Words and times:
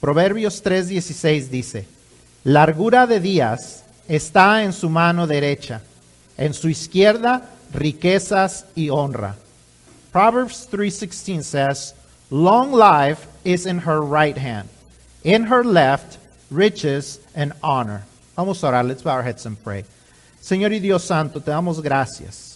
Proverbios 0.00 0.62
3:16 0.62 1.48
dice, 1.48 1.86
largura 2.44 3.06
de 3.06 3.20
días 3.20 3.84
está 4.08 4.64
en 4.64 4.72
su 4.72 4.88
mano 4.88 5.26
derecha, 5.26 5.82
en 6.38 6.54
su 6.54 6.68
izquierda 6.68 7.50
riquezas 7.72 8.64
y 8.74 8.88
honra. 8.88 9.36
Proverbs 10.10 10.68
3:16 10.70 11.42
says, 11.42 11.94
long 12.30 12.72
life 12.72 13.28
is 13.44 13.66
in 13.66 13.80
her 13.80 14.00
right 14.00 14.38
hand, 14.38 14.68
in 15.22 15.44
her 15.44 15.64
left 15.64 16.18
riches 16.50 17.20
and 17.34 17.52
honor. 17.62 18.02
Vamos 18.36 18.64
a 18.64 18.68
orar, 18.68 18.86
let's 18.86 19.02
bow 19.02 19.16
our 19.16 19.22
heads 19.22 19.44
and 19.44 19.58
pray. 19.62 19.84
Señor 20.42 20.72
y 20.72 20.78
Dios 20.78 21.04
Santo, 21.04 21.40
te 21.40 21.50
damos 21.50 21.82
gracias. 21.82 22.49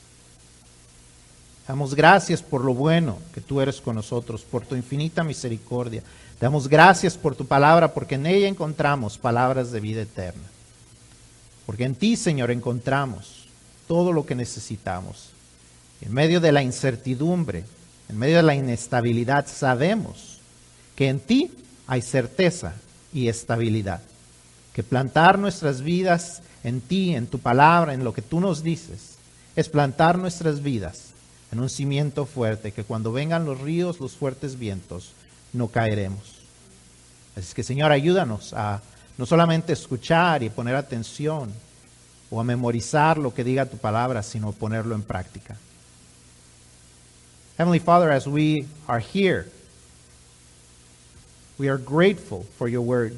Damos 1.67 1.95
gracias 1.95 2.43
por 2.43 2.63
lo 2.63 2.75
bueno 2.75 3.17
que 3.33 3.41
tú 3.41 3.61
eres 3.61 3.81
con 3.81 3.97
nosotros, 3.97 4.43
por 4.43 4.67
tu 4.67 4.77
infinita 4.77 5.25
misericordia. 5.25 6.03
Damos 6.39 6.69
gracias 6.69 7.17
por 7.17 7.35
tu 7.35 7.47
palabra, 7.47 7.95
porque 7.95 8.17
en 8.17 8.27
ella 8.27 8.49
encontramos 8.49 9.17
palabras 9.17 9.73
de 9.73 9.81
vida 9.81 10.03
eterna. 10.03 10.43
Porque 11.65 11.85
en 11.85 11.95
ti, 11.95 12.17
Señor, 12.17 12.51
encontramos 12.51 13.47
todo 13.89 14.13
lo 14.13 14.27
que 14.27 14.35
necesitamos. 14.35 15.31
En 16.03 16.13
medio 16.13 16.39
de 16.39 16.53
la 16.53 16.63
incertidumbre, 16.63 17.65
en 18.11 18.19
medio 18.19 18.37
de 18.37 18.43
la 18.43 18.55
inestabilidad, 18.55 19.47
sabemos 19.47 20.41
que 20.97 21.09
en 21.09 21.19
ti 21.19 21.51
hay 21.87 22.03
certeza 22.03 22.75
y 23.15 23.29
estabilidad. 23.29 24.03
Que 24.75 24.83
plantar 24.83 25.39
nuestras 25.39 25.81
vidas 25.81 26.43
en 26.63 26.83
ti, 26.83 27.15
en 27.15 27.27
tu 27.27 27.39
palabra, 27.39 27.95
en 27.95 28.05
lo 28.05 28.13
que 28.13 28.21
tú 28.21 28.39
nos 28.39 28.63
dices, 28.63 29.15
es 29.57 29.71
plantar 29.71 30.19
nuestras 30.19 30.63
vidas 30.63 31.14
en 31.55 31.61
un 31.61 31.71
cimiento 31.71 32.27
fuerte, 32.27 32.73
que 32.73 32.83
cuando 32.83 33.13
vengan 33.13 33.45
los 33.45 33.61
ríos, 33.61 34.01
los 34.01 34.17
fuertes 34.17 34.59
vientos, 34.59 35.13
no 35.53 35.69
caeremos. 35.69 36.35
Así 37.37 37.55
que 37.55 37.63
Señor, 37.63 37.93
ayúdanos 37.93 38.53
a 38.55 38.83
no 39.17 39.25
solamente 39.25 39.73
escuchar 39.73 40.43
y 40.43 40.51
poner 40.51 40.75
atención 40.75 41.53
o 42.29 42.41
a 42.41 42.45
memorizar 42.45 43.19
lo 43.19 43.33
que 43.33 43.45
diga 43.45 43.67
tu 43.67 43.77
palabra, 43.77 44.25
sino 44.25 44.51
ponerlo 44.51 44.97
en 44.97 45.03
práctica. 45.03 45.57
Heavenly 47.57 47.79
Father, 47.79 48.11
as 48.11 48.27
we 48.27 48.67
are 48.89 48.99
here, 49.01 49.47
we 51.57 51.69
are 51.69 51.79
grateful 51.79 52.45
for 52.59 52.69
your 52.69 52.83
word. 52.83 53.17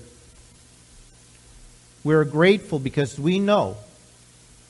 We 2.05 2.15
are 2.15 2.27
grateful 2.27 2.79
because 2.79 3.19
we 3.19 3.39
know 3.39 3.79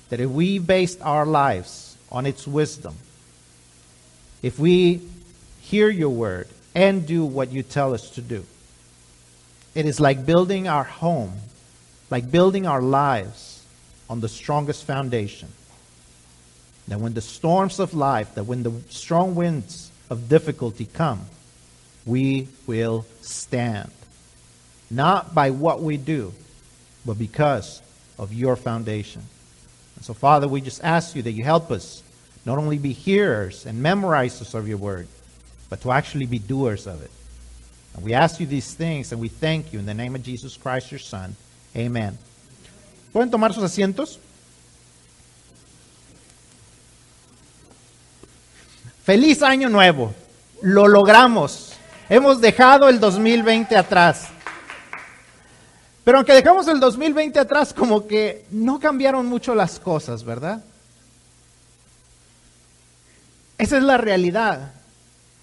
that 0.09 0.21
if 0.21 0.31
we 0.31 0.61
based 0.61 1.01
our 1.03 1.27
lives 1.27 1.97
on 2.13 2.27
its 2.27 2.47
wisdom, 2.47 2.95
if 4.47 4.61
we 4.61 5.01
hear 5.61 5.89
your 5.89 6.11
word 6.11 6.47
and 6.73 7.05
do 7.05 7.25
what 7.25 7.51
you 7.51 7.65
tell 7.65 7.95
us 7.95 8.11
to 8.11 8.23
do, 8.23 8.45
it 9.75 9.87
is 9.87 9.99
like 9.99 10.25
building 10.25 10.69
our 10.69 10.85
home, 10.85 11.33
like 12.11 12.31
building 12.31 12.65
our 12.65 12.81
lives 12.81 13.65
on 14.09 14.21
the 14.21 14.29
strongest 14.29 14.85
foundation. 14.85 15.49
That 16.87 17.01
when 17.01 17.15
the 17.15 17.21
storms 17.21 17.81
of 17.81 17.93
life, 17.93 18.37
that 18.37 18.45
when 18.45 18.63
the 18.63 18.71
strong 18.89 19.35
winds 19.35 19.91
of 20.11 20.29
difficulty 20.29 20.87
come, 20.95 21.23
we 22.05 22.47
will 22.69 23.05
stand. 23.23 23.91
Not 24.89 25.35
by 25.35 25.51
what 25.51 25.83
we 25.83 25.97
do, 25.97 26.33
but 27.05 27.19
because 27.19 27.83
of 28.17 28.33
your 28.33 28.55
foundation. 28.55 29.23
And 29.97 30.05
so, 30.05 30.15
Father, 30.15 30.47
we 30.47 30.61
just 30.61 30.85
ask 30.85 31.17
you 31.17 31.23
that 31.23 31.33
you 31.33 31.43
help 31.43 31.73
us 31.73 32.05
not 32.47 32.59
only 32.59 32.79
be 32.79 32.93
hearers 32.93 33.67
and 33.67 33.85
memorizers 33.85 34.55
of 34.55 34.69
your 34.69 34.79
word, 34.79 35.09
but 35.69 35.81
to 35.83 35.91
actually 35.91 36.27
be 36.27 36.39
doers 36.39 36.87
of 36.87 37.03
it. 37.03 37.11
And 37.95 38.05
we 38.05 38.15
ask 38.15 38.39
you 38.39 38.47
these 38.47 38.73
things 38.73 39.11
and 39.11 39.21
we 39.21 39.29
thank 39.29 39.73
you 39.73 39.81
in 39.81 39.87
the 39.87 39.95
name 39.95 40.15
of 40.15 40.23
Jesus 40.23 40.57
Christ, 40.57 40.93
your 40.93 41.01
Son. 41.01 41.35
Amen. 41.77 42.17
¿Pueden 43.13 43.31
tomar 43.31 43.53
sus 43.53 43.65
asientos? 43.65 44.19
Feliz 49.03 49.43
año 49.43 49.69
nuevo. 49.69 50.15
Lo 50.63 50.87
logramos. 50.87 51.75
Hemos 52.09 52.41
dejado 52.41 52.89
el 52.89 53.01
2020 53.01 53.77
atrás. 53.77 54.29
Pero 56.05 56.19
aunque 56.19 56.35
dejamos 56.35 56.69
el 56.69 56.79
2020 56.79 57.41
atrás, 57.41 57.75
como 57.75 58.07
que 58.07 58.45
no 58.53 58.79
cambiaron 58.79 59.27
mucho 59.27 59.55
las 59.55 59.81
cosas, 59.81 60.23
¿verdad? 60.23 60.63
Esa 63.59 63.77
es 63.79 63.83
la 63.83 63.97
realidad. 63.97 64.73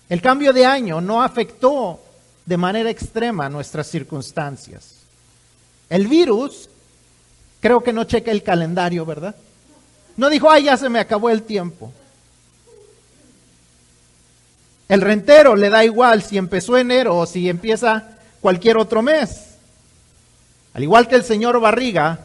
El 0.09 0.21
cambio 0.21 0.53
de 0.53 0.65
año 0.65 1.01
no 1.01 1.23
afectó 1.23 1.99
de 2.45 2.57
manera 2.57 2.89
extrema 2.89 3.49
nuestras 3.49 3.87
circunstancias. 3.87 4.95
El 5.89 6.07
virus 6.07 6.69
creo 7.59 7.81
que 7.81 7.93
no 7.93 8.03
checa 8.03 8.31
el 8.31 8.43
calendario, 8.43 9.05
¿verdad? 9.05 9.35
No 10.17 10.29
dijo, 10.29 10.49
ay, 10.51 10.65
ya 10.65 10.77
se 10.77 10.89
me 10.89 10.99
acabó 10.99 11.29
el 11.29 11.43
tiempo. 11.43 11.91
El 14.89 15.01
rentero 15.01 15.55
le 15.55 15.69
da 15.69 15.83
igual 15.83 16.21
si 16.21 16.37
empezó 16.37 16.77
enero 16.77 17.17
o 17.17 17.25
si 17.25 17.49
empieza 17.49 18.09
cualquier 18.41 18.77
otro 18.77 19.01
mes. 19.01 19.55
Al 20.73 20.83
igual 20.83 21.07
que 21.07 21.15
el 21.15 21.23
señor 21.23 21.59
Barriga, 21.59 22.19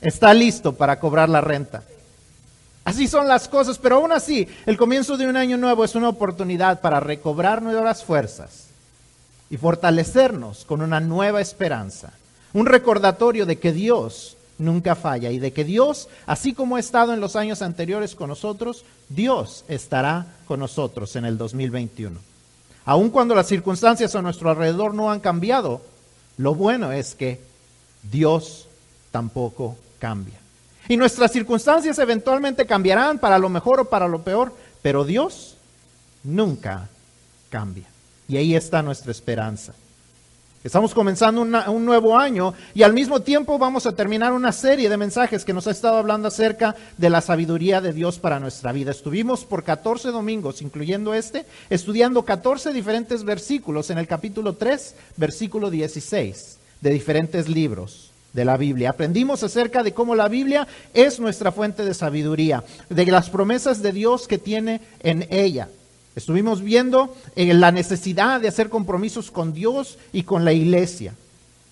está 0.00 0.34
listo 0.34 0.74
para 0.74 1.00
cobrar 1.00 1.28
la 1.28 1.40
renta. 1.40 1.82
Así 2.86 3.08
son 3.08 3.26
las 3.26 3.48
cosas, 3.48 3.78
pero 3.78 3.96
aún 3.96 4.12
así, 4.12 4.46
el 4.64 4.76
comienzo 4.76 5.16
de 5.16 5.26
un 5.26 5.36
año 5.36 5.56
nuevo 5.56 5.84
es 5.84 5.96
una 5.96 6.08
oportunidad 6.08 6.80
para 6.80 7.00
recobrar 7.00 7.60
nuevas 7.60 8.04
fuerzas 8.04 8.68
y 9.50 9.56
fortalecernos 9.56 10.64
con 10.64 10.80
una 10.80 11.00
nueva 11.00 11.40
esperanza. 11.40 12.12
Un 12.52 12.64
recordatorio 12.64 13.44
de 13.44 13.58
que 13.58 13.72
Dios 13.72 14.36
nunca 14.58 14.94
falla 14.94 15.32
y 15.32 15.40
de 15.40 15.52
que 15.52 15.64
Dios, 15.64 16.08
así 16.26 16.54
como 16.54 16.76
ha 16.76 16.78
estado 16.78 17.12
en 17.12 17.18
los 17.18 17.34
años 17.34 17.60
anteriores 17.60 18.14
con 18.14 18.28
nosotros, 18.28 18.84
Dios 19.08 19.64
estará 19.66 20.24
con 20.46 20.60
nosotros 20.60 21.16
en 21.16 21.24
el 21.24 21.36
2021. 21.38 22.20
Aun 22.84 23.10
cuando 23.10 23.34
las 23.34 23.48
circunstancias 23.48 24.14
a 24.14 24.22
nuestro 24.22 24.48
alrededor 24.48 24.94
no 24.94 25.10
han 25.10 25.18
cambiado, 25.18 25.80
lo 26.36 26.54
bueno 26.54 26.92
es 26.92 27.16
que 27.16 27.40
Dios 28.04 28.68
tampoco 29.10 29.76
cambia. 29.98 30.45
Y 30.88 30.96
nuestras 30.96 31.32
circunstancias 31.32 31.98
eventualmente 31.98 32.66
cambiarán 32.66 33.18
para 33.18 33.38
lo 33.38 33.48
mejor 33.48 33.80
o 33.80 33.84
para 33.86 34.08
lo 34.08 34.22
peor, 34.22 34.52
pero 34.82 35.04
Dios 35.04 35.56
nunca 36.22 36.88
cambia. 37.50 37.86
Y 38.28 38.36
ahí 38.36 38.54
está 38.54 38.82
nuestra 38.82 39.10
esperanza. 39.10 39.74
Estamos 40.66 40.94
comenzando 40.94 41.42
un 41.42 41.84
nuevo 41.84 42.18
año 42.18 42.52
y 42.74 42.82
al 42.82 42.92
mismo 42.92 43.22
tiempo 43.22 43.56
vamos 43.56 43.86
a 43.86 43.92
terminar 43.92 44.32
una 44.32 44.50
serie 44.50 44.88
de 44.88 44.96
mensajes 44.96 45.44
que 45.44 45.52
nos 45.52 45.68
ha 45.68 45.70
estado 45.70 45.96
hablando 45.96 46.26
acerca 46.26 46.74
de 46.96 47.08
la 47.08 47.20
sabiduría 47.20 47.80
de 47.80 47.92
Dios 47.92 48.18
para 48.18 48.40
nuestra 48.40 48.72
vida. 48.72 48.90
Estuvimos 48.90 49.44
por 49.44 49.62
14 49.62 50.08
domingos, 50.08 50.62
incluyendo 50.62 51.14
este, 51.14 51.46
estudiando 51.70 52.24
14 52.24 52.72
diferentes 52.72 53.22
versículos 53.22 53.90
en 53.90 53.98
el 53.98 54.08
capítulo 54.08 54.54
3, 54.54 54.96
versículo 55.16 55.70
16 55.70 56.58
de 56.80 56.90
diferentes 56.90 57.48
libros 57.48 58.05
de 58.36 58.44
la 58.44 58.56
Biblia. 58.56 58.90
Aprendimos 58.90 59.42
acerca 59.42 59.82
de 59.82 59.94
cómo 59.94 60.14
la 60.14 60.28
Biblia 60.28 60.68
es 60.94 61.18
nuestra 61.18 61.50
fuente 61.50 61.84
de 61.84 61.94
sabiduría, 61.94 62.62
de 62.90 63.06
las 63.06 63.30
promesas 63.30 63.82
de 63.82 63.92
Dios 63.92 64.28
que 64.28 64.38
tiene 64.38 64.82
en 65.00 65.26
ella. 65.30 65.68
Estuvimos 66.14 66.62
viendo 66.62 67.16
eh, 67.34 67.52
la 67.54 67.72
necesidad 67.72 68.40
de 68.40 68.48
hacer 68.48 68.68
compromisos 68.68 69.30
con 69.30 69.54
Dios 69.54 69.98
y 70.12 70.22
con 70.22 70.44
la 70.44 70.52
iglesia. 70.52 71.14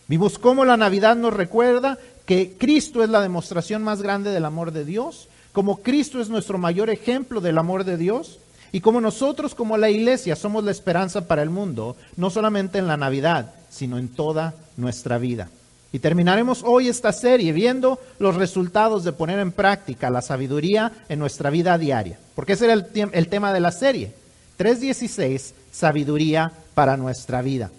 Vimos 0.08 0.38
cómo 0.38 0.64
la 0.64 0.76
Navidad 0.76 1.16
nos 1.16 1.34
recuerda 1.34 1.98
que 2.26 2.54
Cristo 2.58 3.04
es 3.04 3.10
la 3.10 3.20
demostración 3.20 3.82
más 3.82 4.00
grande 4.00 4.30
del 4.30 4.44
amor 4.46 4.72
de 4.72 4.86
Dios, 4.86 5.28
como 5.52 5.82
Cristo 5.82 6.20
es 6.20 6.30
nuestro 6.30 6.56
mayor 6.56 6.88
ejemplo 6.88 7.40
del 7.42 7.58
amor 7.58 7.84
de 7.84 7.98
Dios 7.98 8.38
y 8.72 8.80
como 8.80 9.00
nosotros 9.00 9.54
como 9.54 9.76
la 9.76 9.90
iglesia 9.90 10.34
somos 10.34 10.64
la 10.64 10.70
esperanza 10.70 11.28
para 11.28 11.42
el 11.42 11.50
mundo, 11.50 11.96
no 12.16 12.30
solamente 12.30 12.78
en 12.78 12.86
la 12.86 12.96
Navidad, 12.96 13.54
sino 13.70 13.98
en 13.98 14.08
toda 14.08 14.54
nuestra 14.76 15.18
vida. 15.18 15.48
Y 15.94 16.00
terminaremos 16.00 16.64
hoy 16.64 16.88
esta 16.88 17.12
serie 17.12 17.52
viendo 17.52 18.00
los 18.18 18.34
resultados 18.34 19.04
de 19.04 19.12
poner 19.12 19.38
en 19.38 19.52
práctica 19.52 20.10
la 20.10 20.22
sabiduría 20.22 20.90
en 21.08 21.20
nuestra 21.20 21.50
vida 21.50 21.78
diaria. 21.78 22.18
Porque 22.34 22.54
ese 22.54 22.64
era 22.64 22.74
el, 22.74 23.28
tema 23.28 23.52
de 23.52 23.60
la 23.60 23.70
serie. 23.70 24.12
3.16, 24.58 25.52
sabiduría 25.70 26.50
para 26.74 26.96
nuestra 26.96 27.42
vida. 27.42 27.70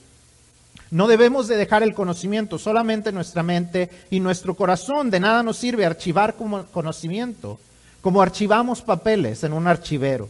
No 0.91 1.07
debemos 1.09 1.49
de 1.49 1.57
dejar 1.57 1.83
el 1.83 1.93
conocimiento 1.93 2.57
solamente 2.57 3.09
en 3.09 3.15
nuestra 3.15 3.43
mente 3.43 3.89
y 4.09 4.21
nuestro 4.21 4.55
corazón. 4.55 5.11
De 5.11 5.19
nada 5.19 5.43
nos 5.43 5.57
sirve 5.57 5.85
archivar 5.85 6.35
como 6.35 6.67
conocimiento, 6.67 7.59
como 7.99 8.21
archivamos 8.21 8.81
papeles 8.81 9.43
en 9.43 9.51
un 9.51 9.67
archivero. 9.67 10.29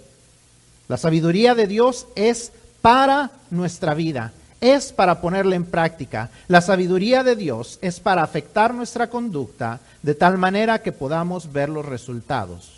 La 0.87 0.97
sabiduría 0.97 1.53
de 1.53 1.67
Dios 1.67 2.07
es 2.15 2.51
para 2.81 3.29
nuestra 3.51 3.93
vida 3.93 4.33
es 4.65 4.91
para 4.91 5.21
ponerla 5.21 5.55
en 5.55 5.65
práctica. 5.65 6.29
La 6.47 6.61
sabiduría 6.61 7.23
de 7.23 7.35
Dios 7.35 7.77
es 7.81 7.99
para 7.99 8.23
afectar 8.23 8.73
nuestra 8.73 9.09
conducta 9.09 9.79
de 10.01 10.15
tal 10.15 10.37
manera 10.37 10.81
que 10.81 10.91
podamos 10.91 11.51
ver 11.51 11.69
los 11.69 11.85
resultados 11.85 12.71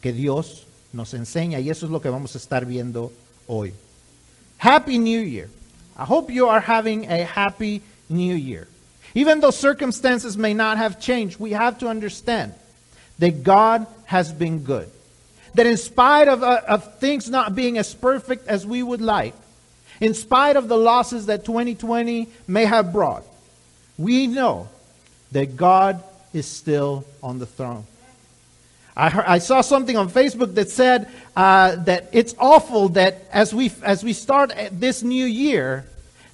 que 0.00 0.12
Dios 0.12 0.66
nos 0.92 1.14
enseña 1.14 1.58
y 1.60 1.70
eso 1.70 1.86
es 1.86 1.92
lo 1.92 2.00
que 2.00 2.10
vamos 2.10 2.34
a 2.34 2.38
estar 2.38 2.66
viendo 2.66 3.12
hoy. 3.46 3.72
Happy 4.58 4.98
New 4.98 5.22
Year. 5.22 5.48
I 5.98 6.04
hope 6.06 6.32
you 6.32 6.48
are 6.48 6.60
having 6.60 7.10
a 7.10 7.24
happy 7.24 7.82
new 8.08 8.36
year. 8.36 8.68
Even 9.14 9.40
though 9.40 9.50
circumstances 9.50 10.36
may 10.36 10.52
not 10.52 10.76
have 10.76 11.00
changed, 11.00 11.40
we 11.40 11.52
have 11.52 11.78
to 11.78 11.88
understand 11.88 12.52
that 13.18 13.42
God 13.42 13.86
has 14.04 14.30
been 14.30 14.62
good. 14.62 14.90
That 15.54 15.66
in 15.66 15.78
spite 15.78 16.28
of, 16.28 16.42
uh, 16.42 16.60
of 16.68 16.98
things 16.98 17.30
not 17.30 17.54
being 17.54 17.78
as 17.78 17.94
perfect 17.94 18.46
as 18.46 18.66
we 18.66 18.82
would 18.82 19.00
like, 19.00 19.34
in 20.00 20.14
spite 20.14 20.56
of 20.56 20.68
the 20.68 20.76
losses 20.76 21.26
that 21.26 21.44
2020 21.44 22.28
may 22.46 22.64
have 22.64 22.92
brought, 22.92 23.24
we 23.98 24.26
know 24.26 24.68
that 25.32 25.56
God 25.56 26.02
is 26.32 26.46
still 26.46 27.04
on 27.22 27.38
the 27.38 27.46
throne. 27.46 27.84
I, 28.96 29.10
heard, 29.10 29.24
I 29.26 29.38
saw 29.38 29.60
something 29.60 29.96
on 29.96 30.08
Facebook 30.08 30.54
that 30.54 30.70
said 30.70 31.08
uh, 31.36 31.76
that 31.84 32.08
it's 32.12 32.34
awful 32.38 32.90
that 32.90 33.24
as 33.30 33.54
we, 33.54 33.70
as 33.82 34.02
we 34.02 34.12
start 34.12 34.52
this 34.72 35.02
new 35.02 35.26
year, 35.26 35.84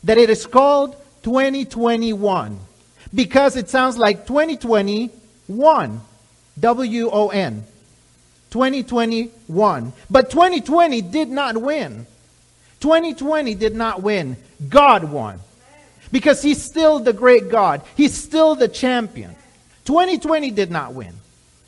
that 0.05 0.19
it 0.19 0.31
is 0.31 0.47
called 0.47 0.97
2021 1.23 2.59
because 3.14 3.56
it 3.56 3.69
sounds 3.69 3.99
like 3.99 4.26
2021. 4.26 6.00
W 6.61 7.11
O 7.11 7.29
N. 7.29 7.64
2021. 8.50 9.93
But 10.11 10.31
2020 10.31 11.03
did 11.03 11.29
not 11.29 11.56
win. 11.56 12.06
2020 12.82 13.55
did 13.55 13.75
not 13.76 14.02
win. 14.02 14.37
God 14.69 15.05
won. 15.05 15.38
Because 16.11 16.43
He's 16.43 16.61
still 16.61 16.99
the 16.99 17.12
great 17.12 17.49
God, 17.49 17.81
He's 17.96 18.12
still 18.12 18.55
the 18.55 18.69
champion. 18.69 19.34
2020 19.84 20.50
did 20.50 20.70
not 20.70 20.93
win. 20.93 21.14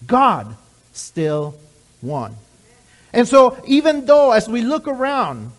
God 0.06 0.56
still 0.93 1.55
won. 2.02 2.37
And 3.12 3.26
so, 3.26 3.56
even 3.66 4.06
though 4.06 4.32
as 4.32 4.49
we 4.49 4.62
look 4.62 4.88
around, 4.88 5.52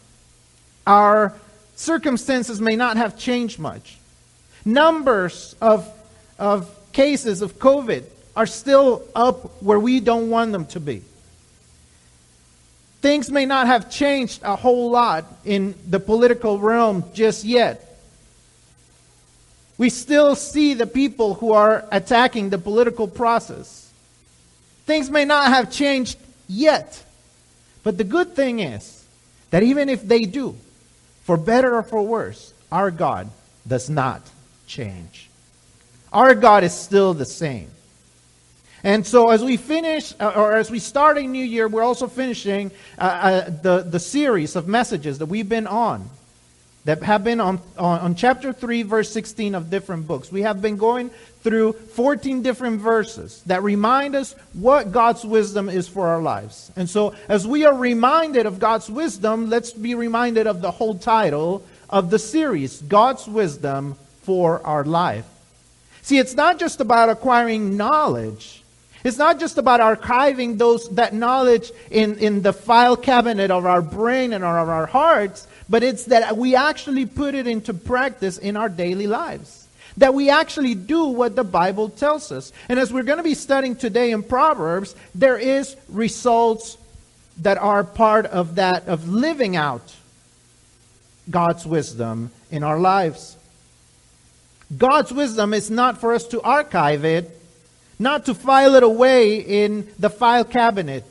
our 0.85 1.33
circumstances 1.75 2.59
may 2.61 2.75
not 2.75 2.97
have 2.97 3.17
changed 3.17 3.57
much, 3.57 3.97
numbers 4.65 5.55
of, 5.61 5.89
of 6.37 6.69
cases 6.91 7.41
of 7.41 7.59
COVID 7.59 8.03
are 8.35 8.45
still 8.45 9.03
up 9.15 9.61
where 9.63 9.79
we 9.79 10.01
don't 10.01 10.29
want 10.29 10.51
them 10.51 10.65
to 10.67 10.79
be. 10.79 11.01
Things 13.05 13.29
may 13.29 13.45
not 13.45 13.67
have 13.67 13.91
changed 13.91 14.41
a 14.41 14.55
whole 14.55 14.89
lot 14.89 15.25
in 15.45 15.75
the 15.87 15.99
political 15.99 16.57
realm 16.57 17.03
just 17.13 17.45
yet. 17.45 17.99
We 19.77 19.91
still 19.91 20.35
see 20.35 20.73
the 20.73 20.87
people 20.87 21.35
who 21.35 21.51
are 21.51 21.87
attacking 21.91 22.49
the 22.49 22.57
political 22.57 23.07
process. 23.07 23.93
Things 24.87 25.11
may 25.11 25.23
not 25.23 25.49
have 25.49 25.71
changed 25.71 26.17
yet. 26.47 27.05
But 27.83 27.99
the 27.99 28.03
good 28.03 28.35
thing 28.35 28.59
is 28.59 29.05
that 29.51 29.61
even 29.61 29.87
if 29.87 30.01
they 30.01 30.25
do, 30.25 30.57
for 31.25 31.37
better 31.37 31.75
or 31.75 31.83
for 31.83 32.01
worse, 32.01 32.55
our 32.71 32.89
God 32.89 33.29
does 33.67 33.87
not 33.87 34.23
change. 34.65 35.29
Our 36.11 36.33
God 36.33 36.63
is 36.63 36.73
still 36.73 37.13
the 37.13 37.25
same. 37.25 37.69
And 38.85 39.03
so, 39.03 39.31
as 39.31 39.43
we 39.43 39.57
finish, 39.57 40.13
uh, 40.19 40.33
or 40.35 40.53
as 40.53 40.69
we 40.69 40.77
start 40.77 41.17
a 41.17 41.23
new 41.23 41.43
year, 41.43 41.67
we're 41.67 41.81
also 41.81 42.05
finishing 42.05 42.69
uh, 42.99 43.01
uh, 43.01 43.49
the, 43.49 43.81
the 43.81 43.99
series 43.99 44.55
of 44.55 44.67
messages 44.67 45.17
that 45.17 45.25
we've 45.25 45.49
been 45.49 45.65
on, 45.65 46.07
that 46.83 47.01
have 47.01 47.23
been 47.23 47.41
on, 47.41 47.59
on, 47.79 47.99
on 47.99 48.13
chapter 48.13 48.53
3, 48.53 48.83
verse 48.83 49.11
16 49.11 49.55
of 49.55 49.71
different 49.71 50.05
books. 50.07 50.31
We 50.31 50.43
have 50.43 50.61
been 50.61 50.77
going 50.77 51.09
through 51.41 51.73
14 51.73 52.43
different 52.43 52.79
verses 52.79 53.41
that 53.47 53.63
remind 53.63 54.13
us 54.13 54.35
what 54.53 54.91
God's 54.91 55.25
wisdom 55.25 55.67
is 55.67 55.87
for 55.87 56.05
our 56.05 56.21
lives. 56.21 56.71
And 56.75 56.87
so, 56.87 57.15
as 57.27 57.47
we 57.47 57.65
are 57.65 57.75
reminded 57.75 58.45
of 58.45 58.59
God's 58.59 58.87
wisdom, 58.87 59.49
let's 59.49 59.73
be 59.73 59.95
reminded 59.95 60.45
of 60.45 60.61
the 60.61 60.69
whole 60.69 60.93
title 60.93 61.65
of 61.89 62.11
the 62.11 62.19
series 62.19 62.83
God's 62.83 63.27
Wisdom 63.27 63.95
for 64.21 64.63
our 64.63 64.83
life. 64.83 65.25
See, 66.03 66.19
it's 66.19 66.35
not 66.35 66.59
just 66.59 66.81
about 66.81 67.09
acquiring 67.09 67.77
knowledge. 67.77 68.61
It's 69.05 69.19
not 69.19 69.39
just 69.39 69.59
about 69.59 69.81
archiving 69.81 70.57
those, 70.57 70.89
that 70.95 71.13
knowledge 71.13 71.71
in, 71.91 72.17
in 72.17 72.41
the 72.41 72.51
file 72.51 72.97
cabinet 72.97 73.51
of 73.51 73.63
our 73.67 73.83
brain 73.83 74.33
and 74.33 74.43
of 74.43 74.67
our 74.67 74.87
hearts, 74.87 75.47
but 75.69 75.83
it's 75.83 76.05
that 76.05 76.35
we 76.37 76.55
actually 76.55 77.05
put 77.05 77.35
it 77.35 77.45
into 77.45 77.71
practice 77.71 78.39
in 78.39 78.57
our 78.57 78.67
daily 78.67 79.05
lives. 79.05 79.67
That 79.97 80.15
we 80.15 80.31
actually 80.31 80.73
do 80.73 81.05
what 81.05 81.35
the 81.35 81.43
Bible 81.43 81.89
tells 81.89 82.31
us. 82.31 82.51
And 82.67 82.79
as 82.79 82.91
we're 82.91 83.03
going 83.03 83.19
to 83.19 83.23
be 83.23 83.35
studying 83.35 83.75
today 83.75 84.09
in 84.09 84.23
Proverbs, 84.23 84.95
there 85.13 85.37
is 85.37 85.75
results 85.87 86.75
that 87.41 87.59
are 87.59 87.83
part 87.83 88.25
of 88.25 88.55
that, 88.55 88.87
of 88.87 89.07
living 89.07 89.55
out 89.55 89.95
God's 91.29 91.63
wisdom 91.63 92.31
in 92.49 92.63
our 92.63 92.79
lives. 92.79 93.37
God's 94.75 95.13
wisdom 95.13 95.53
is 95.53 95.69
not 95.69 96.01
for 96.01 96.11
us 96.15 96.25
to 96.29 96.41
archive 96.41 97.05
it, 97.05 97.34
not 97.99 98.25
to 98.25 98.33
file 98.33 98.75
it 98.75 98.83
away 98.83 99.37
in 99.37 99.87
the 99.99 100.09
file 100.09 100.43
cabinet 100.43 101.05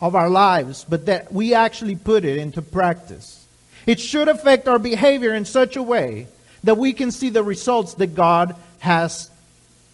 of 0.00 0.14
our 0.14 0.28
lives, 0.28 0.84
but 0.88 1.06
that 1.06 1.32
we 1.32 1.54
actually 1.54 1.96
put 1.96 2.24
it 2.24 2.38
into 2.38 2.62
practice. 2.62 3.46
It 3.86 4.00
should 4.00 4.28
affect 4.28 4.68
our 4.68 4.78
behavior 4.78 5.34
in 5.34 5.44
such 5.44 5.76
a 5.76 5.82
way 5.82 6.26
that 6.64 6.76
we 6.76 6.92
can 6.92 7.10
see 7.10 7.30
the 7.30 7.42
results 7.42 7.94
that 7.94 8.14
God 8.14 8.56
has 8.80 9.30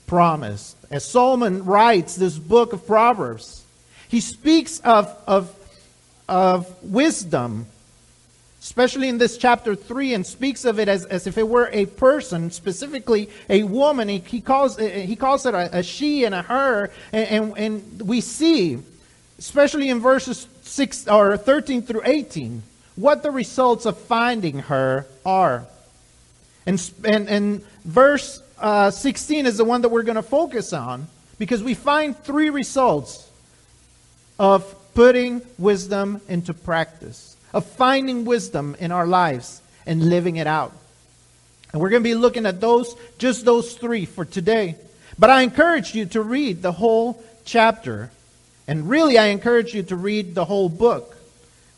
promised. 0.06 0.76
As 0.90 1.04
Solomon 1.04 1.64
writes 1.64 2.16
this 2.16 2.38
book 2.38 2.72
of 2.72 2.86
Proverbs, 2.86 3.64
he 4.08 4.20
speaks 4.20 4.80
of, 4.80 5.14
of, 5.26 5.54
of 6.28 6.82
wisdom 6.82 7.66
especially 8.62 9.08
in 9.08 9.18
this 9.18 9.36
chapter 9.36 9.74
3, 9.74 10.14
and 10.14 10.24
speaks 10.24 10.64
of 10.64 10.78
it 10.78 10.86
as, 10.86 11.04
as 11.06 11.26
if 11.26 11.36
it 11.36 11.48
were 11.48 11.68
a 11.72 11.84
person, 11.84 12.48
specifically 12.48 13.28
a 13.50 13.64
woman. 13.64 14.08
He, 14.08 14.18
he 14.18 14.40
calls, 14.40 14.78
he 14.78 15.16
calls 15.16 15.44
it 15.46 15.52
a, 15.52 15.78
a 15.78 15.82
she 15.82 16.24
and 16.24 16.32
a 16.32 16.42
her. 16.42 16.90
And, 17.12 17.28
and, 17.28 17.58
and, 17.58 18.02
we 18.02 18.20
see, 18.20 18.78
especially 19.36 19.88
in 19.88 19.98
verses 19.98 20.46
6 20.62 21.08
or 21.08 21.36
13 21.36 21.82
through 21.82 22.02
18, 22.04 22.62
what 22.94 23.24
the 23.24 23.32
results 23.32 23.84
of 23.84 23.98
finding 23.98 24.60
her 24.60 25.06
are. 25.26 25.66
And, 26.64 26.90
and, 27.04 27.28
and 27.28 27.64
verse 27.84 28.40
uh, 28.60 28.92
16 28.92 29.44
is 29.44 29.56
the 29.56 29.64
one 29.64 29.82
that 29.82 29.88
we're 29.88 30.04
going 30.04 30.14
to 30.14 30.22
focus 30.22 30.72
on 30.72 31.08
because 31.36 31.64
we 31.64 31.74
find 31.74 32.16
three 32.16 32.48
results 32.48 33.28
of 34.38 34.76
putting 34.94 35.42
wisdom 35.58 36.20
into 36.28 36.54
practice 36.54 37.31
of 37.52 37.66
finding 37.66 38.24
wisdom 38.24 38.76
in 38.78 38.92
our 38.92 39.06
lives 39.06 39.60
and 39.86 40.08
living 40.08 40.36
it 40.36 40.46
out. 40.46 40.72
And 41.72 41.80
we're 41.80 41.90
going 41.90 42.02
to 42.02 42.08
be 42.08 42.14
looking 42.14 42.46
at 42.46 42.60
those, 42.60 42.94
just 43.18 43.44
those 43.44 43.74
three 43.74 44.04
for 44.04 44.24
today. 44.24 44.76
But 45.18 45.30
I 45.30 45.42
encourage 45.42 45.94
you 45.94 46.06
to 46.06 46.22
read 46.22 46.62
the 46.62 46.72
whole 46.72 47.22
chapter. 47.44 48.10
And 48.68 48.88
really, 48.88 49.18
I 49.18 49.26
encourage 49.26 49.74
you 49.74 49.82
to 49.84 49.96
read 49.96 50.34
the 50.34 50.44
whole 50.44 50.68
book. 50.68 51.16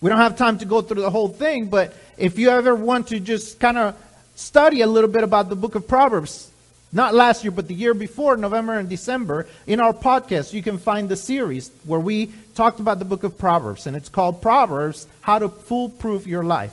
We 0.00 0.10
don't 0.10 0.18
have 0.18 0.37
time 0.37 0.58
to 0.58 0.64
go 0.64 0.82
through 0.82 1.02
the 1.02 1.10
whole 1.10 1.28
thing, 1.28 1.66
but 1.66 1.94
if 2.18 2.38
you 2.38 2.50
ever 2.50 2.75
want 2.75 3.08
to 3.08 3.20
just 3.20 3.58
kind 3.58 3.78
of 3.78 3.96
study 4.37 4.82
a 4.82 4.87
little 4.87 5.08
bit 5.08 5.25
about 5.25 5.48
the 5.48 5.56
book 5.56 5.76
of 5.76 5.88
Proverbs, 5.88 6.50
not 6.94 7.12
last 7.12 7.42
year, 7.42 7.50
but 7.50 7.66
the 7.66 7.74
year 7.74 7.92
before, 7.92 8.36
November 8.36 8.78
and 8.78 8.88
December, 8.88 9.46
in 9.66 9.80
our 9.80 9.92
podcast, 9.92 10.52
you 10.52 10.62
can 10.62 10.78
find 10.78 11.08
the 11.08 11.16
series 11.16 11.70
where 11.84 12.00
we 12.00 12.32
talked 12.54 12.78
about 12.78 13.00
the 13.00 13.04
book 13.04 13.24
of 13.24 13.36
Proverbs, 13.36 13.86
and 13.86 13.96
it's 13.96 14.08
called 14.08 14.40
Proverbs 14.40 15.08
How 15.20 15.40
to 15.40 15.48
Foolproof 15.48 16.26
Your 16.26 16.44
Life. 16.44 16.72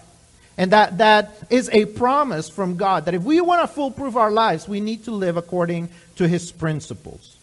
And 0.58 0.72
that, 0.74 1.00
that 1.00 1.34
is 1.50 1.70
a 1.74 1.86
promise 1.86 2.50
from 2.50 2.78
God 2.78 3.06
that 3.06 3.16
if 3.16 3.24
we 3.24 3.42
want 3.42 3.62
to 3.62 3.68
foolproof 3.68 4.16
our 4.16 4.30
lives, 4.30 4.68
we 4.68 4.80
need 4.80 5.06
to 5.06 5.12
live 5.12 5.38
according 5.38 5.90
to 6.18 6.28
His 6.28 6.52
principles. 6.52 7.36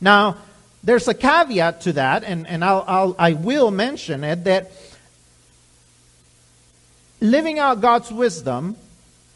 Now, 0.00 0.38
there's 0.82 1.06
a 1.06 1.14
caveat 1.14 1.82
to 1.82 1.92
that, 1.92 2.24
and, 2.24 2.44
and 2.48 2.64
I'll, 2.64 2.84
I'll 2.88 3.16
I 3.20 3.34
will 3.34 3.70
mention 3.70 4.24
it 4.24 4.44
that 4.44 4.72
living 7.20 7.60
out 7.60 7.80
God's 7.80 8.10
wisdom 8.10 8.74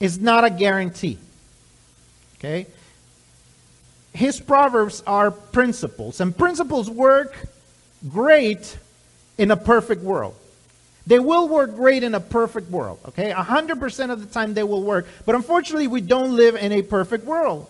is 0.01 0.19
not 0.19 0.45
a 0.45 0.51
guarantee. 0.51 1.19
Okay? 2.39 2.67
His 4.13 4.41
proverbs 4.41 5.03
are 5.07 5.31
principles, 5.31 6.21
and 6.21 6.37
principles 6.37 6.89
work 6.89 7.37
great 8.09 8.79
in 9.37 9.51
a 9.51 9.57
perfect 9.57 10.03
world. 10.03 10.35
They 11.07 11.19
will 11.19 11.49
work 11.49 11.77
great 11.77 12.03
in 12.03 12.15
a 12.15 12.21
perfect 12.21 12.71
world, 12.71 12.99
okay? 13.09 13.31
100% 13.31 14.11
of 14.11 14.21
the 14.21 14.27
time 14.27 14.55
they 14.55 14.65
will 14.65 14.83
work. 14.83 15.07
But 15.25 15.35
unfortunately, 15.35 15.87
we 15.87 16.01
don't 16.01 16.35
live 16.35 16.57
in 16.57 16.73
a 16.73 16.83
perfect 16.83 17.25
world. 17.25 17.69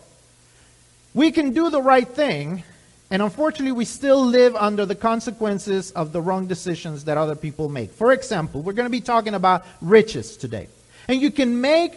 We 1.12 1.32
can 1.32 1.52
do 1.52 1.68
the 1.68 1.82
right 1.82 2.08
thing, 2.08 2.62
and 3.10 3.20
unfortunately, 3.20 3.72
we 3.72 3.84
still 3.84 4.24
live 4.24 4.56
under 4.56 4.86
the 4.86 4.94
consequences 4.94 5.90
of 5.92 6.12
the 6.12 6.20
wrong 6.20 6.46
decisions 6.46 7.04
that 7.04 7.18
other 7.18 7.34
people 7.34 7.68
make. 7.68 7.90
For 7.90 8.12
example, 8.12 8.62
we're 8.62 8.72
going 8.72 8.86
to 8.86 8.90
be 8.90 9.00
talking 9.00 9.34
about 9.34 9.66
riches 9.80 10.36
today. 10.36 10.68
And 11.08 11.20
you 11.20 11.30
can 11.30 11.60
make 11.60 11.92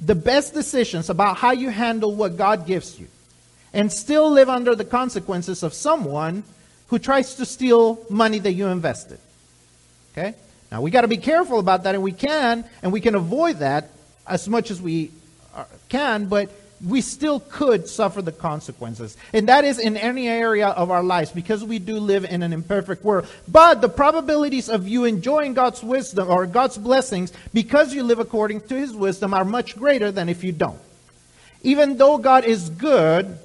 the 0.00 0.14
best 0.14 0.54
decisions 0.54 1.10
about 1.10 1.36
how 1.36 1.52
you 1.52 1.68
handle 1.68 2.14
what 2.14 2.36
God 2.36 2.66
gives 2.66 2.98
you 2.98 3.08
and 3.72 3.92
still 3.92 4.30
live 4.30 4.48
under 4.48 4.74
the 4.74 4.84
consequences 4.84 5.62
of 5.62 5.74
someone 5.74 6.42
who 6.88 6.98
tries 6.98 7.34
to 7.36 7.46
steal 7.46 8.04
money 8.08 8.38
that 8.38 8.52
you 8.52 8.66
invested. 8.66 9.18
Okay? 10.12 10.34
Now 10.72 10.80
we 10.80 10.90
got 10.90 11.02
to 11.02 11.08
be 11.08 11.18
careful 11.18 11.58
about 11.58 11.84
that, 11.84 11.94
and 11.94 12.02
we 12.02 12.12
can, 12.12 12.64
and 12.82 12.92
we 12.92 13.00
can 13.00 13.14
avoid 13.14 13.58
that 13.58 13.90
as 14.26 14.48
much 14.48 14.70
as 14.70 14.80
we 14.80 15.10
can, 15.88 16.26
but 16.26 16.50
we 16.84 17.00
still 17.00 17.40
could 17.40 17.88
suffer 17.88 18.22
the 18.22 18.32
consequences. 18.32 19.16
And 19.32 19.48
that 19.48 19.64
is 19.64 19.78
in 19.78 19.96
any 19.96 20.28
area 20.28 20.68
of 20.68 20.90
our 20.90 21.02
lives 21.02 21.30
because 21.30 21.62
we 21.62 21.78
do 21.78 21.98
live 21.98 22.24
in 22.24 22.42
an 22.42 22.52
imperfect 22.52 23.04
world. 23.04 23.26
But 23.46 23.80
the 23.80 23.88
probabilities 23.88 24.68
of 24.68 24.88
you 24.88 25.04
enjoying 25.04 25.54
God's 25.54 25.82
wisdom 25.82 26.28
or 26.28 26.46
God's 26.46 26.78
blessings 26.78 27.32
because 27.52 27.92
you 27.92 28.02
live 28.02 28.18
according 28.18 28.62
to 28.62 28.76
His 28.76 28.94
wisdom 28.94 29.34
are 29.34 29.44
much 29.44 29.76
greater 29.76 30.10
than 30.10 30.28
if 30.28 30.42
you 30.42 30.52
don't. 30.52 30.80
Even 31.62 31.98
though 31.98 32.16
God 32.16 32.44
is 32.44 32.70
good 32.70 33.38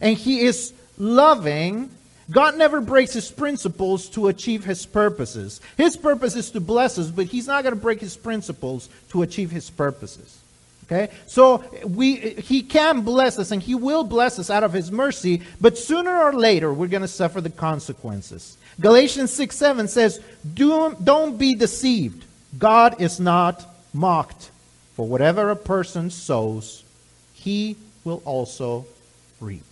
and 0.00 0.16
He 0.16 0.40
is 0.40 0.72
loving, 0.98 1.90
God 2.28 2.56
never 2.56 2.80
breaks 2.80 3.12
His 3.12 3.30
principles 3.30 4.08
to 4.10 4.26
achieve 4.26 4.64
His 4.64 4.84
purposes. 4.84 5.60
His 5.76 5.96
purpose 5.96 6.34
is 6.34 6.50
to 6.50 6.60
bless 6.60 6.98
us, 6.98 7.10
but 7.10 7.26
He's 7.26 7.46
not 7.46 7.62
going 7.62 7.74
to 7.74 7.80
break 7.80 8.00
His 8.00 8.16
principles 8.16 8.88
to 9.10 9.22
achieve 9.22 9.52
His 9.52 9.70
purposes. 9.70 10.39
Okay? 10.90 11.12
So 11.26 11.64
we 11.84 12.16
he 12.16 12.62
can 12.62 13.02
bless 13.02 13.38
us 13.38 13.52
and 13.52 13.62
he 13.62 13.76
will 13.76 14.02
bless 14.02 14.38
us 14.38 14.50
out 14.50 14.64
of 14.64 14.72
his 14.72 14.90
mercy, 14.90 15.42
but 15.60 15.78
sooner 15.78 16.22
or 16.22 16.32
later 16.32 16.72
we're 16.74 16.88
going 16.88 17.02
to 17.02 17.08
suffer 17.08 17.40
the 17.40 17.50
consequences. 17.50 18.56
Galatians 18.80 19.32
6 19.32 19.56
7 19.56 19.88
says, 19.88 20.20
Do, 20.54 20.96
Don't 21.02 21.38
be 21.38 21.54
deceived. 21.54 22.24
God 22.58 23.00
is 23.00 23.20
not 23.20 23.64
mocked. 23.92 24.50
For 24.94 25.06
whatever 25.06 25.50
a 25.50 25.56
person 25.56 26.10
sows, 26.10 26.82
he 27.34 27.76
will 28.04 28.20
also 28.24 28.86
reap. 29.40 29.69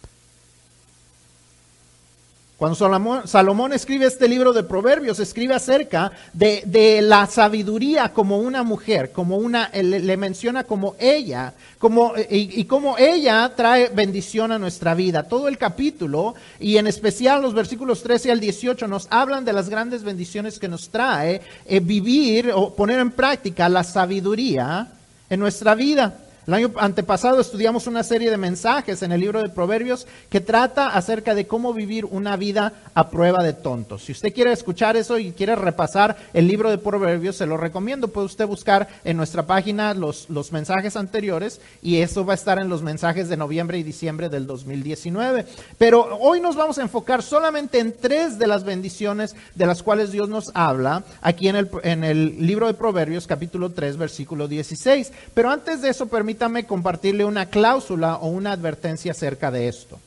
Cuando 2.59 2.75
Salomón, 2.75 3.29
Salomón, 3.29 3.73
escribe 3.73 4.07
este 4.07 4.27
libro 4.27 4.53
de 4.53 4.65
Proverbios, 4.65 5.21
escribe 5.21 5.55
acerca 5.55 6.11
de, 6.33 6.99
la 7.00 7.27
sabiduría 7.27 8.12
como 8.12 8.38
una 8.38 8.65
mujer, 8.65 9.12
como 9.12 9.37
una, 9.37 9.71
le, 9.73 10.17
menciona 10.17 10.65
como 10.65 10.97
ella, 10.99 11.55
como, 11.79 12.15
y, 12.17 12.61
y 12.61 12.65
como 12.65 12.99
ella 12.99 13.53
trae 13.55 13.91
bendición 13.91 14.50
a 14.50 14.59
nuestra 14.59 14.95
vida. 14.95 15.23
Todo 15.23 15.47
el 15.47 15.57
capítulo, 15.57 16.35
y 16.59 16.79
en 16.79 16.88
especial 16.88 17.43
los 17.43 17.55
versículos 17.55 18.03
13 18.03 18.33
al 18.33 18.41
18, 18.41 18.88
nos 18.88 19.07
hablan 19.09 19.45
de 19.45 19.53
las 19.53 19.69
grandes 19.69 20.03
bendiciones 20.03 20.59
que 20.59 20.67
nos 20.67 20.88
trae 20.88 21.41
eh, 21.65 21.79
vivir 21.79 22.50
o 22.53 22.75
poner 22.75 22.99
en 22.99 23.12
práctica 23.12 23.69
la 23.69 23.85
sabiduría 23.85 24.88
en 25.31 25.38
nuestra 25.38 25.77
vida. 25.77 26.25
El 26.49 26.55
año 26.55 26.73
antepasado 26.78 27.43
estudiamos 27.43 27.87
una 27.87 28.02
serie 28.02 28.31
de 28.31 28.38
mensajes 28.38 29.02
en 29.02 29.12
el 29.12 29.21
libro 29.21 29.43
de 29.43 29.50
Proverbios 29.50 30.07
que 30.31 30.40
trata 30.40 30.88
acerca 30.88 31.35
de 31.35 31.47
cómo 31.47 31.75
vivir 31.75 32.07
una 32.07 32.38
vida 32.38 32.73
a 32.95 33.11
prueba 33.11 33.45
de 33.45 33.52
tontos. 33.52 34.05
Si 34.05 34.12
usted 34.12 34.33
quiere 34.33 34.52
escuchar 34.52 34.97
eso 34.97 35.19
y 35.19 35.33
quiere 35.33 35.57
repasar 35.57 36.17
el 36.33 36.49
libro 36.49 36.71
de 36.71 36.78
Proverbios, 36.78 37.37
se 37.37 37.45
lo 37.45 37.59
recomiendo. 37.59 38.09
Puede 38.09 38.25
usted 38.25 38.47
buscar 38.47 38.88
en 39.05 39.19
nuestra 39.19 39.43
página 39.43 39.93
los, 39.93 40.31
los 40.31 40.50
mensajes 40.50 40.97
anteriores 40.97 41.61
y 41.83 41.99
eso 41.99 42.25
va 42.25 42.33
a 42.33 42.37
estar 42.37 42.59
en 42.59 42.71
los 42.71 42.81
mensajes 42.81 43.28
de 43.28 43.37
noviembre 43.37 43.76
y 43.76 43.83
diciembre 43.83 44.31
del 44.31 44.47
2019. 44.47 45.45
Pero 45.76 46.17
hoy 46.19 46.40
nos 46.40 46.57
vamos 46.57 46.78
a 46.78 46.83
enfocar 46.83 47.23
solamente 47.23 47.78
en 47.78 47.93
tres 47.93 48.38
de 48.38 48.47
las 48.47 48.64
bendiciones 48.64 49.37
de 49.55 49.67
las 49.67 49.83
cuales 49.83 50.12
Dios 50.12 50.31
nos 50.31 50.50
habla 50.55 51.05
aquí 51.21 51.49
en 51.49 51.57
el, 51.57 51.69
en 51.83 52.05
el 52.05 52.47
libro 52.47 52.69
de 52.69 52.73
Proverbios 52.73 53.26
capítulo 53.26 53.71
3 53.71 53.99
versículo 53.99 54.49
16. 54.49 55.12
Pero 55.35 55.50
antes 55.50 55.83
de 55.83 55.90
eso, 55.90 56.07
permítame 56.07 56.38
compartirle 56.66 57.25
una 57.25 57.47
cláusula 57.47 58.16
o 58.16 58.28
una 58.28 58.52
advertencia 58.52 59.12
acerca 59.12 59.50
de 59.50 59.68
esto. 59.68 59.99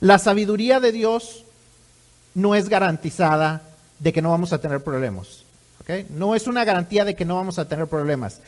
La 0.00 0.18
sabiduría 0.18 0.80
de 0.80 0.92
Dios 0.92 1.44
no 2.34 2.54
es 2.54 2.68
garantizada 2.68 3.62
de 3.98 4.12
que 4.12 4.22
no 4.22 4.30
vamos 4.30 4.52
a 4.52 4.60
tener 4.60 4.84
problemas. 4.84 5.44
¿okay? 5.80 6.06
No 6.10 6.34
es 6.34 6.46
una 6.46 6.64
garantía 6.64 7.04
de 7.04 7.14
que 7.14 7.24
no 7.24 7.36
vamos 7.36 7.58
a 7.58 7.66
tener 7.66 7.86
problemas. 7.86 8.40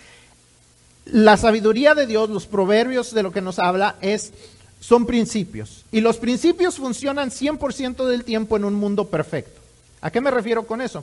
La 1.06 1.38
sabiduría 1.38 1.94
de 1.94 2.06
Dios, 2.06 2.28
los 2.28 2.46
proverbios 2.46 3.14
de 3.14 3.22
lo 3.22 3.32
que 3.32 3.40
nos 3.40 3.58
habla, 3.58 3.96
es, 4.02 4.32
son 4.78 5.06
principios. 5.06 5.86
Y 5.90 6.00
los 6.00 6.18
principios 6.18 6.76
funcionan 6.76 7.30
100% 7.30 8.06
del 8.06 8.24
tiempo 8.24 8.56
en 8.56 8.64
un 8.64 8.74
mundo 8.74 9.08
perfecto. 9.08 9.60
¿A 10.02 10.10
qué 10.10 10.20
me 10.20 10.30
refiero 10.30 10.66
con 10.66 10.82
eso? 10.82 11.02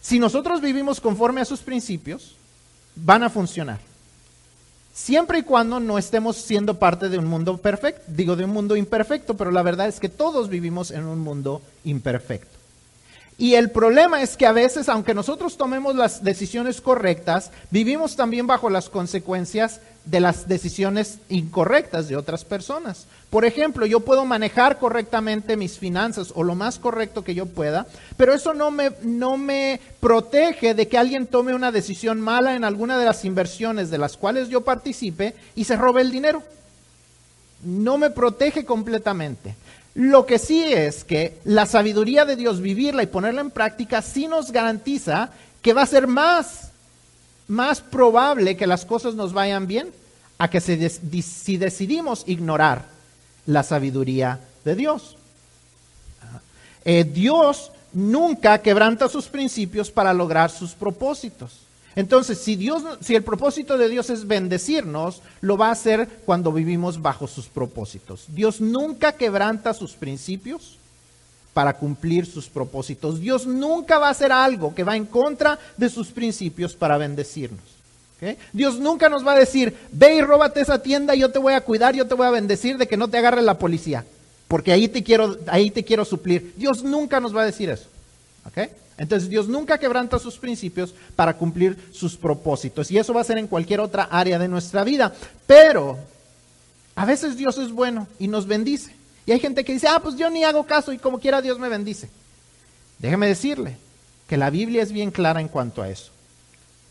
Si 0.00 0.18
nosotros 0.18 0.62
vivimos 0.62 1.00
conforme 1.00 1.42
a 1.42 1.44
sus 1.44 1.60
principios, 1.60 2.34
van 2.96 3.22
a 3.22 3.30
funcionar. 3.30 3.89
Siempre 4.92 5.38
y 5.38 5.42
cuando 5.42 5.80
no 5.80 5.98
estemos 5.98 6.36
siendo 6.36 6.78
parte 6.78 7.08
de 7.08 7.18
un 7.18 7.26
mundo 7.26 7.56
perfecto, 7.58 8.02
digo 8.08 8.36
de 8.36 8.44
un 8.44 8.50
mundo 8.50 8.76
imperfecto, 8.76 9.36
pero 9.36 9.50
la 9.50 9.62
verdad 9.62 9.88
es 9.88 10.00
que 10.00 10.08
todos 10.08 10.48
vivimos 10.48 10.90
en 10.90 11.06
un 11.06 11.20
mundo 11.20 11.62
imperfecto. 11.84 12.59
Y 13.40 13.54
el 13.54 13.70
problema 13.70 14.20
es 14.20 14.36
que 14.36 14.44
a 14.44 14.52
veces, 14.52 14.90
aunque 14.90 15.14
nosotros 15.14 15.56
tomemos 15.56 15.96
las 15.96 16.22
decisiones 16.22 16.82
correctas, 16.82 17.50
vivimos 17.70 18.14
también 18.14 18.46
bajo 18.46 18.68
las 18.68 18.90
consecuencias 18.90 19.80
de 20.04 20.20
las 20.20 20.46
decisiones 20.46 21.20
incorrectas 21.30 22.06
de 22.06 22.16
otras 22.16 22.44
personas. 22.44 23.06
Por 23.30 23.46
ejemplo, 23.46 23.86
yo 23.86 24.00
puedo 24.00 24.26
manejar 24.26 24.78
correctamente 24.78 25.56
mis 25.56 25.78
finanzas 25.78 26.34
o 26.34 26.42
lo 26.42 26.54
más 26.54 26.78
correcto 26.78 27.24
que 27.24 27.34
yo 27.34 27.46
pueda, 27.46 27.86
pero 28.18 28.34
eso 28.34 28.52
no 28.52 28.70
me, 28.70 28.90
no 29.04 29.38
me 29.38 29.80
protege 30.00 30.74
de 30.74 30.86
que 30.88 30.98
alguien 30.98 31.26
tome 31.26 31.54
una 31.54 31.72
decisión 31.72 32.20
mala 32.20 32.56
en 32.56 32.64
alguna 32.64 32.98
de 32.98 33.06
las 33.06 33.24
inversiones 33.24 33.88
de 33.90 33.96
las 33.96 34.18
cuales 34.18 34.50
yo 34.50 34.60
participe 34.60 35.34
y 35.54 35.64
se 35.64 35.76
robe 35.76 36.02
el 36.02 36.10
dinero. 36.10 36.42
No 37.64 37.96
me 37.96 38.10
protege 38.10 38.66
completamente. 38.66 39.54
Lo 39.94 40.24
que 40.24 40.38
sí 40.38 40.62
es 40.62 41.04
que 41.04 41.38
la 41.44 41.66
sabiduría 41.66 42.24
de 42.24 42.36
Dios, 42.36 42.60
vivirla 42.60 43.02
y 43.02 43.06
ponerla 43.06 43.40
en 43.40 43.50
práctica, 43.50 44.02
sí 44.02 44.26
nos 44.26 44.52
garantiza 44.52 45.30
que 45.62 45.72
va 45.72 45.82
a 45.82 45.86
ser 45.86 46.06
más, 46.06 46.70
más 47.48 47.80
probable 47.80 48.56
que 48.56 48.66
las 48.66 48.84
cosas 48.84 49.14
nos 49.14 49.32
vayan 49.32 49.66
bien 49.66 49.90
a 50.38 50.48
que 50.48 50.60
si 50.60 51.56
decidimos 51.56 52.24
ignorar 52.26 52.86
la 53.46 53.62
sabiduría 53.62 54.40
de 54.64 54.74
Dios. 54.74 55.16
Eh, 56.84 57.04
Dios 57.04 57.72
nunca 57.92 58.62
quebranta 58.62 59.08
sus 59.08 59.26
principios 59.26 59.90
para 59.90 60.14
lograr 60.14 60.50
sus 60.50 60.72
propósitos. 60.72 61.69
Entonces, 61.96 62.38
si 62.38 62.56
Dios, 62.56 62.82
si 63.00 63.14
el 63.16 63.22
propósito 63.22 63.76
de 63.76 63.88
Dios 63.88 64.10
es 64.10 64.26
bendecirnos, 64.26 65.22
lo 65.40 65.56
va 65.56 65.68
a 65.68 65.72
hacer 65.72 66.08
cuando 66.24 66.52
vivimos 66.52 67.02
bajo 67.02 67.26
sus 67.26 67.46
propósitos. 67.46 68.26
Dios 68.28 68.60
nunca 68.60 69.12
quebranta 69.12 69.74
sus 69.74 69.92
principios 69.92 70.76
para 71.52 71.74
cumplir 71.74 72.26
sus 72.26 72.48
propósitos. 72.48 73.20
Dios 73.20 73.46
nunca 73.46 73.98
va 73.98 74.08
a 74.08 74.12
hacer 74.12 74.30
algo 74.30 74.74
que 74.74 74.84
va 74.84 74.96
en 74.96 75.06
contra 75.06 75.58
de 75.76 75.88
sus 75.88 76.08
principios 76.08 76.74
para 76.74 76.96
bendecirnos. 76.96 77.80
Dios 78.52 78.78
nunca 78.78 79.08
nos 79.08 79.26
va 79.26 79.32
a 79.32 79.38
decir, 79.38 79.74
ve 79.92 80.16
y 80.16 80.20
róbate 80.20 80.60
esa 80.60 80.82
tienda, 80.82 81.14
yo 81.14 81.30
te 81.30 81.38
voy 81.38 81.54
a 81.54 81.62
cuidar, 81.62 81.94
yo 81.94 82.06
te 82.06 82.14
voy 82.14 82.26
a 82.26 82.30
bendecir 82.30 82.76
de 82.76 82.86
que 82.86 82.98
no 82.98 83.08
te 83.08 83.16
agarre 83.16 83.40
la 83.40 83.58
policía, 83.58 84.04
porque 84.46 84.72
ahí 84.72 84.88
te 84.88 85.02
quiero, 85.02 85.38
ahí 85.46 85.70
te 85.70 85.84
quiero 85.84 86.04
suplir. 86.04 86.52
Dios 86.56 86.84
nunca 86.84 87.18
nos 87.18 87.34
va 87.34 87.42
a 87.42 87.46
decir 87.46 87.70
eso. 87.70 87.86
Entonces 88.96 89.30
Dios 89.30 89.48
nunca 89.48 89.78
quebranta 89.78 90.18
sus 90.18 90.36
principios 90.36 90.94
para 91.16 91.36
cumplir 91.36 91.76
sus 91.92 92.16
propósitos. 92.16 92.90
Y 92.90 92.98
eso 92.98 93.14
va 93.14 93.22
a 93.22 93.24
ser 93.24 93.38
en 93.38 93.46
cualquier 93.46 93.80
otra 93.80 94.04
área 94.04 94.38
de 94.38 94.48
nuestra 94.48 94.84
vida. 94.84 95.14
Pero 95.46 95.98
a 96.94 97.06
veces 97.06 97.36
Dios 97.36 97.56
es 97.56 97.72
bueno 97.72 98.08
y 98.18 98.28
nos 98.28 98.46
bendice. 98.46 98.94
Y 99.24 99.32
hay 99.32 99.40
gente 99.40 99.64
que 99.64 99.72
dice, 99.72 99.88
ah, 99.88 100.00
pues 100.02 100.16
yo 100.16 100.28
ni 100.28 100.44
hago 100.44 100.66
caso 100.66 100.92
y 100.92 100.98
como 100.98 101.18
quiera 101.18 101.40
Dios 101.40 101.58
me 101.58 101.68
bendice. 101.68 102.10
Déjeme 102.98 103.26
decirle 103.26 103.78
que 104.28 104.36
la 104.36 104.50
Biblia 104.50 104.82
es 104.82 104.92
bien 104.92 105.10
clara 105.10 105.40
en 105.40 105.48
cuanto 105.48 105.82
a 105.82 105.88
eso. 105.88 106.12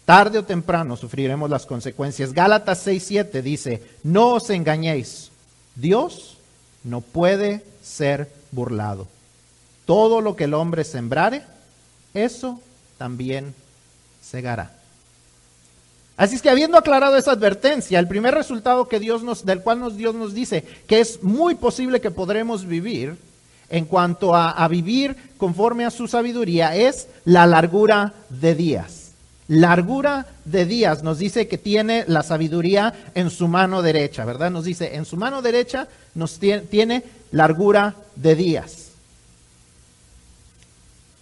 Tarde 0.06 0.40
o 0.40 0.44
temprano 0.44 0.98
sufriremos 0.98 1.50
las 1.50 1.68
consecuencias. 1.68 2.34
Gálatas 2.34 2.88
6:7 2.88 3.44
dice, 3.44 3.84
no 4.04 4.34
os 4.34 4.50
engañéis, 4.50 5.30
Dios 5.76 6.38
no 6.84 7.02
puede 7.02 7.64
ser 7.84 8.32
burlado. 8.52 9.08
Todo 9.90 10.22
lo 10.22 10.36
que 10.36 10.44
el 10.44 10.54
hombre 10.54 10.84
sembrare, 10.84 11.42
eso 12.14 12.62
también 13.00 13.56
segará. 14.22 14.72
Así 16.16 16.36
es 16.36 16.44
que 16.44 16.52
habiendo 16.52 16.78
aclarado 16.78 17.18
esa 17.18 17.32
advertencia, 17.32 17.98
el 17.98 18.08
primer 18.08 18.36
resultado 18.36 18.88
que 18.88 19.00
Dios 19.00 19.24
nos, 19.24 19.48
del 19.48 19.62
cual 19.62 19.80
nos, 19.80 19.98
Dios 19.98 20.14
nos 20.14 20.36
dice 20.36 20.64
que 20.86 21.00
es 21.00 21.24
muy 21.24 21.56
posible 21.56 22.02
que 22.02 22.12
podremos 22.12 22.68
vivir 22.68 23.18
en 23.68 23.86
cuanto 23.86 24.36
a, 24.36 24.68
vivir 24.68 25.16
conforme 25.40 25.86
a 25.86 25.90
su 25.90 26.08
sabiduría 26.08 26.76
es 26.76 27.08
la 27.26 27.48
largura 27.48 28.14
de 28.30 28.54
días. 28.54 29.14
Largura 29.48 30.28
de 30.46 30.68
días 30.68 31.02
nos 31.02 31.18
dice 31.18 31.48
que 31.48 31.58
tiene 31.58 32.06
la 32.08 32.22
sabiduría 32.22 32.94
en 33.16 33.32
su 33.32 33.48
mano 33.48 33.82
derecha, 33.82 34.24
¿verdad? 34.24 34.52
Nos 34.52 34.66
dice, 34.66 34.98
en 34.98 35.06
su 35.06 35.18
mano 35.18 35.42
derecha 35.42 35.88
nos 36.14 36.38
tiene 36.38 37.04
largura 37.32 37.96
de 38.16 38.36
días. 38.36 38.79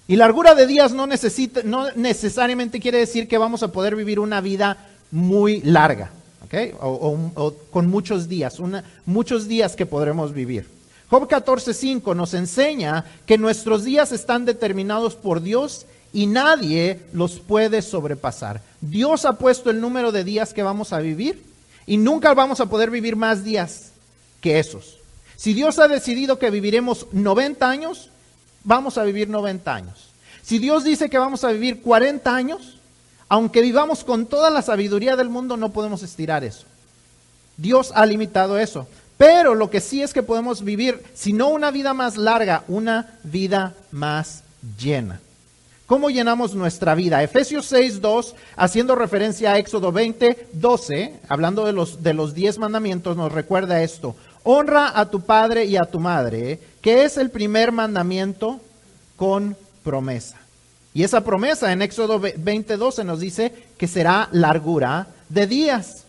Y 0.07 0.15
largura 0.15 0.55
de 0.55 0.67
días 0.67 0.93
no, 0.93 1.05
necesita, 1.05 1.61
no 1.63 1.91
necesariamente 1.91 2.79
quiere 2.79 2.99
decir 2.99 3.27
que 3.27 3.37
vamos 3.37 3.61
a 3.63 3.71
poder 3.71 3.95
vivir 3.95 4.19
una 4.19 4.39
vida 4.39 4.87
muy 5.11 5.61
larga, 5.61 6.11
¿ok? 6.45 6.75
O, 6.79 7.53
con 7.71 7.87
muchos 7.89 8.29
días, 8.29 8.57
muchos 9.05 9.47
días 9.47 9.75
que 9.75 9.85
podremos 9.85 10.33
vivir. 10.33 10.67
Job 11.09 11.27
14.5 11.27 12.15
nos 12.15 12.33
enseña 12.33 13.05
que 13.25 13.37
nuestros 13.37 13.83
días 13.83 14.11
están 14.11 14.45
determinados 14.45 15.15
por 15.15 15.41
Dios 15.41 15.85
y 16.13 16.25
nadie 16.25 17.01
los 17.11 17.39
puede 17.39 17.81
sobrepasar. 17.81 18.61
Dios 18.81 19.25
ha 19.25 19.33
puesto 19.33 19.69
el 19.69 19.81
número 19.81 20.11
de 20.11 20.23
días 20.23 20.53
que 20.53 20.63
vamos 20.63 20.93
a 20.93 20.99
vivir 20.99 21.43
y 21.85 21.97
nunca 21.97 22.33
vamos 22.33 22.59
a 22.59 22.65
poder 22.67 22.91
vivir 22.91 23.15
más 23.15 23.43
días 23.43 23.91
que 24.41 24.59
esos. 24.59 24.97
Si 25.35 25.53
Dios 25.53 25.79
ha 25.79 25.87
decidido 25.87 26.39
que 26.39 26.49
viviremos 26.49 27.07
90 27.11 27.69
años, 27.69 28.09
vamos 28.67 28.97
a 28.97 29.03
vivir 29.03 29.29
90 29.29 29.73
años. 29.73 30.09
Si 30.43 30.59
Dios 30.59 30.83
dice 30.83 31.09
que 31.09 31.17
vamos 31.17 31.43
a 31.43 31.51
vivir 31.51 31.81
40 31.81 32.35
años, 32.35 32.77
aunque 33.29 33.61
vivamos 33.61 34.03
con 34.03 34.27
toda 34.27 34.49
la 34.49 34.61
sabiduría 34.61 35.15
del 35.15 35.29
mundo, 35.29 35.57
no 35.57 35.71
podemos 35.71 36.03
estirar 36.03 36.43
eso. 36.43 36.65
Dios 37.55 37.91
ha 37.95 38.05
limitado 38.05 38.59
eso. 38.59 38.87
Pero 39.17 39.55
lo 39.55 39.71
que 39.71 39.81
sí 39.81 40.03
es 40.03 40.13
que 40.13 40.21
podemos 40.21 40.63
vivir, 40.63 41.03
si 41.15 41.33
no 41.33 41.47
una 41.47 41.71
vida 41.71 41.93
más 41.93 42.17
larga, 42.17 42.63
una 42.67 43.17
vida 43.23 43.73
más 43.91 44.43
llena. 44.77 45.21
¿Cómo 45.87 46.09
llenamos 46.09 46.53
nuestra 46.53 46.93
vida? 46.93 47.23
Efesios 47.23 47.65
6, 47.67 48.01
2, 48.01 48.35
haciendo 48.57 48.93
referencia 48.93 49.53
a 49.53 49.57
Éxodo 49.57 49.91
20, 49.91 50.49
12, 50.53 51.19
hablando 51.29 51.65
de 51.65 51.71
los, 51.71 52.03
de 52.03 52.13
los 52.13 52.33
diez 52.33 52.59
mandamientos, 52.59 53.15
nos 53.15 53.31
recuerda 53.31 53.81
esto. 53.81 54.15
Honra 54.43 54.91
a 54.93 55.09
tu 55.09 55.21
padre 55.21 55.65
y 55.65 55.77
a 55.77 55.85
tu 55.85 55.99
madre, 55.99 56.59
que 56.87 57.03
es 57.03 57.17
el 57.17 57.31
primer 57.31 57.73
mandamiento 57.73 58.61
con 59.17 59.57
promesa. 59.83 60.37
Y 60.93 61.03
esa 61.03 61.19
promesa 61.19 61.73
en 61.73 61.81
Éxodo 61.81 62.17
20, 62.17 62.77
12 62.77 63.03
nos 63.03 63.19
dice 63.19 63.51
que 63.77 63.89
será 63.89 64.29
largura 64.31 65.07
de 65.27 65.47
días. 65.47 66.05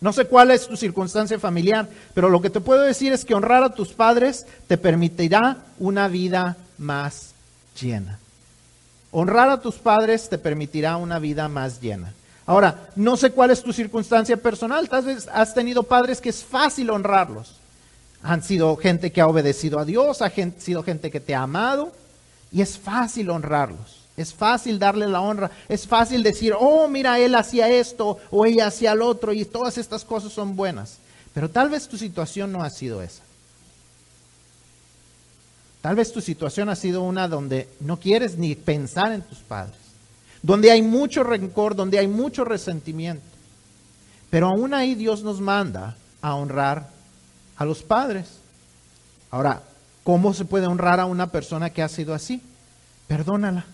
No 0.00 0.14
sé 0.14 0.24
cuál 0.24 0.50
es 0.50 0.66
tu 0.66 0.78
circunstancia 0.78 1.38
familiar, 1.38 1.90
pero 2.14 2.30
lo 2.30 2.40
que 2.40 2.48
te 2.48 2.62
puedo 2.62 2.80
decir 2.80 3.12
es 3.12 3.26
que 3.26 3.34
honrar 3.34 3.62
a 3.64 3.74
tus 3.74 3.88
padres 3.92 4.46
te 4.66 4.78
permitirá 4.78 5.58
una 5.78 6.08
vida 6.08 6.56
más 6.78 7.34
llena. 7.78 8.18
Honrar 9.10 9.50
a 9.50 9.60
tus 9.60 9.74
padres 9.74 10.26
te 10.30 10.38
permitirá 10.38 10.96
una 10.96 11.18
vida 11.18 11.48
más 11.48 11.82
llena. 11.82 12.14
Ahora, 12.46 12.88
no 12.96 13.18
sé 13.18 13.30
cuál 13.30 13.50
es 13.50 13.62
tu 13.62 13.74
circunstancia 13.74 14.38
personal. 14.38 14.88
Tal 14.88 15.04
vez 15.04 15.28
has 15.30 15.52
tenido 15.52 15.82
padres 15.82 16.18
que 16.18 16.30
es 16.30 16.42
fácil 16.42 16.88
honrarlos. 16.88 17.60
Han 18.22 18.42
sido 18.42 18.76
gente 18.76 19.10
que 19.10 19.20
ha 19.20 19.26
obedecido 19.26 19.78
a 19.78 19.84
Dios, 19.84 20.22
ha 20.22 20.30
sido 20.58 20.82
gente 20.82 21.10
que 21.10 21.20
te 21.20 21.34
ha 21.34 21.42
amado 21.42 21.92
y 22.52 22.62
es 22.62 22.78
fácil 22.78 23.30
honrarlos. 23.30 24.02
Es 24.16 24.34
fácil 24.34 24.78
darle 24.78 25.08
la 25.08 25.22
honra. 25.22 25.50
Es 25.68 25.86
fácil 25.86 26.22
decir, 26.22 26.54
oh, 26.58 26.86
mira, 26.86 27.18
él 27.18 27.34
hacía 27.34 27.68
esto 27.68 28.18
o 28.30 28.44
ella 28.44 28.66
hacía 28.66 28.94
lo 28.94 29.08
otro 29.08 29.32
y 29.32 29.44
todas 29.44 29.78
estas 29.78 30.04
cosas 30.04 30.32
son 30.32 30.54
buenas. 30.54 30.98
Pero 31.32 31.48
tal 31.48 31.70
vez 31.70 31.88
tu 31.88 31.96
situación 31.96 32.52
no 32.52 32.62
ha 32.62 32.70
sido 32.70 33.02
esa. 33.02 33.22
Tal 35.80 35.96
vez 35.96 36.12
tu 36.12 36.20
situación 36.20 36.68
ha 36.68 36.76
sido 36.76 37.02
una 37.02 37.26
donde 37.26 37.68
no 37.80 37.98
quieres 37.98 38.38
ni 38.38 38.54
pensar 38.54 39.12
en 39.12 39.22
tus 39.22 39.38
padres, 39.38 39.74
donde 40.40 40.70
hay 40.70 40.80
mucho 40.80 41.24
rencor, 41.24 41.74
donde 41.74 41.98
hay 41.98 42.06
mucho 42.06 42.44
resentimiento. 42.44 43.24
Pero 44.30 44.46
aún 44.46 44.74
ahí 44.74 44.94
Dios 44.94 45.24
nos 45.24 45.40
manda 45.40 45.96
a 46.20 46.36
honrar 46.36 46.88
a 47.62 47.64
los 47.64 47.82
padres. 47.82 48.26
Ahora, 49.30 49.62
¿cómo 50.04 50.34
se 50.34 50.44
puede 50.44 50.66
honrar 50.66 51.00
a 51.00 51.06
una 51.06 51.28
persona 51.30 51.70
que 51.70 51.82
ha 51.82 51.88
sido 51.88 52.12
así? 52.12 52.42
Perdónala. 53.06 53.64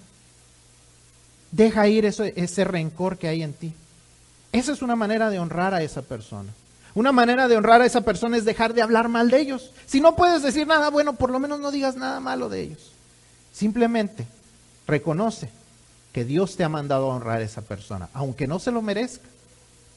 Deja 1.50 1.88
ir 1.88 2.04
ese, 2.04 2.34
ese 2.36 2.64
rencor 2.64 3.18
que 3.18 3.28
hay 3.28 3.42
en 3.42 3.54
ti. 3.54 3.72
Esa 4.52 4.72
es 4.72 4.82
una 4.82 4.94
manera 4.94 5.30
de 5.30 5.38
honrar 5.38 5.74
a 5.74 5.82
esa 5.82 6.02
persona. 6.02 6.52
Una 6.94 7.12
manera 7.12 7.48
de 7.48 7.56
honrar 7.56 7.80
a 7.80 7.86
esa 7.86 8.02
persona 8.02 8.36
es 8.36 8.44
dejar 8.44 8.74
de 8.74 8.82
hablar 8.82 9.08
mal 9.08 9.30
de 9.30 9.40
ellos. 9.40 9.72
Si 9.86 10.00
no 10.00 10.16
puedes 10.16 10.42
decir 10.42 10.66
nada 10.66 10.90
bueno, 10.90 11.14
por 11.14 11.30
lo 11.30 11.38
menos 11.38 11.60
no 11.60 11.70
digas 11.70 11.96
nada 11.96 12.20
malo 12.20 12.48
de 12.48 12.60
ellos. 12.60 12.92
Simplemente 13.52 14.26
reconoce 14.86 15.50
que 16.12 16.24
Dios 16.24 16.56
te 16.56 16.64
ha 16.64 16.68
mandado 16.68 17.10
a 17.10 17.14
honrar 17.14 17.38
a 17.38 17.44
esa 17.44 17.62
persona, 17.62 18.08
aunque 18.12 18.46
no 18.46 18.58
se 18.58 18.70
lo 18.70 18.82
merezca. 18.82 19.26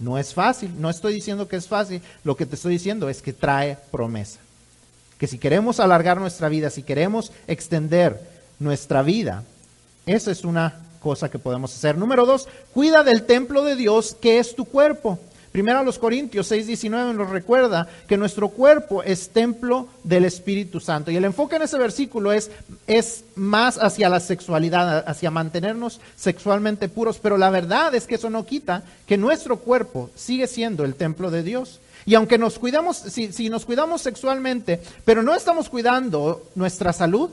No 0.01 0.17
es 0.17 0.33
fácil, 0.33 0.73
no 0.79 0.89
estoy 0.89 1.13
diciendo 1.13 1.47
que 1.47 1.55
es 1.55 1.67
fácil, 1.67 2.01
lo 2.23 2.35
que 2.35 2.47
te 2.47 2.55
estoy 2.55 2.73
diciendo 2.73 3.07
es 3.07 3.21
que 3.21 3.33
trae 3.33 3.77
promesa. 3.91 4.39
Que 5.19 5.27
si 5.27 5.37
queremos 5.37 5.79
alargar 5.79 6.19
nuestra 6.19 6.49
vida, 6.49 6.71
si 6.71 6.81
queremos 6.81 7.31
extender 7.47 8.19
nuestra 8.59 9.03
vida, 9.03 9.43
esa 10.07 10.31
es 10.31 10.43
una 10.43 10.79
cosa 10.99 11.29
que 11.29 11.37
podemos 11.37 11.75
hacer. 11.75 11.97
Número 11.97 12.25
dos, 12.25 12.47
cuida 12.73 13.03
del 13.03 13.23
templo 13.23 13.63
de 13.63 13.75
Dios 13.75 14.17
que 14.19 14.39
es 14.39 14.55
tu 14.55 14.65
cuerpo. 14.65 15.19
Primero 15.51 15.79
a 15.79 15.83
los 15.83 15.99
Corintios 15.99 16.49
6:19 16.49 17.13
nos 17.13 17.29
recuerda 17.29 17.87
que 18.07 18.17
nuestro 18.17 18.49
cuerpo 18.49 19.03
es 19.03 19.29
templo 19.29 19.89
del 20.03 20.23
Espíritu 20.23 20.79
Santo. 20.79 21.11
Y 21.11 21.17
el 21.17 21.25
enfoque 21.25 21.57
en 21.57 21.63
ese 21.63 21.77
versículo 21.77 22.31
es, 22.31 22.51
es 22.87 23.25
más 23.35 23.77
hacia 23.77 24.07
la 24.07 24.21
sexualidad, 24.21 25.03
hacia 25.05 25.29
mantenernos 25.29 25.99
sexualmente 26.15 26.87
puros. 26.87 27.19
Pero 27.19 27.37
la 27.37 27.49
verdad 27.49 27.93
es 27.95 28.07
que 28.07 28.15
eso 28.15 28.29
no 28.29 28.45
quita 28.45 28.83
que 29.05 29.17
nuestro 29.17 29.57
cuerpo 29.57 30.09
sigue 30.15 30.47
siendo 30.47 30.85
el 30.85 30.95
templo 30.95 31.29
de 31.31 31.43
Dios. 31.43 31.81
Y 32.05 32.15
aunque 32.15 32.37
nos 32.37 32.57
cuidamos, 32.57 32.97
si, 32.97 33.33
si 33.33 33.49
nos 33.49 33.65
cuidamos 33.65 34.01
sexualmente, 34.01 34.81
pero 35.03 35.21
no 35.21 35.35
estamos 35.35 35.69
cuidando 35.69 36.43
nuestra 36.55 36.93
salud, 36.93 37.29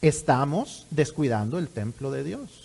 estamos 0.00 0.86
descuidando 0.90 1.58
el 1.58 1.68
templo 1.68 2.10
de 2.12 2.24
Dios. 2.24 2.61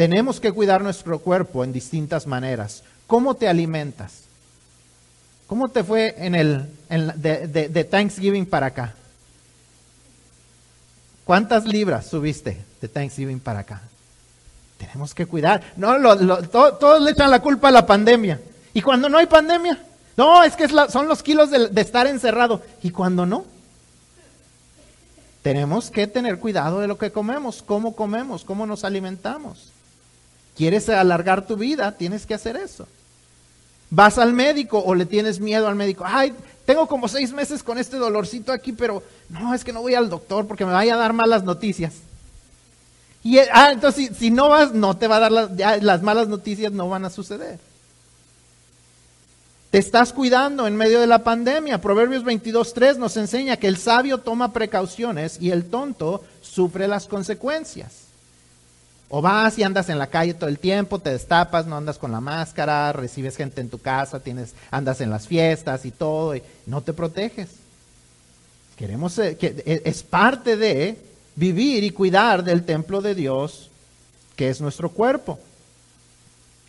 Tenemos 0.00 0.40
que 0.40 0.50
cuidar 0.50 0.80
nuestro 0.80 1.18
cuerpo 1.18 1.62
en 1.62 1.74
distintas 1.74 2.26
maneras. 2.26 2.82
¿Cómo 3.06 3.34
te 3.34 3.48
alimentas? 3.48 4.22
¿Cómo 5.46 5.68
te 5.68 5.84
fue 5.84 6.14
en 6.16 6.34
el 6.34 6.70
de, 6.88 7.84
Thanksgiving 7.90 8.46
para 8.46 8.68
acá? 8.68 8.94
¿Cuántas 11.26 11.66
libras 11.66 12.06
subiste 12.06 12.64
de 12.80 12.88
Thanksgiving 12.88 13.40
para 13.40 13.58
acá? 13.58 13.82
Tenemos 14.78 15.14
que 15.14 15.26
cuidar. 15.26 15.74
No, 15.76 15.94
todos 16.48 17.02
le 17.02 17.10
echan 17.10 17.30
la 17.30 17.42
culpa 17.42 17.68
a 17.68 17.72
la 17.72 17.84
pandemia. 17.84 18.40
¿Y 18.72 18.80
cuando 18.80 19.10
no 19.10 19.18
hay 19.18 19.26
pandemia? 19.26 19.84
No, 20.16 20.42
es 20.42 20.56
que 20.56 20.66
son 20.66 21.08
los 21.08 21.22
kilos 21.22 21.50
de 21.50 21.80
estar 21.82 22.06
encerrado. 22.06 22.62
¿Y 22.82 22.90
cuando 22.90 23.26
no? 23.26 23.44
Tenemos 25.42 25.90
que 25.90 26.06
tener 26.06 26.38
cuidado 26.38 26.80
de 26.80 26.86
lo 26.86 26.96
que 26.96 27.12
comemos, 27.12 27.62
cómo 27.62 27.94
comemos, 27.94 28.44
cómo 28.44 28.64
nos 28.64 28.82
alimentamos. 28.84 29.72
¿Quieres 30.56 30.88
alargar 30.88 31.46
tu 31.46 31.56
vida? 31.56 31.92
Tienes 31.92 32.26
que 32.26 32.34
hacer 32.34 32.56
eso. 32.56 32.86
Vas 33.90 34.18
al 34.18 34.32
médico 34.32 34.78
o 34.78 34.94
le 34.94 35.06
tienes 35.06 35.40
miedo 35.40 35.66
al 35.66 35.74
médico. 35.74 36.04
Ay, 36.06 36.32
tengo 36.64 36.86
como 36.86 37.08
seis 37.08 37.32
meses 37.32 37.62
con 37.62 37.78
este 37.78 37.96
dolorcito 37.96 38.52
aquí, 38.52 38.72
pero 38.72 39.02
no, 39.28 39.54
es 39.54 39.64
que 39.64 39.72
no 39.72 39.82
voy 39.82 39.94
al 39.94 40.08
doctor 40.08 40.46
porque 40.46 40.64
me 40.64 40.72
vaya 40.72 40.94
a 40.94 40.98
dar 40.98 41.12
malas 41.12 41.42
noticias. 41.42 41.94
Y, 43.22 43.38
ah, 43.38 43.70
entonces 43.72 44.12
si, 44.16 44.30
no 44.30 44.48
vas, 44.48 44.72
no 44.72 44.96
te 44.96 45.08
va 45.08 45.16
a 45.16 45.20
dar 45.20 45.32
las, 45.32 45.82
las 45.82 46.02
malas 46.02 46.28
noticias, 46.28 46.72
no 46.72 46.88
van 46.88 47.04
a 47.04 47.10
suceder. 47.10 47.58
Te 49.70 49.78
estás 49.78 50.12
cuidando 50.12 50.66
en 50.66 50.76
medio 50.76 51.00
de 51.00 51.06
la 51.06 51.22
pandemia. 51.22 51.80
Proverbios 51.80 52.24
22.3 52.24 52.96
nos 52.96 53.16
enseña 53.16 53.56
que 53.56 53.68
el 53.68 53.76
sabio 53.76 54.18
toma 54.18 54.52
precauciones 54.52 55.38
y 55.40 55.50
el 55.50 55.64
tonto 55.70 56.24
sufre 56.42 56.88
las 56.88 57.06
consecuencias. 57.06 58.09
O 59.12 59.20
vas 59.20 59.58
y 59.58 59.64
andas 59.64 59.88
en 59.88 59.98
la 59.98 60.06
calle 60.06 60.34
todo 60.34 60.48
el 60.48 60.60
tiempo, 60.60 61.00
te 61.00 61.10
destapas, 61.10 61.66
no 61.66 61.76
andas 61.76 61.98
con 61.98 62.12
la 62.12 62.20
máscara, 62.20 62.92
recibes 62.92 63.36
gente 63.36 63.60
en 63.60 63.68
tu 63.68 63.80
casa, 63.80 64.20
tienes, 64.20 64.54
andas 64.70 65.00
en 65.00 65.10
las 65.10 65.26
fiestas 65.26 65.84
y 65.84 65.90
todo, 65.90 66.36
y 66.36 66.42
no 66.66 66.80
te 66.80 66.92
proteges. 66.92 67.48
Queremos 68.76 69.18
eh, 69.18 69.36
que 69.36 69.64
e, 69.66 69.82
es 69.84 70.04
parte 70.04 70.56
de 70.56 70.96
vivir 71.34 71.82
y 71.82 71.90
cuidar 71.90 72.44
del 72.44 72.64
templo 72.64 73.00
de 73.00 73.16
Dios, 73.16 73.68
que 74.36 74.48
es 74.48 74.60
nuestro 74.60 74.90
cuerpo. 74.90 75.40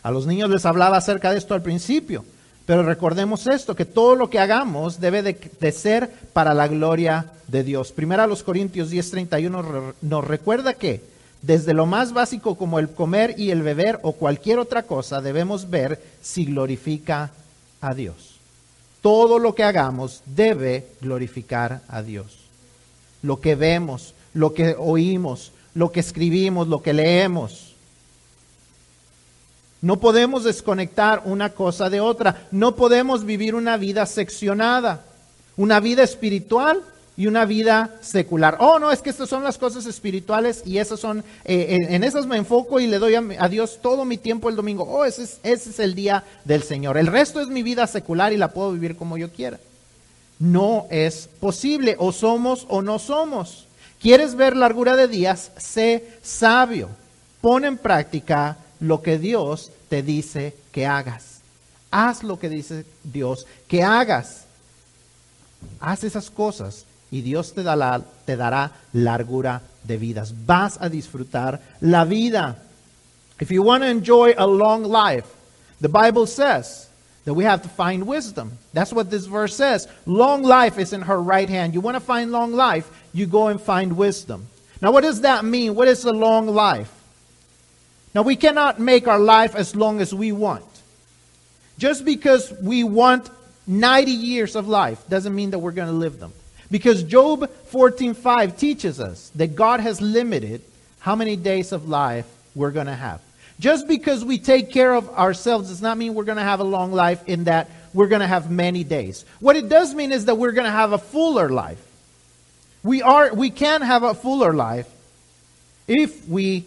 A 0.01 0.09
los 0.09 0.25
niños 0.25 0.49
les 0.49 0.65
hablaba 0.65 0.97
acerca 0.97 1.31
de 1.31 1.37
esto 1.37 1.53
al 1.53 1.61
principio, 1.61 2.25
pero 2.65 2.81
recordemos 2.81 3.45
esto, 3.45 3.75
que 3.75 3.85
todo 3.85 4.15
lo 4.15 4.31
que 4.31 4.39
hagamos 4.39 4.99
debe 4.99 5.21
de, 5.21 5.51
de 5.59 5.71
ser 5.71 6.09
para 6.33 6.55
la 6.55 6.67
gloria 6.67 7.27
de 7.47 7.63
Dios. 7.63 7.91
Primero 7.91 8.23
a 8.23 8.27
los 8.27 8.41
Corintios 8.41 8.89
10:31 8.89 9.93
nos 10.01 10.25
recuerda 10.25 10.73
que 10.73 11.11
desde 11.41 11.73
lo 11.73 11.85
más 11.85 12.13
básico 12.13 12.55
como 12.55 12.79
el 12.79 12.89
comer 12.89 13.35
y 13.37 13.51
el 13.51 13.63
beber 13.63 13.99
o 14.03 14.13
cualquier 14.13 14.59
otra 14.59 14.83
cosa, 14.83 15.21
debemos 15.21 15.69
ver 15.69 16.01
si 16.21 16.45
glorifica 16.45 17.31
a 17.81 17.93
Dios. 17.93 18.35
Todo 19.01 19.39
lo 19.39 19.55
que 19.55 19.63
hagamos 19.63 20.21
debe 20.25 20.85
glorificar 21.01 21.81
a 21.87 22.03
Dios. 22.03 22.37
Lo 23.23 23.41
que 23.41 23.55
vemos, 23.55 24.13
lo 24.33 24.53
que 24.53 24.75
oímos, 24.77 25.51
lo 25.73 25.91
que 25.91 25.99
escribimos, 25.99 26.67
lo 26.67 26.83
que 26.83 26.93
leemos. 26.93 27.73
No 29.81 29.99
podemos 29.99 30.43
desconectar 30.43 31.23
una 31.25 31.49
cosa 31.49 31.89
de 31.89 32.01
otra. 32.01 32.47
No 32.51 32.75
podemos 32.75 33.25
vivir 33.25 33.55
una 33.55 33.77
vida 33.77 34.05
seccionada. 34.05 35.03
Una 35.57 35.79
vida 35.79 36.03
espiritual 36.03 36.83
y 37.17 37.27
una 37.27 37.45
vida 37.45 37.97
secular. 38.01 38.57
Oh, 38.59 38.79
no, 38.79 38.91
es 38.91 39.01
que 39.01 39.09
estas 39.09 39.29
son 39.29 39.43
las 39.43 39.57
cosas 39.57 39.85
espirituales 39.85 40.63
y 40.65 40.77
esas 40.77 40.99
son, 40.99 41.23
eh, 41.45 41.77
en, 41.89 42.03
esas 42.03 42.25
me 42.25 42.37
enfoco 42.37 42.79
y 42.79 42.87
le 42.87 42.99
doy 42.99 43.15
a, 43.15 43.47
Dios 43.49 43.79
todo 43.81 44.05
mi 44.05 44.17
tiempo 44.17 44.49
el 44.49 44.55
domingo. 44.55 44.83
Oh, 44.83 45.05
ese 45.05 45.23
es, 45.23 45.39
ese 45.43 45.69
es 45.71 45.79
el 45.79 45.93
día 45.93 46.23
del 46.45 46.63
Señor. 46.63 46.97
El 46.97 47.07
resto 47.07 47.41
es 47.41 47.47
mi 47.47 47.63
vida 47.63 47.85
secular 47.87 48.33
y 48.33 48.37
la 48.37 48.51
puedo 48.51 48.71
vivir 48.71 48.95
como 48.95 49.17
yo 49.17 49.31
quiera. 49.31 49.59
No 50.39 50.87
es 50.89 51.29
posible, 51.39 51.95
o 51.99 52.11
somos 52.11 52.65
o 52.69 52.81
no 52.81 52.97
somos. 52.97 53.67
¿Quieres 54.01 54.33
ver 54.35 54.55
largura 54.55 54.95
de 54.95 55.07
días? 55.07 55.51
Sé 55.57 56.17
sabio. 56.23 56.89
Pon 57.41 57.65
en 57.65 57.77
práctica 57.77 58.57
lo 58.79 59.01
que 59.01 59.19
Dios 59.19 59.71
te 59.89 60.01
dice 60.01 60.55
que 60.71 60.87
hagas. 60.87 61.41
Haz 61.91 62.23
lo 62.23 62.39
que 62.39 62.49
dice 62.49 62.85
Dios 63.03 63.45
que 63.67 63.83
hagas. 63.83 64.45
Haz 65.79 66.03
esas 66.03 66.31
cosas 66.31 66.85
y 67.11 67.21
Dios 67.21 67.51
te 67.51 67.61
dará, 67.61 68.01
te 68.25 68.35
dará 68.35 68.71
largura 68.93 69.61
de 69.83 69.97
vidas. 69.97 70.33
Vas 70.45 70.77
a 70.79 70.89
disfrutar 70.89 71.59
la 71.81 72.05
vida. 72.05 72.55
If 73.39 73.51
you 73.51 73.63
want 73.63 73.83
to 73.83 73.89
enjoy 73.89 74.33
a 74.37 74.47
long 74.47 74.83
life, 74.83 75.25
the 75.81 75.89
Bible 75.89 76.25
says 76.25 76.87
that 77.25 77.33
we 77.33 77.43
have 77.43 77.63
to 77.63 77.69
find 77.69 78.07
wisdom. 78.07 78.57
That's 78.73 78.93
what 78.93 79.11
this 79.11 79.25
verse 79.25 79.55
says. 79.55 79.87
Long 80.05 80.43
life 80.43 80.77
is 80.77 80.93
in 80.93 81.01
her 81.01 81.21
right 81.21 81.49
hand. 81.49 81.73
You 81.73 81.81
want 81.81 81.95
to 81.95 82.01
find 82.01 82.31
long 82.31 82.53
life, 82.53 82.89
you 83.13 83.25
go 83.25 83.47
and 83.47 83.59
find 83.59 83.97
wisdom. 83.97 84.47
Now, 84.81 84.91
what 84.91 85.01
does 85.01 85.21
that 85.21 85.43
mean? 85.43 85.75
What 85.75 85.87
is 85.87 86.05
a 86.05 86.11
long 86.11 86.47
life? 86.47 86.91
Now, 88.15 88.23
we 88.23 88.35
cannot 88.35 88.79
make 88.79 89.07
our 89.07 89.19
life 89.19 89.55
as 89.55 89.75
long 89.75 90.01
as 90.01 90.13
we 90.13 90.31
want. 90.31 90.65
Just 91.77 92.05
because 92.05 92.51
we 92.61 92.83
want 92.83 93.29
90 93.67 94.11
years 94.11 94.55
of 94.55 94.67
life 94.67 95.07
doesn't 95.07 95.33
mean 95.33 95.51
that 95.51 95.59
we're 95.59 95.71
going 95.71 95.87
to 95.87 95.93
live 95.93 96.19
them. 96.19 96.33
Because 96.71 97.03
Job 97.03 97.51
14:5 97.71 98.57
teaches 98.57 98.99
us 98.99 99.29
that 99.35 99.55
God 99.55 99.81
has 99.81 100.01
limited 100.01 100.61
how 100.99 101.15
many 101.15 101.35
days 101.35 101.73
of 101.73 101.89
life 101.89 102.25
we're 102.55 102.71
going 102.71 102.87
to 102.87 102.95
have. 102.95 103.21
Just 103.59 103.87
because 103.87 104.25
we 104.25 104.39
take 104.39 104.71
care 104.71 104.95
of 104.95 105.09
ourselves 105.09 105.69
does 105.69 105.81
not 105.81 105.97
mean 105.97 106.15
we're 106.15 106.23
going 106.23 106.37
to 106.37 106.43
have 106.43 106.61
a 106.61 106.63
long 106.63 106.93
life 106.93 107.21
in 107.27 107.43
that 107.43 107.69
we're 107.93 108.07
going 108.07 108.21
to 108.21 108.27
have 108.27 108.49
many 108.49 108.83
days. 108.83 109.25
What 109.39 109.55
it 109.55 109.69
does 109.69 109.93
mean 109.93 110.11
is 110.11 110.25
that 110.25 110.35
we're 110.35 110.53
going 110.53 110.65
to 110.65 110.71
have 110.71 110.93
a 110.93 110.97
fuller 110.97 111.49
life. 111.49 111.85
We 112.83 113.01
are 113.01 113.33
we 113.33 113.49
can 113.49 113.81
have 113.81 114.03
a 114.03 114.13
fuller 114.13 114.53
life 114.53 114.87
if 115.87 116.27
we 116.27 116.65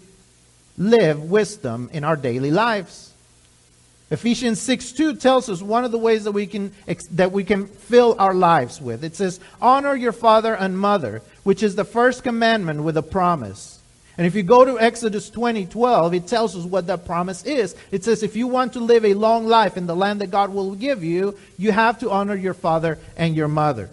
live 0.77 1.23
wisdom 1.31 1.89
in 1.93 2.05
our 2.05 2.17
daily 2.17 2.51
lives. 2.51 3.14
Ephesians 4.15 4.63
6 4.63 4.93
2 4.93 5.17
tells 5.17 5.49
us 5.49 5.61
one 5.61 5.85
of 5.85 5.91
the 5.91 5.99
ways 5.99 6.23
that 6.23 6.31
we 6.31 6.47
can 6.47 6.73
that 7.11 7.33
we 7.33 7.43
can 7.43 7.67
fill 7.67 8.15
our 8.21 8.33
lives 8.33 8.81
with. 8.81 9.03
It 9.03 9.17
says, 9.17 9.41
Honor 9.61 9.97
your 9.97 10.13
father 10.13 10.55
and 10.55 10.79
mother, 10.79 11.21
which 11.43 11.65
is 11.65 11.75
the 11.75 11.85
first 11.85 12.23
commandment 12.23 12.85
with 12.85 12.97
a 12.97 13.03
promise. 13.03 13.81
And 14.17 14.25
if 14.25 14.37
you 14.37 14.45
go 14.45 14.65
to 14.65 14.79
Exodus 14.79 15.31
20 15.31 15.67
12, 15.67 16.15
it 16.15 16.29
tells 16.29 16.55
us 16.55 16.65
what 16.65 16.87
that 16.87 17.07
promise 17.07 17.45
is. 17.45 17.75
It 17.91 18.05
says, 18.05 18.23
If 18.23 18.37
you 18.37 18.47
want 18.47 18.75
to 18.75 18.81
live 18.81 19.05
a 19.05 19.15
long 19.15 19.49
life 19.49 19.77
in 19.77 19.87
the 19.87 19.97
land 19.97 20.21
that 20.21 20.31
God 20.31 20.55
will 20.55 20.77
give 20.77 21.03
you, 21.03 21.37
you 21.59 21.73
have 21.73 21.99
to 21.99 22.11
honor 22.13 22.37
your 22.37 22.55
father 22.55 23.01
and 23.17 23.35
your 23.35 23.49
mother. 23.49 23.91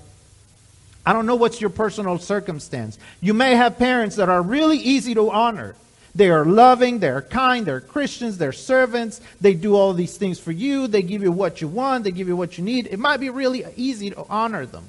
I 1.04 1.14
don't 1.14 1.26
know 1.26 1.36
what's 1.36 1.60
your 1.60 1.72
personal 1.72 2.20
circumstance. 2.20 3.00
You 3.22 3.34
may 3.34 3.56
have 3.56 3.80
parents 3.80 4.18
that 4.18 4.30
are 4.30 4.44
really 4.44 4.78
easy 4.78 5.16
to 5.16 5.32
honor. 5.32 5.76
They 6.14 6.30
are 6.30 6.44
loving, 6.46 7.00
they're 7.00 7.22
kind, 7.22 7.66
they're 7.66 7.80
Christians, 7.80 8.38
they're 8.38 8.52
servants. 8.52 9.22
They 9.40 9.54
do 9.54 9.76
all 9.76 9.94
these 9.94 10.18
things 10.18 10.40
for 10.40 10.52
you. 10.52 10.88
They 10.88 11.02
give 11.02 11.24
you 11.24 11.32
what 11.32 11.62
you 11.62 11.68
want, 11.68 12.04
they 12.04 12.12
give 12.12 12.28
you 12.28 12.36
what 12.36 12.58
you 12.58 12.64
need. 12.64 12.88
It 12.88 13.00
might 13.00 13.18
be 13.18 13.30
really 13.30 13.64
easy 13.78 14.10
to 14.10 14.26
honor 14.30 14.66
them. 14.66 14.86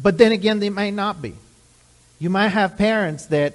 But 0.00 0.18
then 0.18 0.32
again, 0.32 0.58
they 0.58 0.70
might 0.70 0.94
not 0.94 1.22
be. 1.22 1.34
You 2.18 2.30
might 2.30 2.48
have 2.48 2.76
parents 2.76 3.26
that 3.26 3.54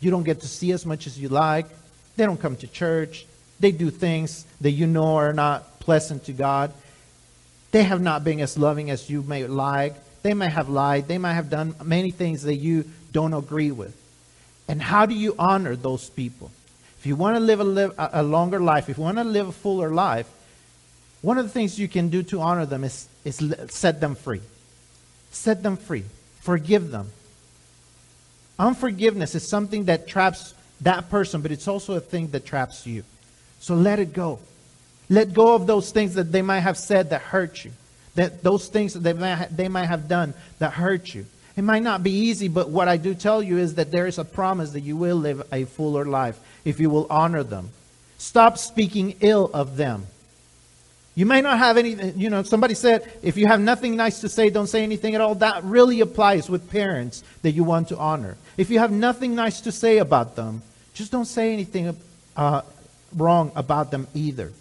you 0.00 0.10
don't 0.10 0.24
get 0.24 0.40
to 0.40 0.48
see 0.48 0.72
as 0.72 0.84
much 0.84 1.06
as 1.06 1.18
you 1.18 1.28
like. 1.28 1.66
They 2.16 2.26
don't 2.26 2.40
come 2.40 2.56
to 2.56 2.66
church. 2.66 3.26
They 3.58 3.72
do 3.72 3.90
things 3.90 4.44
that 4.60 4.72
you 4.72 4.86
know 4.86 5.16
are 5.16 5.32
not 5.32 5.80
pleasant 5.80 6.24
to 6.24 6.32
God. 6.32 6.72
They 7.70 7.84
have 7.84 8.02
not 8.02 8.22
been 8.22 8.40
as 8.40 8.58
loving 8.58 8.90
as 8.90 9.08
you 9.08 9.22
may 9.22 9.46
like. 9.46 9.94
They 10.22 10.34
may 10.34 10.48
have 10.48 10.68
lied. 10.68 11.08
They 11.08 11.18
might 11.18 11.34
have 11.34 11.48
done 11.48 11.74
many 11.82 12.10
things 12.10 12.42
that 12.42 12.56
you 12.56 12.84
don't 13.12 13.34
agree 13.34 13.70
with. 13.70 13.96
And 14.68 14.80
how 14.80 15.06
do 15.06 15.14
you 15.14 15.34
honor 15.38 15.76
those 15.76 16.08
people? 16.10 16.50
If 16.98 17.06
you 17.06 17.16
want 17.16 17.36
to 17.36 17.40
live 17.40 17.60
a, 17.60 17.64
live 17.64 17.94
a 17.98 18.22
longer 18.22 18.60
life, 18.60 18.88
if 18.88 18.96
you 18.96 19.02
want 19.02 19.18
to 19.18 19.24
live 19.24 19.48
a 19.48 19.52
fuller 19.52 19.90
life, 19.90 20.28
one 21.20 21.38
of 21.38 21.44
the 21.44 21.50
things 21.50 21.78
you 21.78 21.88
can 21.88 22.08
do 22.08 22.22
to 22.24 22.40
honor 22.40 22.66
them 22.66 22.84
is, 22.84 23.08
is 23.24 23.40
set 23.70 24.00
them 24.00 24.14
free. 24.14 24.40
Set 25.30 25.62
them 25.62 25.76
free. 25.76 26.04
Forgive 26.40 26.90
them. 26.90 27.10
Unforgiveness 28.58 29.34
is 29.34 29.48
something 29.48 29.86
that 29.86 30.06
traps 30.06 30.54
that 30.82 31.10
person, 31.10 31.40
but 31.40 31.50
it's 31.50 31.68
also 31.68 31.94
a 31.94 32.00
thing 32.00 32.28
that 32.28 32.44
traps 32.44 32.86
you. 32.86 33.04
So 33.60 33.74
let 33.74 33.98
it 33.98 34.12
go. 34.12 34.40
Let 35.08 35.32
go 35.32 35.54
of 35.54 35.66
those 35.66 35.90
things 35.90 36.14
that 36.14 36.32
they 36.32 36.42
might 36.42 36.60
have 36.60 36.76
said 36.76 37.10
that 37.10 37.22
hurt 37.22 37.64
you. 37.64 37.72
That 38.14 38.42
those 38.42 38.68
things 38.68 38.94
that 38.94 39.00
they 39.00 39.12
might, 39.12 39.56
they 39.56 39.68
might 39.68 39.86
have 39.86 40.08
done 40.08 40.34
that 40.58 40.72
hurt 40.72 41.14
you. 41.14 41.26
It 41.56 41.62
might 41.62 41.82
not 41.82 42.02
be 42.02 42.10
easy, 42.10 42.48
but 42.48 42.70
what 42.70 42.88
I 42.88 42.96
do 42.96 43.14
tell 43.14 43.42
you 43.42 43.58
is 43.58 43.74
that 43.74 43.90
there 43.90 44.06
is 44.06 44.18
a 44.18 44.24
promise 44.24 44.70
that 44.70 44.80
you 44.80 44.96
will 44.96 45.16
live 45.16 45.42
a 45.52 45.64
fuller 45.64 46.04
life 46.04 46.38
if 46.64 46.80
you 46.80 46.88
will 46.88 47.06
honor 47.10 47.42
them. 47.42 47.70
Stop 48.18 48.56
speaking 48.56 49.16
ill 49.20 49.50
of 49.52 49.76
them. 49.76 50.06
You 51.14 51.26
may 51.26 51.42
not 51.42 51.58
have 51.58 51.76
any, 51.76 52.12
you 52.12 52.30
know, 52.30 52.42
somebody 52.42 52.72
said, 52.72 53.12
if 53.22 53.36
you 53.36 53.46
have 53.46 53.60
nothing 53.60 53.96
nice 53.96 54.20
to 54.20 54.30
say, 54.30 54.48
don't 54.48 54.66
say 54.66 54.82
anything 54.82 55.14
at 55.14 55.20
all. 55.20 55.34
That 55.34 55.62
really 55.64 56.00
applies 56.00 56.48
with 56.48 56.70
parents 56.70 57.22
that 57.42 57.50
you 57.50 57.64
want 57.64 57.88
to 57.88 57.98
honor. 57.98 58.38
If 58.56 58.70
you 58.70 58.78
have 58.78 58.90
nothing 58.90 59.34
nice 59.34 59.60
to 59.62 59.72
say 59.72 59.98
about 59.98 60.36
them, 60.36 60.62
just 60.94 61.12
don't 61.12 61.26
say 61.26 61.52
anything 61.52 61.94
uh, 62.34 62.62
wrong 63.14 63.52
about 63.54 63.90
them 63.90 64.06
either. 64.14 64.52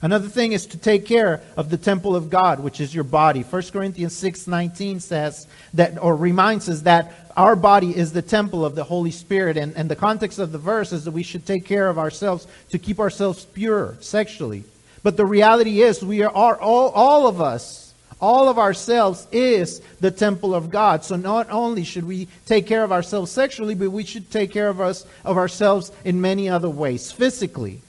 Another 0.00 0.28
thing 0.28 0.52
is 0.52 0.66
to 0.66 0.78
take 0.78 1.06
care 1.06 1.40
of 1.56 1.70
the 1.70 1.76
temple 1.76 2.14
of 2.14 2.30
God, 2.30 2.60
which 2.60 2.80
is 2.80 2.94
your 2.94 3.04
body. 3.04 3.42
1 3.42 3.72
Corinthians 3.72 4.14
6:19 4.14 5.00
says 5.00 5.46
that 5.74 6.00
or 6.00 6.14
reminds 6.14 6.68
us 6.68 6.82
that 6.82 7.12
our 7.36 7.56
body 7.56 7.96
is 7.96 8.12
the 8.12 8.22
temple 8.22 8.64
of 8.64 8.74
the 8.74 8.84
Holy 8.84 9.10
Spirit 9.10 9.56
and, 9.56 9.76
and 9.76 9.90
the 9.90 9.96
context 9.96 10.38
of 10.38 10.52
the 10.52 10.58
verse 10.58 10.92
is 10.92 11.04
that 11.04 11.10
we 11.10 11.22
should 11.22 11.46
take 11.46 11.64
care 11.64 11.88
of 11.88 11.98
ourselves 11.98 12.46
to 12.70 12.78
keep 12.78 13.00
ourselves 13.00 13.44
pure 13.44 13.96
sexually. 14.00 14.64
But 15.02 15.16
the 15.16 15.26
reality 15.26 15.82
is 15.82 16.02
we 16.02 16.22
are 16.22 16.58
all, 16.58 16.90
all 16.90 17.26
of 17.26 17.40
us, 17.40 17.94
all 18.20 18.48
of 18.48 18.58
ourselves 18.58 19.26
is 19.30 19.80
the 20.00 20.10
temple 20.10 20.54
of 20.54 20.70
God. 20.70 21.04
So 21.04 21.16
not 21.16 21.50
only 21.50 21.84
should 21.84 22.04
we 22.04 22.26
take 22.46 22.66
care 22.66 22.82
of 22.82 22.92
ourselves 22.92 23.30
sexually, 23.30 23.74
but 23.74 23.90
we 23.90 24.04
should 24.04 24.30
take 24.30 24.52
care 24.52 24.68
of 24.68 24.80
us 24.80 25.06
of 25.24 25.36
ourselves 25.36 25.92
in 26.04 26.20
many 26.20 26.48
other 26.48 26.70
ways, 26.70 27.12
physically. 27.12 27.80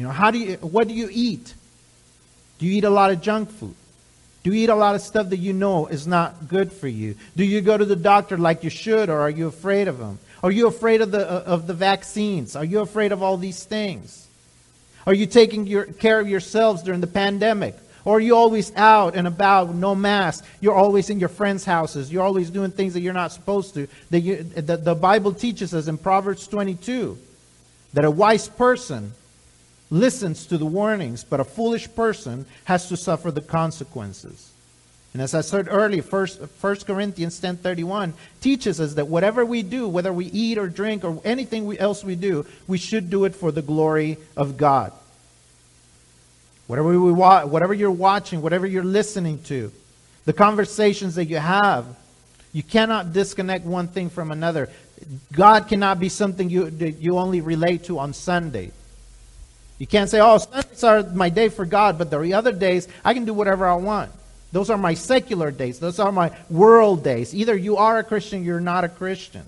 You 0.00 0.06
know, 0.06 0.12
how 0.12 0.30
do 0.30 0.38
you, 0.38 0.56
what 0.62 0.88
do 0.88 0.94
you 0.94 1.10
eat? 1.12 1.52
Do 2.58 2.64
you 2.64 2.78
eat 2.78 2.84
a 2.84 2.90
lot 2.90 3.10
of 3.10 3.20
junk 3.20 3.50
food? 3.50 3.74
Do 4.42 4.50
you 4.50 4.64
eat 4.64 4.70
a 4.70 4.74
lot 4.74 4.94
of 4.94 5.02
stuff 5.02 5.28
that 5.28 5.36
you 5.36 5.52
know 5.52 5.88
is 5.88 6.06
not 6.06 6.48
good 6.48 6.72
for 6.72 6.88
you? 6.88 7.16
Do 7.36 7.44
you 7.44 7.60
go 7.60 7.76
to 7.76 7.84
the 7.84 7.96
doctor 7.96 8.38
like 8.38 8.64
you 8.64 8.70
should, 8.70 9.10
or 9.10 9.20
are 9.20 9.28
you 9.28 9.46
afraid 9.46 9.88
of 9.88 9.98
them? 9.98 10.18
Are 10.42 10.50
you 10.50 10.68
afraid 10.68 11.02
of 11.02 11.10
the, 11.10 11.30
uh, 11.30 11.42
of 11.44 11.66
the 11.66 11.74
vaccines? 11.74 12.56
Are 12.56 12.64
you 12.64 12.80
afraid 12.80 13.12
of 13.12 13.22
all 13.22 13.36
these 13.36 13.62
things? 13.62 14.26
Are 15.06 15.12
you 15.12 15.26
taking 15.26 15.66
your, 15.66 15.84
care 15.84 16.18
of 16.18 16.26
yourselves 16.26 16.82
during 16.82 17.02
the 17.02 17.06
pandemic? 17.06 17.74
Or 18.06 18.16
are 18.16 18.20
you 18.20 18.36
always 18.36 18.74
out 18.76 19.16
and 19.16 19.26
about, 19.26 19.68
with 19.68 19.76
no 19.76 19.94
mask? 19.94 20.46
You're 20.62 20.76
always 20.76 21.10
in 21.10 21.20
your 21.20 21.28
friends' 21.28 21.66
houses. 21.66 22.10
You're 22.10 22.24
always 22.24 22.48
doing 22.48 22.70
things 22.70 22.94
that 22.94 23.00
you're 23.00 23.12
not 23.12 23.32
supposed 23.32 23.74
to. 23.74 23.86
That 24.08 24.20
you, 24.20 24.44
the, 24.44 24.78
the 24.78 24.94
Bible 24.94 25.34
teaches 25.34 25.74
us 25.74 25.88
in 25.88 25.98
Proverbs 25.98 26.48
22 26.48 27.18
that 27.92 28.06
a 28.06 28.10
wise 28.10 28.48
person 28.48 29.12
listens 29.90 30.46
to 30.46 30.56
the 30.56 30.66
warnings, 30.66 31.24
but 31.24 31.40
a 31.40 31.44
foolish 31.44 31.92
person 31.94 32.46
has 32.64 32.88
to 32.88 32.96
suffer 32.96 33.30
the 33.30 33.40
consequences. 33.40 34.50
And 35.12 35.20
as 35.20 35.34
I 35.34 35.40
said 35.40 35.66
earlier, 35.68 36.02
1 36.02 36.28
Corinthians 36.86 37.40
10.31 37.40 38.12
teaches 38.40 38.80
us 38.80 38.94
that 38.94 39.08
whatever 39.08 39.44
we 39.44 39.62
do, 39.62 39.88
whether 39.88 40.12
we 40.12 40.26
eat 40.26 40.56
or 40.56 40.68
drink 40.68 41.02
or 41.02 41.20
anything 41.24 41.66
we, 41.66 41.78
else 41.78 42.04
we 42.04 42.14
do, 42.14 42.46
we 42.68 42.78
should 42.78 43.10
do 43.10 43.24
it 43.24 43.34
for 43.34 43.50
the 43.50 43.62
glory 43.62 44.18
of 44.36 44.56
God. 44.56 44.92
Whatever, 46.68 46.88
we 46.88 47.12
wa- 47.12 47.44
whatever 47.44 47.74
you're 47.74 47.90
watching, 47.90 48.40
whatever 48.40 48.68
you're 48.68 48.84
listening 48.84 49.42
to, 49.44 49.72
the 50.26 50.32
conversations 50.32 51.16
that 51.16 51.24
you 51.24 51.38
have, 51.38 51.84
you 52.52 52.62
cannot 52.62 53.12
disconnect 53.12 53.64
one 53.64 53.88
thing 53.88 54.10
from 54.10 54.30
another. 54.30 54.68
God 55.32 55.66
cannot 55.66 55.98
be 55.98 56.08
something 56.08 56.48
you, 56.48 56.66
you 57.00 57.18
only 57.18 57.40
relate 57.40 57.84
to 57.84 57.98
on 57.98 58.12
Sunday. 58.12 58.70
You 59.80 59.86
can't 59.86 60.10
say, 60.10 60.20
oh, 60.20 60.36
Sundays 60.36 60.84
are 60.84 61.02
my 61.02 61.30
day 61.30 61.48
for 61.48 61.64
God, 61.64 61.96
but 61.96 62.10
the 62.10 62.34
other 62.34 62.52
days 62.52 62.86
I 63.02 63.14
can 63.14 63.24
do 63.24 63.32
whatever 63.32 63.66
I 63.66 63.76
want. 63.76 64.12
Those 64.52 64.68
are 64.68 64.76
my 64.76 64.92
secular 64.92 65.50
days. 65.50 65.80
Those 65.80 65.98
are 65.98 66.12
my 66.12 66.36
world 66.50 67.02
days. 67.02 67.34
Either 67.34 67.56
you 67.56 67.78
are 67.78 67.98
a 67.98 68.04
Christian, 68.04 68.44
you're 68.44 68.60
not 68.60 68.84
a 68.84 68.90
Christian. 68.90 69.42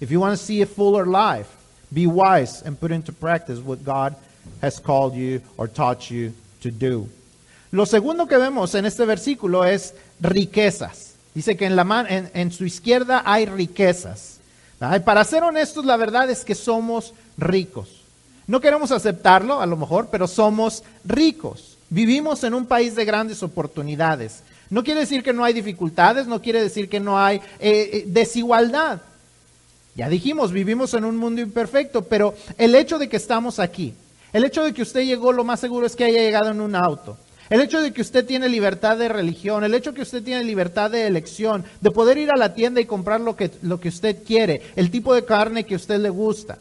If 0.00 0.12
you 0.12 0.20
want 0.20 0.38
to 0.38 0.44
see 0.44 0.62
a 0.62 0.66
fuller 0.66 1.06
life, 1.06 1.52
be 1.92 2.06
wise 2.06 2.62
and 2.62 2.78
put 2.78 2.92
into 2.92 3.12
practice 3.12 3.58
what 3.58 3.84
God 3.84 4.14
has 4.62 4.78
called 4.78 5.14
you 5.14 5.42
or 5.56 5.66
taught 5.66 6.08
you 6.08 6.34
to 6.60 6.70
do. 6.70 7.08
Lo 7.72 7.84
segundo 7.84 8.26
que 8.26 8.38
vemos 8.38 8.76
en 8.76 8.86
este 8.86 9.04
versículo 9.06 9.64
es 9.66 9.92
riquezas. 10.20 11.14
Dice 11.34 11.56
que 11.56 11.66
en, 11.66 11.74
la 11.74 11.82
man, 11.82 12.06
en, 12.08 12.30
en 12.32 12.52
su 12.52 12.64
izquierda 12.64 13.24
hay 13.26 13.46
riquezas. 13.46 14.38
Para 14.78 15.24
ser 15.24 15.42
honestos, 15.42 15.84
la 15.84 15.96
verdad 15.96 16.30
es 16.30 16.44
que 16.44 16.54
somos 16.54 17.12
ricos. 17.36 17.97
No 18.48 18.62
queremos 18.62 18.90
aceptarlo, 18.92 19.60
a 19.60 19.66
lo 19.66 19.76
mejor, 19.76 20.08
pero 20.10 20.26
somos 20.26 20.82
ricos. 21.04 21.76
Vivimos 21.90 22.42
en 22.44 22.54
un 22.54 22.64
país 22.64 22.96
de 22.96 23.04
grandes 23.04 23.42
oportunidades. 23.42 24.42
No 24.70 24.82
quiere 24.82 25.00
decir 25.00 25.22
que 25.22 25.34
no 25.34 25.44
hay 25.44 25.52
dificultades, 25.52 26.26
no 26.26 26.40
quiere 26.40 26.62
decir 26.62 26.88
que 26.88 26.98
no 26.98 27.18
hay 27.18 27.36
eh, 27.36 27.42
eh, 27.60 28.04
desigualdad. 28.06 29.02
Ya 29.94 30.08
dijimos, 30.08 30.50
vivimos 30.50 30.94
en 30.94 31.04
un 31.04 31.18
mundo 31.18 31.42
imperfecto, 31.42 32.02
pero 32.02 32.34
el 32.56 32.74
hecho 32.74 32.98
de 32.98 33.10
que 33.10 33.18
estamos 33.18 33.58
aquí, 33.58 33.92
el 34.32 34.44
hecho 34.44 34.64
de 34.64 34.72
que 34.72 34.82
usted 34.82 35.02
llegó, 35.02 35.32
lo 35.32 35.44
más 35.44 35.60
seguro 35.60 35.86
es 35.86 35.94
que 35.94 36.04
haya 36.04 36.20
llegado 36.20 36.50
en 36.50 36.62
un 36.62 36.74
auto. 36.74 37.18
El 37.50 37.60
hecho 37.60 37.82
de 37.82 37.92
que 37.92 38.00
usted 38.00 38.24
tiene 38.24 38.48
libertad 38.48 38.96
de 38.96 39.08
religión, 39.08 39.62
el 39.62 39.74
hecho 39.74 39.90
de 39.90 39.96
que 39.96 40.02
usted 40.02 40.22
tiene 40.22 40.42
libertad 40.44 40.90
de 40.90 41.06
elección, 41.06 41.64
de 41.82 41.90
poder 41.90 42.16
ir 42.16 42.30
a 42.30 42.36
la 42.36 42.54
tienda 42.54 42.80
y 42.80 42.86
comprar 42.86 43.20
lo 43.20 43.36
que, 43.36 43.50
lo 43.60 43.78
que 43.78 43.88
usted 43.88 44.24
quiere, 44.24 44.62
el 44.74 44.90
tipo 44.90 45.14
de 45.14 45.26
carne 45.26 45.64
que 45.64 45.76
usted 45.76 45.98
le 45.98 46.08
gusta. 46.08 46.58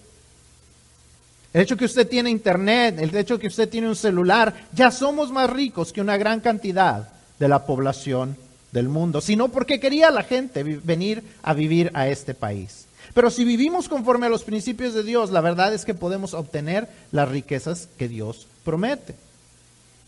El 1.53 1.61
hecho 1.61 1.77
que 1.77 1.85
usted 1.85 2.07
tiene 2.07 2.29
internet, 2.29 2.99
el 2.99 3.15
hecho 3.15 3.39
que 3.39 3.47
usted 3.47 3.69
tiene 3.69 3.87
un 3.87 3.95
celular, 3.95 4.53
ya 4.73 4.91
somos 4.91 5.31
más 5.31 5.49
ricos 5.49 5.93
que 5.93 6.01
una 6.01 6.17
gran 6.17 6.39
cantidad 6.39 7.09
de 7.39 7.47
la 7.47 7.65
población 7.65 8.35
del 8.71 8.89
mundo, 8.89 9.21
sino 9.21 9.47
porque 9.49 9.79
quería 9.79 10.11
la 10.11 10.23
gente 10.23 10.63
venir 10.63 11.23
a 11.41 11.53
vivir 11.53 11.91
a 11.93 12.07
este 12.07 12.33
país. 12.33 12.85
Pero 13.13 13.31
si 13.31 13.45
vivimos 13.45 13.89
conforme 13.89 14.27
a 14.27 14.29
los 14.29 14.43
principios 14.43 14.93
de 14.93 15.03
Dios, 15.03 15.31
la 15.31 15.41
verdad 15.41 15.73
es 15.73 15.85
que 15.85 15.93
podemos 15.93 16.33
obtener 16.33 16.87
las 17.11 17.29
riquezas 17.29 17.87
que 17.97 18.07
Dios 18.07 18.47
promete. 18.63 19.15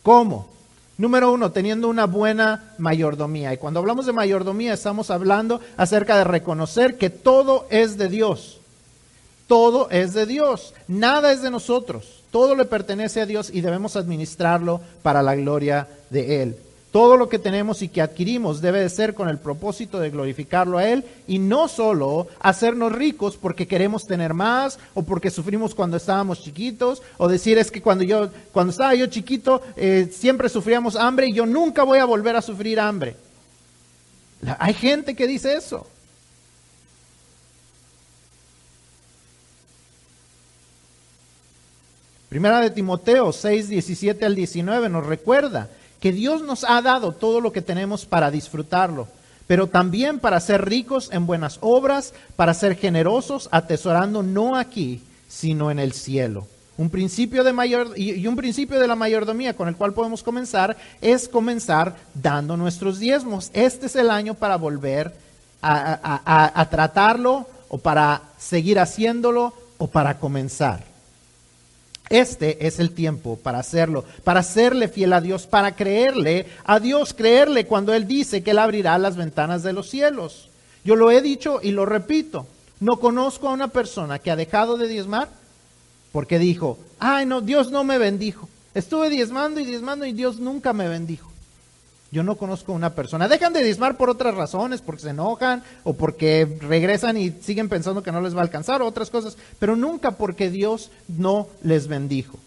¿Cómo? 0.03 0.47
Número 0.97 1.31
uno, 1.31 1.51
teniendo 1.51 1.87
una 1.87 2.05
buena 2.05 2.73
mayordomía. 2.77 3.53
Y 3.53 3.57
cuando 3.57 3.79
hablamos 3.79 4.05
de 4.05 4.13
mayordomía 4.13 4.73
estamos 4.73 5.09
hablando 5.09 5.61
acerca 5.77 6.17
de 6.17 6.25
reconocer 6.25 6.97
que 6.97 7.09
todo 7.09 7.67
es 7.69 7.97
de 7.97 8.09
Dios. 8.09 8.58
Todo 9.49 9.89
es 9.89 10.13
de 10.13 10.27
Dios. 10.27 10.75
Nada 10.87 11.33
es 11.33 11.41
de 11.41 11.49
nosotros. 11.49 12.21
Todo 12.29 12.53
le 12.53 12.65
pertenece 12.65 13.19
a 13.19 13.25
Dios 13.25 13.49
y 13.51 13.61
debemos 13.61 13.95
administrarlo 13.95 14.79
para 15.01 15.23
la 15.23 15.35
gloria 15.35 15.87
de 16.11 16.43
Él. 16.43 16.55
Todo 16.91 17.17
lo 17.17 17.29
que 17.29 17.39
tenemos 17.39 17.81
y 17.81 17.89
que 17.89 18.03
adquirimos 18.03 18.61
debe 18.61 18.79
de 18.79 18.89
ser 18.89 19.15
con 19.15 19.27
el 19.27 19.39
propósito 19.39 19.99
de 19.99 20.11
glorificarlo 20.11 20.77
a 20.77 20.87
Él 20.87 21.03
y 21.27 21.39
no 21.39 21.67
solo 21.67 22.27
hacernos 22.39 22.91
ricos 22.91 23.37
porque 23.37 23.67
queremos 23.67 24.05
tener 24.05 24.35
más 24.35 24.77
o 24.93 25.01
porque 25.01 25.31
sufrimos 25.31 25.73
cuando 25.73 25.97
estábamos 25.97 26.43
chiquitos 26.43 27.01
o 27.17 27.27
decir 27.27 27.57
es 27.57 27.71
que 27.71 27.81
cuando 27.81 28.03
yo 28.03 28.29
cuando 28.51 28.69
estaba 28.69 28.93
yo 28.93 29.07
chiquito 29.07 29.63
eh, 29.77 30.11
siempre 30.11 30.47
sufríamos 30.47 30.95
hambre 30.95 31.25
y 31.27 31.33
yo 31.33 31.47
nunca 31.47 31.81
voy 31.81 31.97
a 31.97 32.05
volver 32.05 32.35
a 32.35 32.43
sufrir 32.43 32.79
hambre. 32.79 33.15
Hay 34.59 34.75
gente 34.75 35.15
que 35.15 35.25
dice 35.25 35.55
eso. 35.55 35.87
Primera 42.29 42.61
de 42.61 42.69
Timoteo 42.69 43.33
6, 43.33 43.69
17 43.69 44.23
al 44.23 44.35
19 44.35 44.87
nos 44.89 45.03
recuerda 45.03 45.67
que 45.99 46.11
Dios 46.11 46.43
nos 46.43 46.63
ha 46.63 46.79
dado 46.83 47.11
todo 47.11 47.41
lo 47.41 47.51
que 47.51 47.63
tenemos 47.63 48.05
para 48.05 48.29
disfrutarlo, 48.29 49.07
pero 49.47 49.65
también 49.65 50.19
para 50.19 50.39
ser 50.39 50.63
ricos 50.63 51.09
en 51.11 51.25
buenas 51.25 51.57
obras, 51.61 52.13
para 52.35 52.53
ser 52.53 52.75
generosos, 52.75 53.49
atesorando 53.51 54.21
no 54.21 54.55
aquí, 54.55 55.01
sino 55.27 55.71
en 55.71 55.79
el 55.79 55.91
cielo. 55.91 56.45
Un 56.77 56.91
principio 56.91 57.43
de 57.43 57.51
mayor, 57.51 57.93
y 57.97 58.25
un 58.27 58.35
principio 58.35 58.79
de 58.79 58.87
la 58.87 58.95
mayordomía 58.95 59.55
con 59.55 59.67
el 59.67 59.75
cual 59.75 59.93
podemos 59.93 60.21
comenzar 60.21 60.77
es 61.01 61.27
comenzar 61.27 61.95
dando 62.13 62.55
nuestros 62.55 62.99
diezmos. 62.99 63.49
Este 63.53 63.87
es 63.87 63.95
el 63.95 64.11
año 64.11 64.35
para 64.35 64.55
volver 64.55 65.13
a 65.61 66.67
tratarlo 66.69 67.47
o 67.69 67.79
para 67.79 68.21
seguir 68.37 68.79
haciéndolo 68.79 69.51
o 69.79 69.87
para 69.87 70.19
comenzar. 70.19 70.88
Este 72.09 72.65
es 72.65 72.79
el 72.79 72.91
tiempo 72.91 73.37
para 73.37 73.59
hacerlo, 73.59 74.03
para 74.23 74.41
serle 74.41 74.87
fiel 74.87 75.13
a 75.13 75.21
Dios, 75.21 75.45
para 75.45 75.75
creerle 75.75 76.47
a 76.65 76.79
Dios, 76.79 77.13
creerle 77.13 77.67
cuando 77.67 77.93
Él 77.93 78.07
dice 78.07 78.41
que 78.41 78.51
Él 78.51 78.59
abrirá 78.59 78.97
las 78.97 79.15
ventanas 79.15 79.61
de 79.61 79.73
los 79.73 79.89
cielos. 79.89 80.49
Yo 80.83 80.95
lo 80.95 81.11
he 81.11 81.21
dicho 81.21 81.59
y 81.61 81.71
lo 81.71 81.85
repito, 81.85 82.47
no 82.79 82.99
conozco 82.99 83.47
a 83.47 83.53
una 83.53 83.67
persona 83.67 84.17
que 84.19 84.31
ha 84.31 84.35
dejado 84.35 84.77
de 84.77 84.87
diezmar 84.87 85.29
porque 86.11 86.39
dijo, 86.39 86.79
ay 86.99 87.25
no, 87.25 87.41
Dios 87.41 87.69
no 87.69 87.83
me 87.83 87.97
bendijo. 87.97 88.49
Estuve 88.73 89.09
diezmando 89.09 89.59
y 89.59 89.65
diezmando 89.65 90.05
y 90.05 90.13
Dios 90.13 90.39
nunca 90.39 90.73
me 90.73 90.87
bendijo. 90.87 91.28
Yo 92.11 92.23
no 92.23 92.37
conozco 92.37 92.73
una 92.73 92.95
persona. 92.95 93.27
Dejan 93.27 93.53
de 93.53 93.63
diezmar 93.63 93.97
por 93.97 94.09
otras 94.09 94.33
razones, 94.33 94.81
porque 94.81 95.03
se 95.03 95.09
enojan 95.11 95.63
o 95.83 95.93
porque 95.93 96.57
regresan 96.61 97.17
y 97.17 97.29
siguen 97.29 97.69
pensando 97.69 98.01
que 98.01 98.11
no 98.11 98.21
les 98.21 98.35
va 98.35 98.39
a 98.39 98.43
alcanzar 98.43 98.81
o 98.81 98.87
otras 98.87 99.09
cosas, 99.09 99.37
pero 99.59 99.75
nunca 99.75 100.11
porque 100.11 100.49
Dios 100.49 100.89
no 101.07 101.47
les 101.61 101.87
bendijo. 101.87 102.39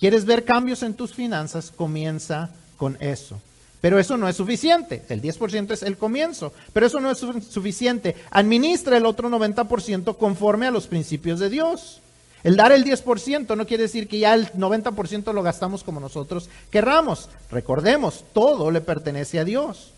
¿Quieres 0.00 0.24
ver 0.24 0.44
cambios 0.44 0.82
en 0.82 0.94
tus 0.94 1.14
finanzas? 1.14 1.70
Comienza 1.70 2.50
con 2.76 2.96
eso. 3.00 3.40
Pero 3.80 3.98
eso 3.98 4.16
no 4.16 4.28
es 4.28 4.36
suficiente. 4.36 5.04
El 5.08 5.22
10% 5.22 5.70
es 5.72 5.82
el 5.82 5.96
comienzo, 5.96 6.52
pero 6.72 6.86
eso 6.86 7.00
no 7.00 7.10
es 7.10 7.18
suficiente. 7.18 8.16
Administra 8.30 8.96
el 8.96 9.06
otro 9.06 9.30
90% 9.30 10.16
conforme 10.16 10.66
a 10.66 10.70
los 10.70 10.86
principios 10.86 11.38
de 11.38 11.48
Dios. 11.48 12.00
El 12.42 12.56
dar 12.56 12.72
el 12.72 12.84
10% 12.84 13.56
no 13.56 13.66
quiere 13.66 13.84
decir 13.84 14.08
que 14.08 14.18
ya 14.18 14.34
el 14.34 14.52
90% 14.52 15.32
lo 15.32 15.42
gastamos 15.42 15.84
como 15.84 16.00
nosotros 16.00 16.48
querramos. 16.70 17.28
Recordemos, 17.50 18.24
todo 18.32 18.70
le 18.70 18.80
pertenece 18.80 19.38
a 19.38 19.44
Dios. 19.44 19.92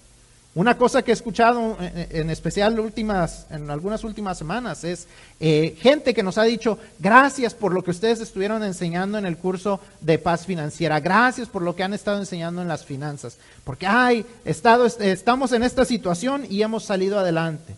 Una 0.54 0.76
cosa 0.76 1.00
que 1.00 1.12
he 1.12 1.14
escuchado 1.14 1.78
en 1.80 2.28
especial 2.28 2.78
últimas, 2.78 3.46
en 3.48 3.70
algunas 3.70 4.04
últimas 4.04 4.36
semanas 4.36 4.84
es 4.84 5.08
eh, 5.40 5.78
gente 5.80 6.12
que 6.12 6.22
nos 6.22 6.36
ha 6.36 6.42
dicho, 6.42 6.78
gracias 6.98 7.54
por 7.54 7.72
lo 7.72 7.82
que 7.82 7.90
ustedes 7.90 8.20
estuvieron 8.20 8.62
enseñando 8.62 9.16
en 9.16 9.24
el 9.24 9.38
curso 9.38 9.80
de 10.02 10.18
paz 10.18 10.44
financiera, 10.44 11.00
gracias 11.00 11.48
por 11.48 11.62
lo 11.62 11.74
que 11.74 11.84
han 11.84 11.94
estado 11.94 12.18
enseñando 12.18 12.60
en 12.60 12.68
las 12.68 12.84
finanzas, 12.84 13.38
porque 13.64 13.86
ay, 13.86 14.26
estado, 14.44 14.84
estamos 14.84 15.52
en 15.52 15.62
esta 15.62 15.86
situación 15.86 16.44
y 16.50 16.60
hemos 16.60 16.84
salido 16.84 17.18
adelante. 17.18 17.74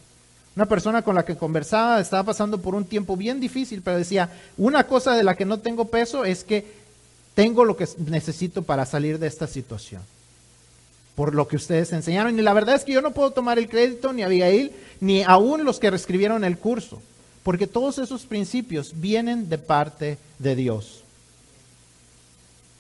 Una 0.57 0.67
persona 0.67 1.03
con 1.03 1.17
la 1.17 1.25
que 1.25 1.37
conversaba 1.37 2.01
estaba 2.01 2.23
pasando 2.23 2.59
por 2.59 2.75
un 2.75 2.85
tiempo 2.85 3.17
bien 3.17 3.41
difícil, 3.41 3.83
pero 3.83 3.99
decía, 3.99 4.31
una 4.57 4.87
cosa 4.87 5.15
de 5.15 5.25
la 5.25 5.35
que 5.35 5.45
no 5.45 5.59
tengo 5.59 5.87
peso 5.87 6.25
es 6.25 6.45
que 6.45 6.65
tengo 7.35 7.65
lo 7.65 7.77
que 7.77 7.89
necesito 8.07 8.63
para 8.63 8.87
salir 8.87 9.19
de 9.19 9.27
esta 9.27 9.49
situación. 9.49 10.03
Por 11.17 11.35
lo 11.35 11.49
que 11.49 11.57
ustedes 11.57 11.93
enseñaron. 11.93 12.39
Y 12.39 12.43
la 12.43 12.53
verdad 12.53 12.77
es 12.77 12.85
que 12.85 12.93
yo 12.93 13.03
no 13.03 13.13
puedo 13.13 13.33
tomar 13.33 13.59
el 13.59 13.69
crédito, 13.69 14.13
ni 14.13 14.23
Abigail, 14.23 14.73
ni 15.01 15.23
aún 15.23 15.65
los 15.65 15.81
que 15.81 15.91
reescribieron 15.91 16.45
el 16.45 16.59
curso. 16.59 17.03
Porque 17.43 17.67
todos 17.67 17.99
esos 17.99 18.23
principios 18.23 18.93
vienen 18.97 19.49
de 19.49 19.59
parte 19.59 20.19
de 20.39 20.55
Dios. 20.55 21.03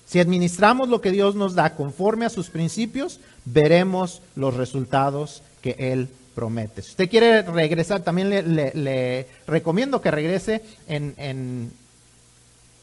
Si 0.06 0.20
administramos 0.20 0.88
lo 0.88 1.00
que 1.00 1.10
Dios 1.10 1.34
nos 1.34 1.54
da 1.54 1.74
conforme 1.74 2.24
a 2.24 2.30
sus 2.30 2.50
principios, 2.50 3.18
veremos 3.44 4.22
los 4.36 4.54
resultados 4.54 5.42
que 5.60 5.76
Él 5.78 6.08
promete. 6.34 6.82
Si 6.82 6.90
usted 6.90 7.08
quiere 7.08 7.42
regresar, 7.42 8.02
también 8.02 8.30
le, 8.30 9.26
recomiendo 9.46 10.00
que 10.00 10.10
regrese 10.10 10.62
en, 10.88 11.14
en, 11.16 11.72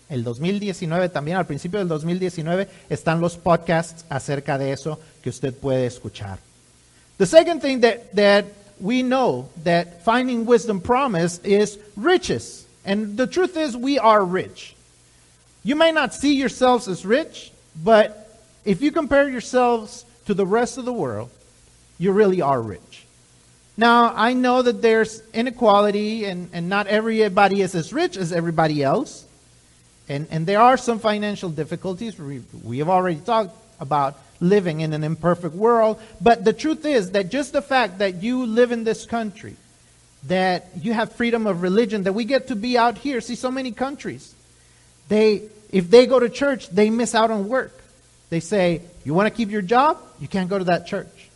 el 0.09 0.23
2019, 0.23 1.09
también 1.09 1.37
al 1.37 1.45
principio 1.45 1.79
del 1.79 1.87
2019 1.87 2.67
están 2.89 3.21
los 3.21 3.37
podcasts 3.37 4.05
acerca 4.09 4.57
de 4.57 4.73
eso 4.73 4.99
que 5.23 5.29
usted 5.29 5.53
puede 5.53 5.85
escuchar. 5.85 6.39
The 7.17 7.25
second 7.25 7.61
thing 7.61 7.81
that, 7.81 8.11
that 8.15 8.45
we 8.79 9.03
know 9.03 9.49
that 9.63 10.03
finding 10.03 10.45
wisdom 10.45 10.81
promise 10.81 11.39
is 11.43 11.77
riches. 11.95 12.65
And 12.83 13.15
the 13.15 13.27
truth 13.27 13.55
is 13.55 13.77
we 13.77 13.99
are 13.99 14.25
rich. 14.25 14.75
You 15.63 15.75
may 15.75 15.91
not 15.91 16.13
see 16.13 16.33
yourselves 16.33 16.87
as 16.87 17.05
rich, 17.05 17.51
but 17.83 18.27
if 18.65 18.81
you 18.81 18.91
compare 18.91 19.29
yourselves 19.29 20.03
to 20.25 20.33
the 20.33 20.45
rest 20.45 20.77
of 20.77 20.85
the 20.85 20.93
world, 20.93 21.29
you 21.99 22.11
really 22.11 22.41
are 22.41 22.59
rich. 22.59 23.05
Now, 23.77 24.13
I 24.15 24.33
know 24.33 24.61
that 24.61 24.81
there's 24.81 25.21
inequality 25.33 26.25
and, 26.25 26.49
and 26.53 26.69
not 26.69 26.87
everybody 26.87 27.61
is 27.61 27.73
as 27.73 27.93
rich 27.93 28.17
as 28.17 28.31
everybody 28.31 28.83
else. 28.83 29.25
And, 30.09 30.27
and 30.29 30.45
there 30.45 30.59
are 30.59 30.77
some 30.77 30.99
financial 30.99 31.49
difficulties. 31.49 32.19
We, 32.19 32.41
we 32.63 32.79
have 32.79 32.89
already 32.89 33.19
talked 33.19 33.55
about 33.79 34.17
living 34.41 34.81
in 34.81 34.91
an 34.91 35.03
imperfect 35.03 35.55
world. 35.55 36.01
But 36.19 36.43
the 36.43 36.51
truth 36.53 36.85
is 36.85 37.11
that 37.11 37.29
just 37.29 37.53
the 37.53 37.61
fact 37.61 37.99
that 37.99 38.21
you 38.21 38.45
live 38.45 38.71
in 38.71 38.83
this 38.83 39.05
country, 39.05 39.55
that 40.27 40.67
you 40.81 40.93
have 40.93 41.13
freedom 41.13 41.47
of 41.47 41.61
religion, 41.61 42.03
that 42.03 42.13
we 42.13 42.25
get 42.25 42.47
to 42.47 42.55
be 42.55 42.77
out 42.77 42.97
here, 42.97 43.21
see 43.21 43.35
so 43.35 43.51
many 43.51 43.71
countries. 43.71 44.35
They, 45.07 45.43
if 45.71 45.89
they 45.89 46.05
go 46.05 46.19
to 46.19 46.29
church, 46.29 46.69
they 46.69 46.89
miss 46.89 47.15
out 47.15 47.31
on 47.31 47.47
work. 47.47 47.79
They 48.29 48.39
say, 48.39 48.81
You 49.03 49.13
want 49.13 49.27
to 49.27 49.35
keep 49.35 49.49
your 49.49 49.61
job? 49.61 49.97
You 50.19 50.27
can't 50.27 50.49
go 50.49 50.57
to 50.57 50.63
that 50.65 50.87
church. 50.87 51.29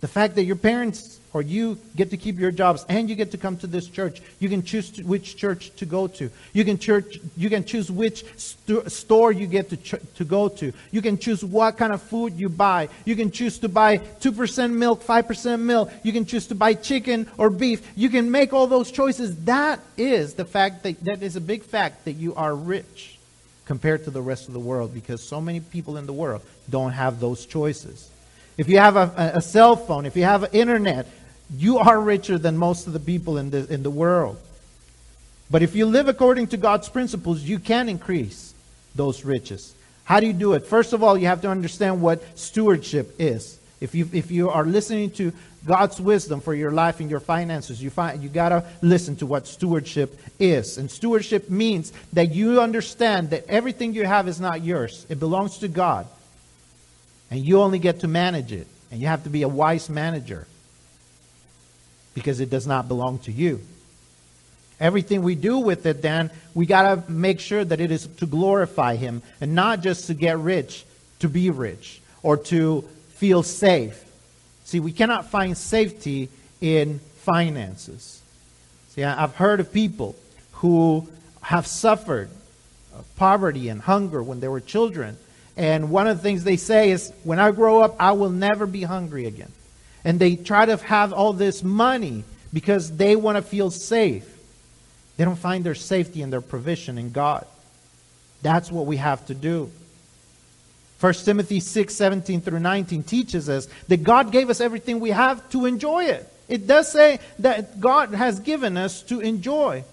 The 0.00 0.08
fact 0.08 0.34
that 0.36 0.44
your 0.44 0.56
parents 0.56 1.20
or 1.34 1.42
you 1.42 1.78
get 1.96 2.10
to 2.10 2.16
keep 2.16 2.38
your 2.38 2.50
jobs 2.50 2.84
and 2.88 3.08
you 3.08 3.14
get 3.14 3.30
to 3.30 3.38
come 3.38 3.56
to 3.58 3.66
this 3.66 3.88
church. 3.88 4.20
You 4.38 4.48
can 4.48 4.62
choose 4.62 4.90
to, 4.90 5.02
which 5.02 5.36
church 5.36 5.70
to 5.76 5.86
go 5.86 6.06
to. 6.08 6.30
You 6.52 6.64
can, 6.64 6.78
church, 6.78 7.18
you 7.36 7.48
can 7.48 7.64
choose 7.64 7.90
which 7.90 8.24
st- 8.38 8.90
store 8.90 9.32
you 9.32 9.46
get 9.46 9.70
to, 9.70 9.76
ch- 9.76 9.94
to 10.16 10.24
go 10.24 10.48
to. 10.48 10.72
You 10.90 11.02
can 11.02 11.18
choose 11.18 11.44
what 11.44 11.76
kind 11.78 11.92
of 11.92 12.02
food 12.02 12.34
you 12.34 12.48
buy. 12.48 12.88
You 13.04 13.16
can 13.16 13.30
choose 13.30 13.58
to 13.60 13.68
buy 13.68 13.98
2% 13.98 14.72
milk, 14.72 15.02
5% 15.02 15.60
milk. 15.60 15.90
You 16.02 16.12
can 16.12 16.26
choose 16.26 16.46
to 16.48 16.54
buy 16.54 16.74
chicken 16.74 17.28
or 17.38 17.50
beef. 17.50 17.86
You 17.96 18.10
can 18.10 18.30
make 18.30 18.52
all 18.52 18.66
those 18.66 18.90
choices. 18.90 19.36
That 19.44 19.80
is 19.96 20.34
the 20.34 20.44
fact 20.44 20.82
that, 20.82 21.02
that 21.04 21.22
is 21.22 21.36
a 21.36 21.40
big 21.40 21.62
fact 21.62 22.04
that 22.04 22.12
you 22.12 22.34
are 22.34 22.54
rich 22.54 23.18
compared 23.64 24.04
to 24.04 24.10
the 24.10 24.20
rest 24.20 24.48
of 24.48 24.54
the 24.54 24.60
world 24.60 24.92
because 24.92 25.22
so 25.22 25.40
many 25.40 25.60
people 25.60 25.96
in 25.96 26.06
the 26.06 26.12
world 26.12 26.42
don't 26.68 26.92
have 26.92 27.20
those 27.20 27.46
choices. 27.46 28.10
If 28.58 28.68
you 28.68 28.78
have 28.78 28.96
a, 28.96 29.32
a 29.34 29.40
cell 29.40 29.76
phone, 29.76 30.04
if 30.04 30.16
you 30.16 30.24
have 30.24 30.54
internet, 30.54 31.06
you 31.56 31.78
are 31.78 32.00
richer 32.00 32.38
than 32.38 32.56
most 32.56 32.86
of 32.86 32.92
the 32.92 33.00
people 33.00 33.38
in 33.38 33.50
the, 33.50 33.72
in 33.72 33.82
the 33.82 33.90
world. 33.90 34.38
But 35.50 35.62
if 35.62 35.74
you 35.74 35.86
live 35.86 36.08
according 36.08 36.48
to 36.48 36.56
God's 36.56 36.88
principles, 36.88 37.42
you 37.42 37.58
can 37.58 37.88
increase 37.88 38.54
those 38.94 39.24
riches. 39.24 39.74
How 40.04 40.20
do 40.20 40.26
you 40.26 40.32
do 40.32 40.54
it? 40.54 40.66
First 40.66 40.92
of 40.92 41.02
all, 41.02 41.16
you 41.16 41.26
have 41.26 41.42
to 41.42 41.50
understand 41.50 42.00
what 42.00 42.38
stewardship 42.38 43.14
is. 43.18 43.58
If 43.80 43.94
you, 43.94 44.08
if 44.12 44.30
you 44.30 44.48
are 44.48 44.64
listening 44.64 45.10
to 45.12 45.32
God's 45.66 46.00
wisdom 46.00 46.40
for 46.40 46.54
your 46.54 46.70
life 46.70 47.00
and 47.00 47.10
your 47.10 47.20
finances, 47.20 47.82
you 47.82 47.90
find 47.90 48.22
you 48.22 48.28
gotta 48.28 48.64
listen 48.80 49.16
to 49.16 49.26
what 49.26 49.46
stewardship 49.46 50.18
is. 50.38 50.78
And 50.78 50.90
stewardship 50.90 51.50
means 51.50 51.92
that 52.12 52.32
you 52.32 52.60
understand 52.60 53.30
that 53.30 53.44
everything 53.48 53.92
you 53.94 54.04
have 54.04 54.28
is 54.28 54.40
not 54.40 54.62
yours. 54.62 55.06
It 55.08 55.20
belongs 55.20 55.58
to 55.58 55.68
God. 55.68 56.06
And 57.30 57.40
you 57.40 57.60
only 57.60 57.78
get 57.78 58.00
to 58.00 58.08
manage 58.08 58.52
it. 58.52 58.66
And 58.90 59.00
you 59.00 59.06
have 59.06 59.24
to 59.24 59.30
be 59.30 59.42
a 59.42 59.48
wise 59.48 59.88
manager. 59.88 60.46
Because 62.14 62.40
it 62.40 62.50
does 62.50 62.66
not 62.66 62.88
belong 62.88 63.18
to 63.20 63.32
you. 63.32 63.60
Everything 64.80 65.22
we 65.22 65.34
do 65.34 65.58
with 65.58 65.86
it, 65.86 66.02
then, 66.02 66.30
we 66.54 66.66
got 66.66 67.06
to 67.06 67.10
make 67.10 67.38
sure 67.38 67.64
that 67.64 67.80
it 67.80 67.90
is 67.90 68.06
to 68.18 68.26
glorify 68.26 68.96
Him 68.96 69.22
and 69.40 69.54
not 69.54 69.80
just 69.80 70.08
to 70.08 70.14
get 70.14 70.38
rich, 70.38 70.84
to 71.20 71.28
be 71.28 71.50
rich, 71.50 72.00
or 72.22 72.36
to 72.36 72.82
feel 73.14 73.42
safe. 73.42 74.04
See, 74.64 74.80
we 74.80 74.92
cannot 74.92 75.30
find 75.30 75.56
safety 75.56 76.28
in 76.60 76.98
finances. 77.18 78.20
See, 78.90 79.04
I've 79.04 79.36
heard 79.36 79.60
of 79.60 79.72
people 79.72 80.16
who 80.54 81.08
have 81.40 81.66
suffered 81.66 82.28
uh, 82.94 83.02
poverty 83.16 83.68
and 83.68 83.80
hunger 83.80 84.22
when 84.22 84.40
they 84.40 84.48
were 84.48 84.60
children. 84.60 85.16
And 85.56 85.90
one 85.90 86.06
of 86.06 86.16
the 86.16 86.22
things 86.22 86.44
they 86.44 86.56
say 86.56 86.90
is, 86.90 87.12
when 87.24 87.38
I 87.38 87.50
grow 87.52 87.82
up, 87.82 87.94
I 88.00 88.12
will 88.12 88.30
never 88.30 88.66
be 88.66 88.82
hungry 88.82 89.26
again. 89.26 89.52
And 90.04 90.18
they 90.18 90.36
try 90.36 90.66
to 90.66 90.76
have 90.76 91.12
all 91.12 91.32
this 91.32 91.62
money 91.62 92.24
because 92.52 92.96
they 92.96 93.16
want 93.16 93.36
to 93.36 93.42
feel 93.42 93.70
safe. 93.70 94.28
They 95.16 95.24
don't 95.24 95.36
find 95.36 95.64
their 95.64 95.74
safety 95.74 96.22
and 96.22 96.32
their 96.32 96.40
provision 96.40 96.98
in 96.98 97.12
God. 97.12 97.46
That's 98.42 98.72
what 98.72 98.86
we 98.86 98.96
have 98.96 99.24
to 99.26 99.34
do. 99.34 99.70
1 101.00 101.14
Timothy 101.14 101.60
6, 101.60 101.94
17 101.94 102.40
through 102.40 102.60
19 102.60 103.02
teaches 103.02 103.48
us 103.48 103.66
that 103.88 104.04
God 104.04 104.30
gave 104.30 104.50
us 104.50 104.60
everything 104.60 105.00
we 105.00 105.10
have 105.10 105.48
to 105.50 105.66
enjoy 105.66 106.04
it. 106.04 106.28
It 106.48 106.66
does 106.66 106.90
say 106.90 107.18
that 107.40 107.80
God 107.80 108.14
has 108.14 108.40
given 108.40 108.76
us 108.76 109.02
to 109.02 109.20
enjoy. 109.20 109.84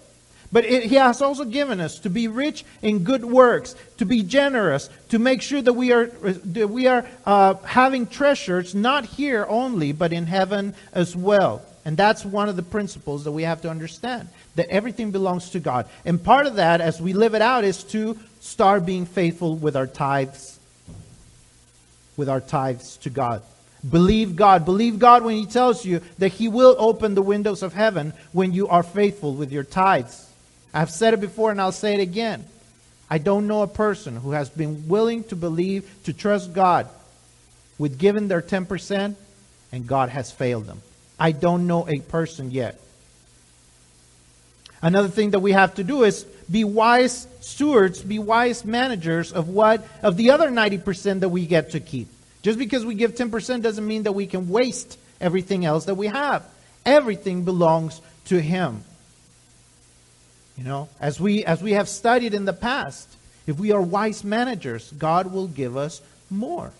But 0.52 0.64
it, 0.64 0.84
He 0.84 0.96
has 0.96 1.22
also 1.22 1.44
given 1.44 1.80
us 1.80 1.98
to 2.00 2.10
be 2.10 2.28
rich 2.28 2.64
in 2.82 3.04
good 3.04 3.24
works, 3.24 3.76
to 3.98 4.04
be 4.04 4.22
generous, 4.22 4.90
to 5.10 5.18
make 5.18 5.42
sure 5.42 5.62
that 5.62 5.72
we 5.72 5.92
are, 5.92 6.06
that 6.06 6.68
we 6.68 6.86
are 6.86 7.06
uh, 7.24 7.54
having 7.64 8.06
treasures 8.06 8.74
not 8.74 9.04
here 9.04 9.46
only, 9.48 9.92
but 9.92 10.12
in 10.12 10.26
heaven 10.26 10.74
as 10.92 11.14
well. 11.14 11.62
And 11.84 11.96
that's 11.96 12.24
one 12.24 12.48
of 12.48 12.56
the 12.56 12.62
principles 12.62 13.24
that 13.24 13.32
we 13.32 13.44
have 13.44 13.62
to 13.62 13.70
understand 13.70 14.28
that 14.56 14.68
everything 14.68 15.10
belongs 15.10 15.50
to 15.50 15.60
God. 15.60 15.88
And 16.04 16.22
part 16.22 16.46
of 16.46 16.56
that, 16.56 16.80
as 16.80 17.00
we 17.00 17.12
live 17.12 17.34
it 17.34 17.42
out, 17.42 17.64
is 17.64 17.82
to 17.84 18.18
start 18.40 18.84
being 18.84 19.06
faithful 19.06 19.56
with 19.56 19.76
our 19.76 19.86
tithes, 19.86 20.58
with 22.16 22.28
our 22.28 22.40
tithes 22.40 22.96
to 22.98 23.10
God. 23.10 23.42
Believe 23.88 24.36
God. 24.36 24.64
Believe 24.64 24.98
God 24.98 25.24
when 25.24 25.36
He 25.36 25.46
tells 25.46 25.84
you 25.86 26.02
that 26.18 26.28
He 26.28 26.48
will 26.48 26.76
open 26.78 27.14
the 27.14 27.22
windows 27.22 27.62
of 27.62 27.72
heaven 27.72 28.12
when 28.32 28.52
you 28.52 28.68
are 28.68 28.82
faithful 28.82 29.34
with 29.34 29.52
your 29.52 29.64
tithes. 29.64 30.29
I've 30.72 30.90
said 30.90 31.14
it 31.14 31.20
before 31.20 31.50
and 31.50 31.60
I'll 31.60 31.72
say 31.72 31.94
it 31.94 32.00
again. 32.00 32.44
I 33.08 33.18
don't 33.18 33.46
know 33.46 33.62
a 33.62 33.68
person 33.68 34.16
who 34.16 34.30
has 34.30 34.48
been 34.48 34.86
willing 34.86 35.24
to 35.24 35.36
believe, 35.36 35.90
to 36.04 36.12
trust 36.12 36.52
God 36.52 36.88
with 37.78 37.98
giving 37.98 38.28
their 38.28 38.42
10% 38.42 39.16
and 39.72 39.86
God 39.86 40.10
has 40.10 40.30
failed 40.30 40.66
them. 40.66 40.80
I 41.18 41.32
don't 41.32 41.66
know 41.66 41.88
a 41.88 42.00
person 42.00 42.50
yet. 42.50 42.80
Another 44.82 45.08
thing 45.08 45.32
that 45.32 45.40
we 45.40 45.52
have 45.52 45.74
to 45.74 45.84
do 45.84 46.04
is 46.04 46.24
be 46.50 46.64
wise 46.64 47.26
stewards, 47.40 48.00
be 48.02 48.18
wise 48.18 48.64
managers 48.64 49.32
of 49.32 49.48
what 49.48 49.86
of 50.02 50.16
the 50.16 50.30
other 50.30 50.48
90% 50.48 51.20
that 51.20 51.28
we 51.28 51.46
get 51.46 51.72
to 51.72 51.80
keep. 51.80 52.08
Just 52.42 52.58
because 52.58 52.86
we 52.86 52.94
give 52.94 53.14
10% 53.14 53.62
doesn't 53.62 53.86
mean 53.86 54.04
that 54.04 54.12
we 54.12 54.26
can 54.26 54.48
waste 54.48 54.98
everything 55.20 55.66
else 55.66 55.84
that 55.84 55.96
we 55.96 56.06
have. 56.06 56.44
Everything 56.86 57.44
belongs 57.44 58.00
to 58.26 58.40
him. 58.40 58.82
You 60.60 60.66
know, 60.66 60.90
as 61.00 61.18
we 61.18 61.42
as 61.46 61.62
we 61.62 61.72
have 61.72 61.88
studied 61.88 62.34
in 62.34 62.44
the 62.44 62.52
past, 62.52 63.08
if 63.46 63.58
we 63.58 63.72
are 63.72 63.80
wise 63.80 64.22
managers, 64.22 64.92
God 64.92 65.32
will 65.32 65.46
give 65.46 65.74
us 65.74 66.02
more. 66.28 66.70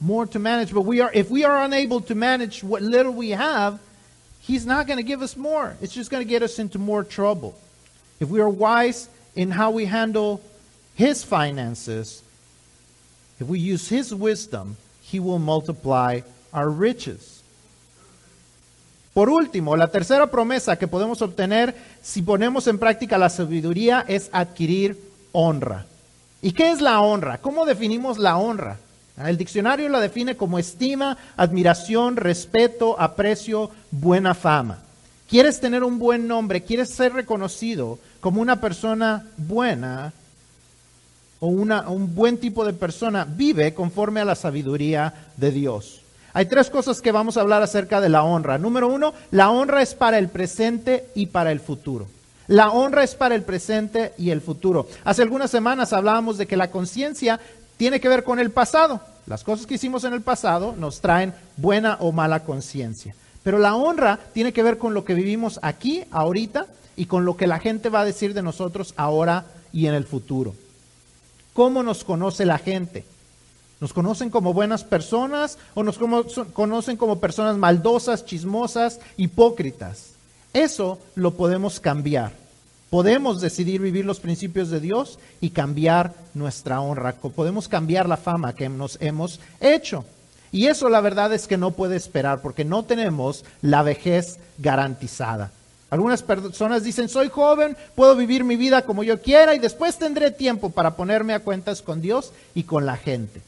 More 0.00 0.26
to 0.26 0.40
manage, 0.40 0.74
but 0.74 0.80
we 0.80 1.00
are 1.00 1.12
if 1.14 1.30
we 1.30 1.44
are 1.44 1.62
unable 1.62 2.00
to 2.00 2.16
manage 2.16 2.64
what 2.64 2.82
little 2.82 3.12
we 3.12 3.30
have, 3.30 3.78
He's 4.40 4.66
not 4.66 4.88
going 4.88 4.96
to 4.96 5.04
give 5.04 5.22
us 5.22 5.36
more. 5.36 5.76
It's 5.80 5.94
just 5.94 6.10
going 6.10 6.24
to 6.24 6.28
get 6.28 6.42
us 6.42 6.58
into 6.58 6.80
more 6.80 7.04
trouble. 7.04 7.56
If 8.18 8.28
we 8.28 8.40
are 8.40 8.48
wise 8.48 9.08
in 9.36 9.52
how 9.52 9.70
we 9.70 9.84
handle 9.84 10.42
His 10.96 11.22
finances, 11.22 12.24
if 13.38 13.46
we 13.46 13.60
use 13.60 13.88
His 13.88 14.12
wisdom, 14.12 14.78
He 15.00 15.20
will 15.20 15.38
multiply 15.38 16.22
our 16.52 16.68
riches. 16.68 17.35
Por 19.16 19.30
último, 19.30 19.78
la 19.78 19.88
tercera 19.88 20.26
promesa 20.26 20.76
que 20.76 20.88
podemos 20.88 21.22
obtener 21.22 21.74
si 22.02 22.20
ponemos 22.20 22.66
en 22.66 22.78
práctica 22.78 23.16
la 23.16 23.30
sabiduría 23.30 24.04
es 24.06 24.28
adquirir 24.30 25.00
honra. 25.32 25.86
¿Y 26.42 26.52
qué 26.52 26.70
es 26.70 26.82
la 26.82 27.00
honra? 27.00 27.38
¿Cómo 27.38 27.64
definimos 27.64 28.18
la 28.18 28.36
honra? 28.36 28.76
El 29.16 29.38
diccionario 29.38 29.88
la 29.88 30.00
define 30.00 30.36
como 30.36 30.58
estima, 30.58 31.16
admiración, 31.38 32.16
respeto, 32.16 33.00
aprecio, 33.00 33.70
buena 33.90 34.34
fama. 34.34 34.80
¿Quieres 35.30 35.60
tener 35.60 35.82
un 35.82 35.98
buen 35.98 36.28
nombre? 36.28 36.62
¿Quieres 36.62 36.90
ser 36.90 37.14
reconocido 37.14 37.98
como 38.20 38.42
una 38.42 38.60
persona 38.60 39.24
buena 39.38 40.12
o 41.40 41.46
una, 41.46 41.88
un 41.88 42.14
buen 42.14 42.36
tipo 42.36 42.66
de 42.66 42.74
persona? 42.74 43.24
Vive 43.24 43.72
conforme 43.72 44.20
a 44.20 44.26
la 44.26 44.34
sabiduría 44.34 45.30
de 45.38 45.52
Dios. 45.52 46.02
Hay 46.36 46.44
tres 46.44 46.68
cosas 46.68 47.00
que 47.00 47.12
vamos 47.12 47.38
a 47.38 47.40
hablar 47.40 47.62
acerca 47.62 47.98
de 47.98 48.10
la 48.10 48.22
honra. 48.22 48.58
Número 48.58 48.88
uno, 48.88 49.14
la 49.30 49.48
honra 49.48 49.80
es 49.80 49.94
para 49.94 50.18
el 50.18 50.28
presente 50.28 51.06
y 51.14 51.28
para 51.28 51.50
el 51.50 51.60
futuro. 51.60 52.08
La 52.46 52.72
honra 52.72 53.04
es 53.04 53.14
para 53.14 53.34
el 53.34 53.42
presente 53.42 54.12
y 54.18 54.28
el 54.28 54.42
futuro. 54.42 54.86
Hace 55.02 55.22
algunas 55.22 55.50
semanas 55.50 55.94
hablábamos 55.94 56.36
de 56.36 56.44
que 56.44 56.58
la 56.58 56.70
conciencia 56.70 57.40
tiene 57.78 58.00
que 58.00 58.10
ver 58.10 58.22
con 58.22 58.38
el 58.38 58.50
pasado. 58.50 59.00
Las 59.26 59.44
cosas 59.44 59.64
que 59.64 59.76
hicimos 59.76 60.04
en 60.04 60.12
el 60.12 60.20
pasado 60.20 60.74
nos 60.76 61.00
traen 61.00 61.32
buena 61.56 61.96
o 62.00 62.12
mala 62.12 62.44
conciencia. 62.44 63.14
Pero 63.42 63.58
la 63.58 63.74
honra 63.74 64.18
tiene 64.34 64.52
que 64.52 64.62
ver 64.62 64.76
con 64.76 64.92
lo 64.92 65.06
que 65.06 65.14
vivimos 65.14 65.58
aquí, 65.62 66.04
ahorita, 66.10 66.66
y 66.96 67.06
con 67.06 67.24
lo 67.24 67.38
que 67.38 67.46
la 67.46 67.60
gente 67.60 67.88
va 67.88 68.00
a 68.00 68.04
decir 68.04 68.34
de 68.34 68.42
nosotros 68.42 68.92
ahora 68.98 69.46
y 69.72 69.86
en 69.86 69.94
el 69.94 70.04
futuro. 70.04 70.54
¿Cómo 71.54 71.82
nos 71.82 72.04
conoce 72.04 72.44
la 72.44 72.58
gente? 72.58 73.06
¿Nos 73.80 73.92
conocen 73.92 74.30
como 74.30 74.54
buenas 74.54 74.84
personas 74.84 75.58
o 75.74 75.82
nos 75.82 75.98
conocen 75.98 76.96
como 76.96 77.20
personas 77.20 77.58
maldosas, 77.58 78.24
chismosas, 78.24 79.00
hipócritas? 79.18 80.12
Eso 80.54 80.98
lo 81.14 81.34
podemos 81.34 81.78
cambiar. 81.78 82.32
Podemos 82.88 83.42
decidir 83.42 83.82
vivir 83.82 84.06
los 84.06 84.20
principios 84.20 84.70
de 84.70 84.80
Dios 84.80 85.18
y 85.42 85.50
cambiar 85.50 86.14
nuestra 86.32 86.80
honra. 86.80 87.12
Podemos 87.12 87.68
cambiar 87.68 88.08
la 88.08 88.16
fama 88.16 88.54
que 88.54 88.70
nos 88.70 88.96
hemos 89.02 89.40
hecho. 89.60 90.06
Y 90.52 90.68
eso 90.68 90.88
la 90.88 91.02
verdad 91.02 91.34
es 91.34 91.46
que 91.46 91.58
no 91.58 91.72
puede 91.72 91.96
esperar 91.96 92.40
porque 92.40 92.64
no 92.64 92.84
tenemos 92.84 93.44
la 93.60 93.82
vejez 93.82 94.38
garantizada. 94.56 95.50
Algunas 95.90 96.22
personas 96.22 96.82
dicen, 96.82 97.10
soy 97.10 97.28
joven, 97.28 97.76
puedo 97.94 98.16
vivir 98.16 98.42
mi 98.42 98.56
vida 98.56 98.82
como 98.82 99.04
yo 99.04 99.20
quiera 99.20 99.54
y 99.54 99.58
después 99.58 99.98
tendré 99.98 100.30
tiempo 100.30 100.70
para 100.70 100.96
ponerme 100.96 101.34
a 101.34 101.40
cuentas 101.40 101.82
con 101.82 102.00
Dios 102.00 102.32
y 102.54 102.62
con 102.62 102.86
la 102.86 102.96
gente. 102.96 103.42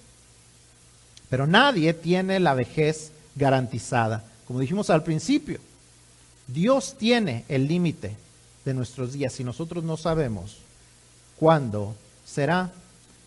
Pero 1.31 1.47
nadie 1.47 1.95
tiene 1.95 2.41
la 2.41 2.55
vejez 2.55 3.13
garantizada. 3.35 4.25
Como 4.47 4.61
dijimos 4.61 4.91
al 4.91 5.03
principio, 5.03 5.61
Dios 6.47 6.97
tiene 6.99 7.45
el 7.49 7.69
límite 7.69 8.17
de 8.65 8.75
nuestros 8.75 9.13
días 9.13 9.39
y 9.39 9.45
nosotros 9.45 9.85
no 9.85 9.97
sabemos 9.97 10.59
cuándo 11.39 11.95
será. 12.25 12.71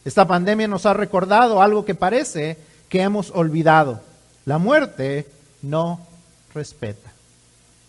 Esta 0.03 0.27
pandemia 0.27 0.67
nos 0.67 0.85
ha 0.85 0.93
recordado 0.93 1.61
algo 1.61 1.85
que 1.85 1.95
parece 1.95 2.57
que 2.89 3.01
hemos 3.01 3.31
olvidado. 3.31 4.01
La 4.45 4.57
muerte 4.57 5.27
no 5.61 5.99
respeta. 6.53 7.11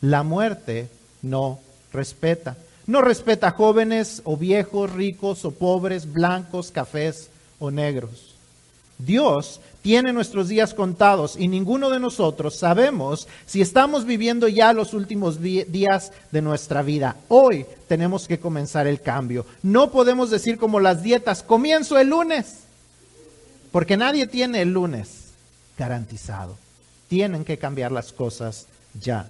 La 0.02 0.22
muerte 0.22 0.90
no 1.22 1.58
respeta. 1.92 2.56
No 2.86 3.00
respeta 3.00 3.52
jóvenes 3.52 4.20
o 4.24 4.36
viejos, 4.36 4.92
ricos 4.92 5.44
o 5.44 5.52
pobres, 5.52 6.12
blancos, 6.12 6.70
cafés 6.70 7.30
o 7.58 7.70
negros. 7.70 8.34
Dios 8.98 9.60
tiene 9.82 10.12
nuestros 10.12 10.48
días 10.48 10.74
contados 10.74 11.36
y 11.36 11.48
ninguno 11.48 11.90
de 11.90 11.98
nosotros 11.98 12.56
sabemos 12.56 13.26
si 13.46 13.60
estamos 13.60 14.06
viviendo 14.06 14.46
ya 14.46 14.72
los 14.72 14.94
últimos 14.94 15.42
días 15.42 16.12
de 16.30 16.40
nuestra 16.40 16.82
vida. 16.82 17.16
Hoy 17.28 17.66
tenemos 17.88 18.28
que 18.28 18.38
comenzar 18.38 18.86
el 18.86 19.00
cambio. 19.00 19.44
No 19.62 19.90
podemos 19.90 20.30
decir 20.30 20.56
como 20.56 20.78
las 20.78 21.02
dietas, 21.02 21.42
comienzo 21.42 21.98
el 21.98 22.08
lunes, 22.10 22.60
porque 23.72 23.96
nadie 23.96 24.28
tiene 24.28 24.62
el 24.62 24.72
lunes 24.72 25.32
garantizado. 25.76 26.56
Tienen 27.08 27.44
que 27.44 27.58
cambiar 27.58 27.90
las 27.90 28.12
cosas 28.12 28.66
ya. 29.00 29.28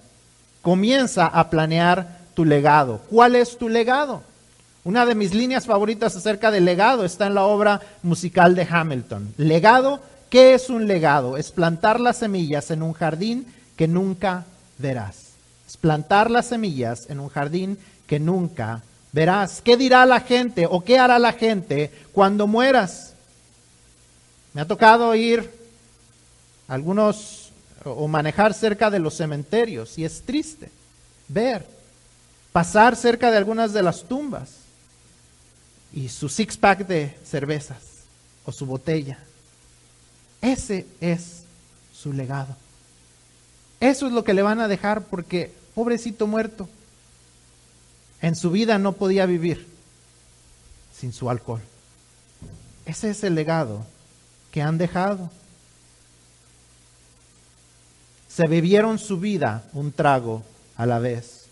Comienza 0.61 1.25
a 1.25 1.49
planear 1.49 2.19
tu 2.35 2.45
legado. 2.45 3.01
¿Cuál 3.09 3.35
es 3.35 3.57
tu 3.57 3.69
legado? 3.69 4.21
Una 4.85 5.05
de 5.05 5.15
mis 5.15 5.33
líneas 5.33 5.65
favoritas 5.65 6.15
acerca 6.15 6.51
del 6.51 6.65
legado 6.65 7.05
está 7.05 7.25
en 7.27 7.33
la 7.33 7.43
obra 7.43 7.81
musical 8.03 8.53
de 8.53 8.67
Hamilton. 8.69 9.33
Legado 9.37 10.01
¿Qué 10.33 10.55
es 10.55 10.71
un 10.71 10.87
legado? 10.87 11.37
Es 11.37 11.51
plantar 11.51 11.99
las 11.99 12.17
semillas 12.17 12.71
en 12.71 12.81
un 12.81 12.93
jardín 12.93 13.45
que 13.77 13.87
nunca 13.87 14.45
verás. 14.79 15.33
Es 15.67 15.77
plantar 15.77 16.31
las 16.31 16.47
semillas 16.47 17.07
en 17.11 17.19
un 17.19 17.29
jardín 17.29 17.77
que 18.07 18.19
nunca 18.19 18.81
verás. 19.11 19.61
¿Qué 19.61 19.77
dirá 19.77 20.07
la 20.07 20.21
gente 20.21 20.65
o 20.67 20.83
qué 20.83 20.97
hará 20.97 21.19
la 21.19 21.33
gente 21.33 21.91
cuando 22.13 22.47
mueras? 22.47 23.13
Me 24.55 24.61
ha 24.61 24.65
tocado 24.65 25.13
ir 25.13 25.51
algunos 26.67 27.51
o 27.85 28.07
manejar 28.07 28.55
cerca 28.55 28.89
de 28.89 28.97
los 28.97 29.13
cementerios 29.13 29.99
y 29.99 30.03
es 30.03 30.23
triste 30.23 30.71
ver 31.27 31.63
pasar 32.51 32.95
cerca 32.95 33.29
de 33.29 33.37
algunas 33.37 33.71
de 33.71 33.83
las 33.83 34.01
tumbas 34.01 34.49
y 35.93 36.09
su 36.09 36.27
six 36.27 36.57
pack 36.57 36.87
de 36.87 37.15
cervezas 37.23 37.83
o 38.45 38.51
su 38.51 38.65
botella 38.65 39.19
ese 40.43 40.85
es 40.99 41.43
su 41.93 42.11
legado. 42.11 42.55
Eso 43.79 44.07
es 44.07 44.13
lo 44.13 44.25
que 44.25 44.33
le 44.33 44.41
van 44.41 44.59
a 44.59 44.67
dejar 44.67 45.03
porque, 45.05 45.51
pobrecito 45.73 46.27
muerto, 46.27 46.67
en 48.21 48.35
su 48.35 48.51
vida 48.51 48.77
no 48.77 48.91
podía 48.91 49.25
vivir 49.25 49.65
sin 50.93 51.13
su 51.13 51.29
alcohol. 51.29 51.61
Ese 52.85 53.09
es 53.09 53.23
el 53.23 53.35
legado 53.35 53.85
que 54.51 54.61
han 54.61 54.77
dejado. 54.77 55.31
Se 58.27 58.45
bebieron 58.47 58.99
su 58.99 59.19
vida 59.19 59.63
un 59.71 59.93
trago 59.93 60.43
a 60.75 60.85
la 60.85 60.99
vez. 60.99 61.45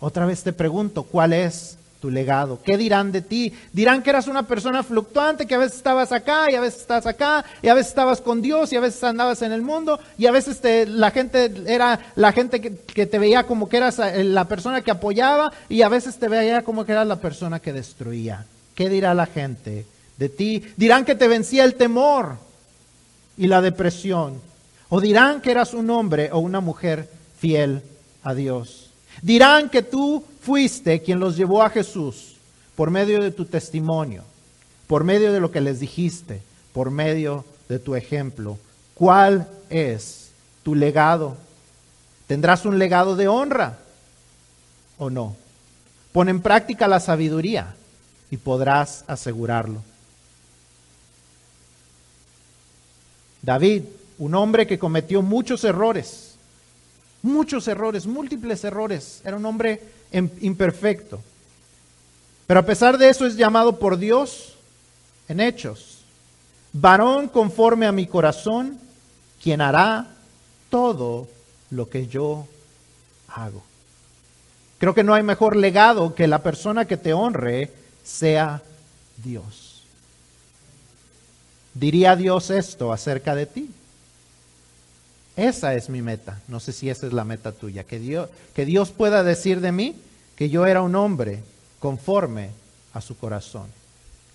Otra 0.00 0.26
vez 0.26 0.42
te 0.42 0.52
pregunto, 0.52 1.04
¿cuál 1.04 1.32
es 1.32 1.78
tu 2.02 2.10
legado? 2.10 2.58
¿Qué 2.64 2.76
dirán 2.76 3.12
de 3.12 3.22
ti? 3.22 3.54
Dirán 3.72 4.02
que 4.02 4.10
eras 4.10 4.26
una 4.26 4.42
persona 4.42 4.82
fluctuante, 4.82 5.46
que 5.46 5.54
a 5.54 5.58
veces 5.58 5.76
estabas 5.76 6.10
acá 6.10 6.50
y 6.50 6.56
a 6.56 6.60
veces 6.60 6.80
estás 6.80 7.06
acá, 7.06 7.44
y 7.62 7.68
a 7.68 7.74
veces 7.74 7.90
estabas 7.90 8.20
con 8.20 8.42
Dios 8.42 8.72
y 8.72 8.76
a 8.76 8.80
veces 8.80 9.04
andabas 9.04 9.40
en 9.42 9.52
el 9.52 9.62
mundo, 9.62 10.00
y 10.18 10.26
a 10.26 10.32
veces 10.32 10.60
te, 10.60 10.84
la 10.84 11.12
gente 11.12 11.48
era 11.64 12.00
la 12.16 12.32
gente 12.32 12.60
que, 12.60 13.06
te 13.06 13.18
veía 13.20 13.44
como 13.44 13.68
que 13.68 13.76
eras 13.76 14.00
eh, 14.00 14.24
la 14.24 14.48
persona 14.48 14.82
que 14.82 14.90
apoyaba 14.90 15.52
y 15.68 15.82
a 15.82 15.88
veces 15.88 16.18
te 16.18 16.28
veía 16.28 16.62
como 16.62 16.84
que 16.84 16.90
eras 16.90 17.06
la 17.06 17.20
persona 17.20 17.60
que 17.60 17.72
destruía. 17.72 18.46
¿Qué 18.74 18.88
dirá 18.88 19.14
la 19.14 19.26
gente 19.26 19.86
de 20.16 20.28
ti? 20.28 20.64
Dirán 20.76 21.04
que 21.04 21.14
te 21.14 21.28
vencía 21.28 21.62
el 21.62 21.76
temor 21.76 22.36
y 23.38 23.46
la 23.46 23.60
depresión, 23.60 24.40
o 24.88 25.00
dirán 25.00 25.40
que 25.40 25.52
eras 25.52 25.72
un 25.72 25.88
hombre 25.88 26.30
o 26.32 26.40
una 26.40 26.58
mujer 26.58 27.08
fiel 27.38 27.80
a 28.24 28.34
Dios. 28.34 28.91
Dirán 29.20 29.68
que 29.68 29.82
tú 29.82 30.24
fuiste 30.40 31.02
quien 31.02 31.20
los 31.20 31.36
llevó 31.36 31.62
a 31.62 31.70
Jesús 31.70 32.36
por 32.76 32.90
medio 32.90 33.20
de 33.22 33.30
tu 33.30 33.44
testimonio, 33.44 34.24
por 34.86 35.04
medio 35.04 35.32
de 35.32 35.40
lo 35.40 35.50
que 35.50 35.60
les 35.60 35.80
dijiste, 35.80 36.40
por 36.72 36.90
medio 36.90 37.44
de 37.68 37.78
tu 37.78 37.94
ejemplo. 37.94 38.58
¿Cuál 38.94 39.48
es 39.68 40.30
tu 40.62 40.74
legado? 40.74 41.36
¿Tendrás 42.26 42.64
un 42.64 42.78
legado 42.78 43.16
de 43.16 43.28
honra 43.28 43.78
o 44.98 45.10
no? 45.10 45.36
Pon 46.12 46.28
en 46.28 46.40
práctica 46.40 46.88
la 46.88 47.00
sabiduría 47.00 47.74
y 48.30 48.36
podrás 48.36 49.04
asegurarlo. 49.06 49.82
David, 53.42 53.82
un 54.18 54.34
hombre 54.34 54.66
que 54.66 54.78
cometió 54.78 55.20
muchos 55.20 55.64
errores, 55.64 56.31
muchos 57.22 57.68
errores, 57.68 58.06
múltiples 58.06 58.64
errores, 58.64 59.20
era 59.24 59.36
un 59.36 59.46
hombre 59.46 59.80
imperfecto. 60.12 61.20
Pero 62.46 62.60
a 62.60 62.66
pesar 62.66 62.98
de 62.98 63.08
eso 63.08 63.26
es 63.26 63.36
llamado 63.36 63.78
por 63.78 63.96
Dios 63.96 64.54
en 65.28 65.40
hechos. 65.40 65.98
Varón 66.72 67.28
conforme 67.28 67.86
a 67.86 67.92
mi 67.92 68.06
corazón, 68.06 68.78
quien 69.42 69.60
hará 69.60 70.06
todo 70.70 71.28
lo 71.70 71.88
que 71.88 72.06
yo 72.06 72.46
hago. 73.28 73.62
Creo 74.78 74.94
que 74.94 75.04
no 75.04 75.14
hay 75.14 75.22
mejor 75.22 75.56
legado 75.56 76.14
que 76.14 76.26
la 76.26 76.42
persona 76.42 76.86
que 76.86 76.96
te 76.96 77.12
honre 77.12 77.70
sea 78.02 78.62
Dios. 79.22 79.82
¿Diría 81.74 82.16
Dios 82.16 82.50
esto 82.50 82.92
acerca 82.92 83.34
de 83.34 83.46
ti? 83.46 83.70
Esa 85.36 85.74
es 85.74 85.88
mi 85.88 86.02
meta. 86.02 86.40
No 86.48 86.60
sé 86.60 86.72
si 86.72 86.90
esa 86.90 87.06
es 87.06 87.12
la 87.12 87.24
meta 87.24 87.52
tuya. 87.52 87.84
Que 87.84 87.98
Dios, 87.98 88.28
que 88.54 88.64
Dios 88.64 88.90
pueda 88.90 89.22
decir 89.22 89.60
de 89.60 89.72
mí 89.72 89.96
que 90.36 90.50
yo 90.50 90.66
era 90.66 90.82
un 90.82 90.94
hombre 90.94 91.42
conforme 91.78 92.50
a 92.92 93.00
su 93.00 93.16
corazón. 93.16 93.68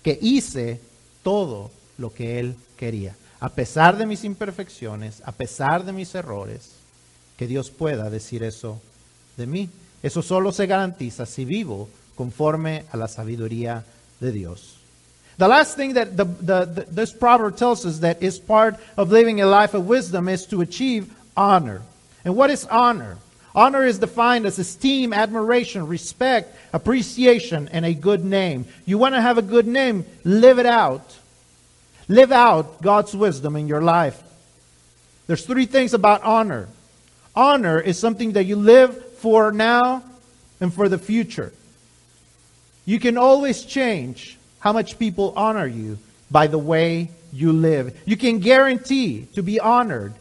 Que 0.02 0.18
hice 0.20 0.80
todo 1.22 1.70
lo 1.98 2.12
que 2.12 2.40
Él 2.40 2.56
quería. 2.76 3.16
A 3.40 3.50
pesar 3.50 3.96
de 3.96 4.06
mis 4.06 4.24
imperfecciones, 4.24 5.22
a 5.24 5.32
pesar 5.32 5.84
de 5.84 5.92
mis 5.92 6.14
errores, 6.14 6.70
que 7.36 7.46
Dios 7.46 7.70
pueda 7.70 8.10
decir 8.10 8.42
eso 8.42 8.80
de 9.36 9.46
mí. 9.46 9.70
Eso 10.02 10.22
solo 10.22 10.52
se 10.52 10.66
garantiza 10.66 11.24
si 11.24 11.44
vivo 11.44 11.88
conforme 12.16 12.84
a 12.90 12.96
la 12.96 13.08
sabiduría 13.08 13.84
de 14.20 14.32
Dios. 14.32 14.77
The 15.38 15.48
last 15.48 15.76
thing 15.76 15.94
that 15.94 16.16
the, 16.16 16.24
the, 16.24 16.64
the, 16.64 16.86
this 16.90 17.12
proverb 17.12 17.56
tells 17.56 17.86
us 17.86 18.00
that 18.00 18.22
is 18.22 18.40
part 18.40 18.76
of 18.96 19.12
living 19.12 19.40
a 19.40 19.46
life 19.46 19.72
of 19.72 19.86
wisdom 19.86 20.28
is 20.28 20.44
to 20.46 20.60
achieve 20.60 21.14
honor. 21.36 21.82
And 22.24 22.34
what 22.36 22.50
is 22.50 22.64
honor? 22.64 23.18
Honor 23.54 23.84
is 23.84 24.00
defined 24.00 24.46
as 24.46 24.58
esteem, 24.58 25.12
admiration, 25.12 25.86
respect, 25.86 26.54
appreciation, 26.72 27.68
and 27.68 27.86
a 27.86 27.94
good 27.94 28.24
name. 28.24 28.66
You 28.84 28.98
want 28.98 29.14
to 29.14 29.20
have 29.20 29.38
a 29.38 29.42
good 29.42 29.66
name, 29.66 30.04
live 30.24 30.58
it 30.58 30.66
out. 30.66 31.16
Live 32.08 32.32
out 32.32 32.82
God's 32.82 33.14
wisdom 33.14 33.54
in 33.54 33.68
your 33.68 33.82
life. 33.82 34.20
There's 35.26 35.44
three 35.44 35.66
things 35.66 35.94
about 35.94 36.22
honor. 36.22 36.68
Honor 37.36 37.78
is 37.78 37.98
something 37.98 38.32
that 38.32 38.44
you 38.44 38.56
live 38.56 39.14
for 39.16 39.52
now 39.52 40.02
and 40.60 40.74
for 40.74 40.88
the 40.88 40.98
future. 40.98 41.52
You 42.86 42.98
can 42.98 43.16
always 43.16 43.64
change 43.64 44.37
how 44.60 44.72
much 44.72 44.98
people 44.98 45.32
honor 45.36 45.66
you 45.66 45.98
by 46.30 46.46
the 46.46 46.58
way 46.58 47.10
you 47.32 47.52
live. 47.52 47.98
You 48.04 48.16
can 48.16 48.38
guarantee 48.38 49.26
to 49.34 49.42
be 49.42 49.60
honored 49.60 50.14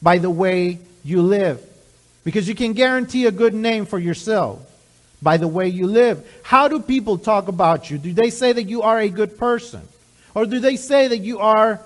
by 0.00 0.18
the 0.18 0.30
way 0.30 0.78
you 1.04 1.22
live. 1.22 1.60
Because 2.24 2.48
you 2.48 2.54
can 2.54 2.72
guarantee 2.72 3.26
a 3.26 3.32
good 3.32 3.54
name 3.54 3.86
for 3.86 3.98
yourself 3.98 4.60
by 5.20 5.36
the 5.36 5.48
way 5.48 5.68
you 5.68 5.86
live. 5.86 6.26
How 6.42 6.68
do 6.68 6.80
people 6.80 7.18
talk 7.18 7.48
about 7.48 7.90
you? 7.90 7.98
Do 7.98 8.12
they 8.12 8.30
say 8.30 8.52
that 8.52 8.64
you 8.64 8.82
are 8.82 8.98
a 8.98 9.08
good 9.08 9.38
person? 9.38 9.82
Or 10.34 10.46
do 10.46 10.60
they 10.60 10.76
say 10.76 11.08
that 11.08 11.18
you 11.18 11.40
are 11.40 11.80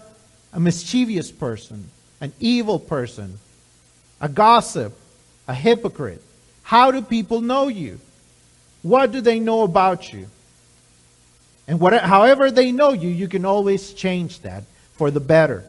a 0.52 0.60
mischievous 0.60 1.30
person, 1.30 1.90
an 2.20 2.32
evil 2.40 2.78
person, 2.78 3.38
a 4.20 4.28
gossip, 4.28 4.96
a 5.48 5.54
hypocrite? 5.54 6.22
How 6.62 6.90
do 6.90 7.02
people 7.02 7.40
know 7.40 7.68
you? 7.68 8.00
What 8.82 9.12
do 9.12 9.20
they 9.20 9.40
know 9.40 9.62
about 9.62 10.12
you? 10.12 10.28
And 11.68 11.80
whatever, 11.80 12.06
however 12.06 12.50
they 12.50 12.72
know 12.72 12.92
you, 12.92 13.08
you 13.08 13.28
can 13.28 13.44
always 13.44 13.92
change 13.92 14.40
that 14.40 14.64
for 14.92 15.10
the 15.10 15.20
better. 15.20 15.64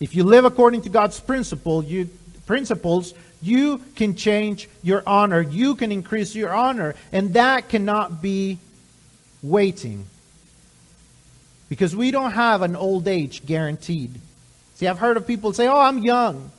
If 0.00 0.14
you 0.14 0.24
live 0.24 0.44
according 0.44 0.82
to 0.82 0.88
God's 0.88 1.20
principle, 1.20 1.84
you, 1.84 2.08
principles, 2.46 3.12
you 3.42 3.82
can 3.96 4.16
change 4.16 4.68
your 4.82 5.02
honor. 5.06 5.42
You 5.42 5.74
can 5.74 5.92
increase 5.92 6.34
your 6.34 6.54
honor. 6.54 6.94
And 7.12 7.34
that 7.34 7.68
cannot 7.68 8.22
be 8.22 8.58
waiting. 9.42 10.06
Because 11.68 11.94
we 11.94 12.10
don't 12.10 12.32
have 12.32 12.62
an 12.62 12.76
old 12.76 13.06
age 13.06 13.44
guaranteed. 13.44 14.18
See, 14.74 14.88
I've 14.88 14.98
heard 14.98 15.18
of 15.18 15.26
people 15.26 15.52
say, 15.52 15.68
oh, 15.68 15.78
I'm 15.78 15.98
young. 15.98 16.50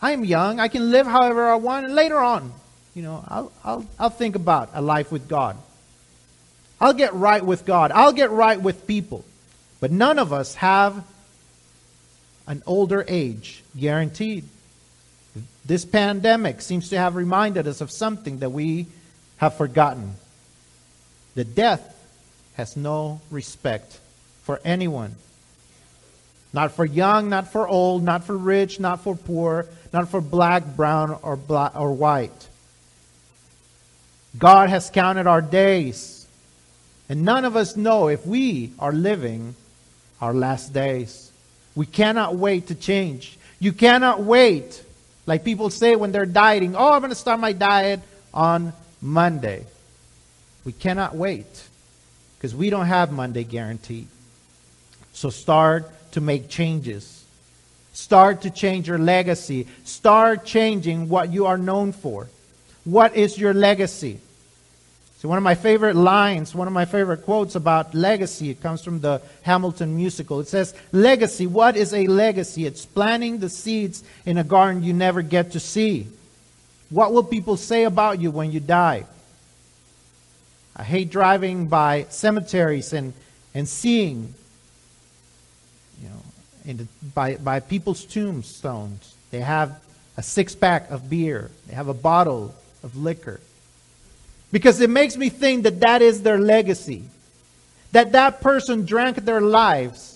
I 0.00 0.12
am 0.12 0.24
young. 0.24 0.60
I 0.60 0.68
can 0.68 0.90
live 0.90 1.06
however 1.06 1.48
I 1.48 1.54
want. 1.54 1.86
And 1.86 1.94
later 1.94 2.18
on, 2.18 2.52
you 2.94 3.02
know, 3.02 3.24
I'll, 3.26 3.52
I'll, 3.64 3.86
I'll 3.98 4.10
think 4.10 4.36
about 4.36 4.70
a 4.74 4.82
life 4.82 5.10
with 5.10 5.28
God. 5.28 5.56
I'll 6.82 6.92
get 6.92 7.14
right 7.14 7.44
with 7.44 7.64
God. 7.64 7.92
I'll 7.92 8.12
get 8.12 8.32
right 8.32 8.60
with 8.60 8.88
people. 8.88 9.24
But 9.78 9.92
none 9.92 10.18
of 10.18 10.32
us 10.32 10.56
have 10.56 11.04
an 12.48 12.64
older 12.66 13.04
age 13.06 13.62
guaranteed. 13.78 14.44
This 15.64 15.84
pandemic 15.84 16.60
seems 16.60 16.90
to 16.90 16.98
have 16.98 17.14
reminded 17.14 17.68
us 17.68 17.80
of 17.80 17.92
something 17.92 18.40
that 18.40 18.50
we 18.50 18.86
have 19.36 19.56
forgotten. 19.56 20.14
The 21.36 21.44
death 21.44 21.88
has 22.54 22.76
no 22.76 23.20
respect 23.30 24.00
for 24.42 24.60
anyone. 24.64 25.14
Not 26.52 26.72
for 26.72 26.84
young, 26.84 27.28
not 27.28 27.52
for 27.52 27.66
old, 27.66 28.02
not 28.02 28.24
for 28.24 28.36
rich, 28.36 28.80
not 28.80 29.04
for 29.04 29.14
poor, 29.14 29.66
not 29.92 30.08
for 30.08 30.20
black, 30.20 30.76
brown, 30.76 31.16
or, 31.22 31.36
black, 31.36 31.78
or 31.78 31.92
white. 31.92 32.48
God 34.36 34.68
has 34.68 34.90
counted 34.90 35.28
our 35.28 35.40
days, 35.40 36.21
and 37.08 37.24
none 37.24 37.44
of 37.44 37.56
us 37.56 37.76
know 37.76 38.08
if 38.08 38.26
we 38.26 38.72
are 38.78 38.92
living 38.92 39.54
our 40.20 40.32
last 40.32 40.72
days. 40.72 41.30
We 41.74 41.86
cannot 41.86 42.36
wait 42.36 42.68
to 42.68 42.74
change. 42.74 43.38
You 43.58 43.72
cannot 43.72 44.22
wait, 44.22 44.82
like 45.26 45.44
people 45.44 45.70
say 45.70 45.96
when 45.96 46.12
they're 46.12 46.26
dieting, 46.26 46.76
oh, 46.76 46.92
I'm 46.92 47.00
going 47.00 47.10
to 47.10 47.16
start 47.16 47.40
my 47.40 47.52
diet 47.52 48.00
on 48.32 48.72
Monday. 49.00 49.66
We 50.64 50.72
cannot 50.72 51.14
wait 51.14 51.68
because 52.36 52.54
we 52.54 52.70
don't 52.70 52.86
have 52.86 53.12
Monday 53.12 53.44
guaranteed. 53.44 54.06
So 55.12 55.30
start 55.30 55.90
to 56.12 56.20
make 56.20 56.48
changes. 56.48 57.24
Start 57.92 58.42
to 58.42 58.50
change 58.50 58.88
your 58.88 58.98
legacy. 58.98 59.66
Start 59.84 60.44
changing 60.44 61.08
what 61.08 61.32
you 61.32 61.46
are 61.46 61.58
known 61.58 61.92
for. 61.92 62.28
What 62.84 63.16
is 63.16 63.38
your 63.38 63.54
legacy? 63.54 64.20
So, 65.22 65.28
one 65.28 65.38
of 65.38 65.44
my 65.44 65.54
favorite 65.54 65.94
lines, 65.94 66.52
one 66.52 66.66
of 66.66 66.74
my 66.74 66.84
favorite 66.84 67.18
quotes 67.18 67.54
about 67.54 67.94
legacy, 67.94 68.50
it 68.50 68.60
comes 68.60 68.82
from 68.82 68.98
the 68.98 69.22
Hamilton 69.42 69.94
musical. 69.94 70.40
It 70.40 70.48
says, 70.48 70.74
Legacy, 70.90 71.46
what 71.46 71.76
is 71.76 71.94
a 71.94 72.08
legacy? 72.08 72.66
It's 72.66 72.84
planting 72.84 73.38
the 73.38 73.48
seeds 73.48 74.02
in 74.26 74.36
a 74.36 74.42
garden 74.42 74.82
you 74.82 74.92
never 74.92 75.22
get 75.22 75.52
to 75.52 75.60
see. 75.60 76.08
What 76.90 77.12
will 77.12 77.22
people 77.22 77.56
say 77.56 77.84
about 77.84 78.20
you 78.20 78.32
when 78.32 78.50
you 78.50 78.58
die? 78.58 79.04
I 80.74 80.82
hate 80.82 81.10
driving 81.10 81.68
by 81.68 82.06
cemeteries 82.08 82.92
and, 82.92 83.12
and 83.54 83.68
seeing, 83.68 84.34
you 86.02 86.08
know, 86.08 86.74
the, 86.74 86.88
by, 87.14 87.36
by 87.36 87.60
people's 87.60 88.04
tombstones. 88.04 89.14
They 89.30 89.38
have 89.38 89.80
a 90.16 90.22
six 90.24 90.56
pack 90.56 90.90
of 90.90 91.08
beer, 91.08 91.52
they 91.68 91.76
have 91.76 91.86
a 91.86 91.94
bottle 91.94 92.56
of 92.82 92.96
liquor. 92.96 93.38
Because 94.52 94.80
it 94.80 94.90
makes 94.90 95.16
me 95.16 95.30
think 95.30 95.64
that 95.64 95.80
that 95.80 96.02
is 96.02 96.22
their 96.22 96.38
legacy. 96.38 97.04
That 97.92 98.12
that 98.12 98.40
person 98.40 98.84
drank 98.84 99.24
their 99.24 99.40
lives 99.40 100.12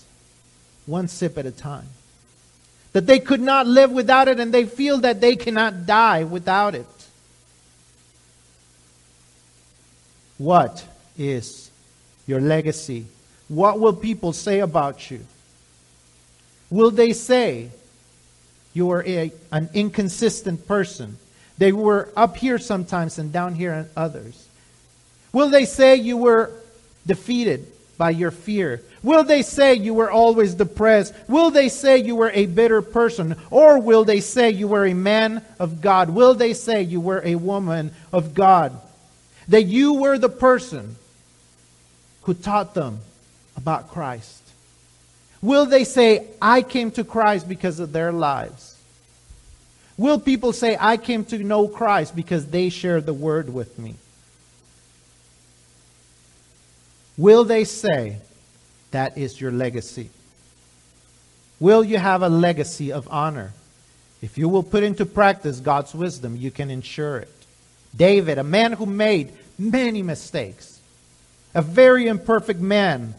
one 0.85 1.07
sip 1.07 1.37
at 1.37 1.45
a 1.45 1.51
time. 1.51 1.87
That 2.93 3.05
they 3.05 3.19
could 3.19 3.41
not 3.41 3.67
live 3.67 3.91
without 3.91 4.27
it 4.27 4.39
and 4.39 4.53
they 4.53 4.65
feel 4.65 4.99
that 4.99 5.21
they 5.21 5.35
cannot 5.35 5.85
die 5.85 6.23
without 6.23 6.73
it. 6.73 6.87
What 10.37 10.85
is 11.17 11.69
your 12.25 12.39
legacy? 12.39 13.05
What 13.47 13.79
will 13.79 13.93
people 13.93 14.33
say 14.33 14.59
about 14.59 15.11
you? 15.11 15.25
Will 16.69 16.91
they 16.91 17.13
say 17.13 17.69
you 18.73 18.91
are 18.91 19.03
a, 19.03 19.31
an 19.51 19.69
inconsistent 19.73 20.67
person? 20.67 21.17
They 21.57 21.71
were 21.71 22.09
up 22.15 22.37
here 22.37 22.59
sometimes 22.59 23.17
and 23.17 23.31
down 23.31 23.55
here 23.55 23.73
and 23.73 23.89
others. 23.95 24.47
Will 25.33 25.49
they 25.49 25.65
say 25.65 25.95
you 25.95 26.17
were 26.17 26.51
defeated 27.05 27.65
by 27.97 28.11
your 28.11 28.31
fear? 28.31 28.81
Will 29.03 29.23
they 29.23 29.41
say 29.41 29.75
you 29.75 29.93
were 29.93 30.11
always 30.11 30.53
depressed? 30.53 31.13
Will 31.27 31.51
they 31.51 31.69
say 31.69 31.97
you 31.97 32.15
were 32.15 32.31
a 32.31 32.45
bitter 32.45 32.81
person? 32.81 33.35
Or 33.49 33.79
will 33.79 34.03
they 34.03 34.21
say 34.21 34.51
you 34.51 34.67
were 34.67 34.85
a 34.85 34.93
man 34.93 35.43
of 35.59 35.81
God? 35.81 36.09
Will 36.09 36.33
they 36.33 36.53
say 36.53 36.81
you 36.81 36.99
were 36.99 37.21
a 37.23 37.35
woman 37.35 37.91
of 38.11 38.33
God? 38.33 38.79
that 39.47 39.63
you 39.63 39.93
were 39.93 40.17
the 40.17 40.29
person 40.29 40.95
who 42.23 42.33
taught 42.33 42.73
them 42.73 42.99
about 43.55 43.89
Christ? 43.89 44.43
Will 45.41 45.65
they 45.65 45.83
say, 45.83 46.27
I 46.41 46.61
came 46.61 46.91
to 46.91 47.03
Christ 47.03 47.47
because 47.47 47.79
of 47.79 47.93
their 47.93 48.11
lives? 48.11 48.76
Will 49.97 50.19
people 50.19 50.53
say, 50.53 50.77
I 50.79 50.97
came 50.97 51.25
to 51.25 51.39
know 51.39 51.67
Christ 51.67 52.15
because 52.15 52.45
they 52.47 52.69
shared 52.69 53.05
the 53.05 53.13
word 53.13 53.51
with 53.51 53.79
me? 53.79 53.95
Will 57.17 57.43
they 57.43 57.63
say, 57.63 58.17
that 58.91 59.17
is 59.17 59.41
your 59.41 59.51
legacy? 59.51 60.09
Will 61.59 61.83
you 61.83 61.97
have 61.97 62.21
a 62.21 62.29
legacy 62.29 62.91
of 62.91 63.07
honor? 63.09 63.53
If 64.21 64.37
you 64.37 64.49
will 64.49 64.63
put 64.63 64.83
into 64.83 65.05
practice 65.05 65.59
God's 65.59 65.95
wisdom, 65.95 66.35
you 66.35 66.51
can 66.51 66.69
ensure 66.69 67.17
it. 67.17 67.33
David, 67.95 68.37
a 68.37 68.43
man 68.43 68.73
who 68.73 68.85
made 68.85 69.33
many 69.57 70.03
mistakes, 70.03 70.79
a 71.55 71.61
very 71.63 72.07
imperfect 72.07 72.59
man. 72.59 73.15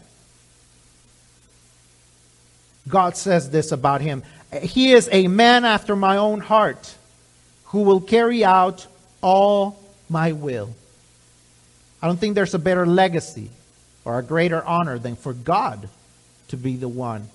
God 2.87 3.17
says 3.17 3.49
this 3.49 3.71
about 3.73 4.01
him 4.01 4.23
He 4.61 4.93
is 4.93 5.07
a 5.11 5.27
man 5.27 5.65
after 5.65 5.95
my 5.95 6.17
own 6.17 6.39
heart 6.39 6.95
who 7.65 7.81
will 7.81 8.01
carry 8.01 8.43
out 8.43 8.87
all 9.21 9.79
my 10.09 10.31
will. 10.31 10.73
I 12.01 12.07
don't 12.07 12.17
think 12.17 12.35
there's 12.35 12.53
a 12.53 12.59
better 12.59 12.85
legacy 12.85 13.49
or 14.05 14.17
a 14.17 14.23
greater 14.23 14.63
honor 14.63 14.97
than 14.97 15.15
for 15.15 15.33
God 15.33 15.89
to 16.47 16.57
be 16.57 16.77
the 16.77 16.87
one 16.87 17.29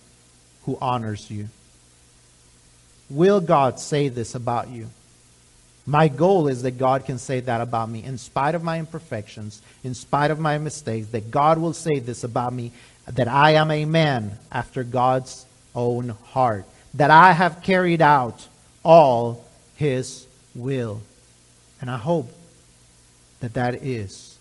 who 0.64 0.76
honors 0.80 1.30
you. 1.30 1.48
Will 3.10 3.40
God 3.40 3.78
say 3.78 4.08
this 4.08 4.34
about 4.34 4.68
you? 4.68 4.88
My 5.86 6.08
goal 6.08 6.48
is 6.48 6.62
that 6.62 6.78
God 6.78 7.04
can 7.04 7.18
say 7.18 7.40
that 7.40 7.60
about 7.60 7.90
me 7.90 8.02
in 8.02 8.16
spite 8.16 8.54
of 8.54 8.64
my 8.64 8.78
imperfections, 8.78 9.60
in 9.82 9.94
spite 9.94 10.30
of 10.30 10.40
my 10.40 10.56
mistakes, 10.56 11.08
that 11.08 11.30
God 11.30 11.58
will 11.58 11.74
say 11.74 11.98
this 11.98 12.24
about 12.24 12.54
me, 12.54 12.72
that 13.06 13.28
I 13.28 13.52
am 13.52 13.70
a 13.70 13.84
man 13.84 14.38
after 14.50 14.82
God's 14.82 15.44
own 15.74 16.08
heart, 16.08 16.64
that 16.94 17.10
I 17.10 17.32
have 17.32 17.62
carried 17.62 18.00
out 18.00 18.48
all 18.82 19.44
his 19.76 20.26
will. 20.54 21.02
And 21.80 21.90
I 21.90 21.98
hope 21.98 22.32
that 23.40 23.54
that 23.54 23.82
is 23.82 24.38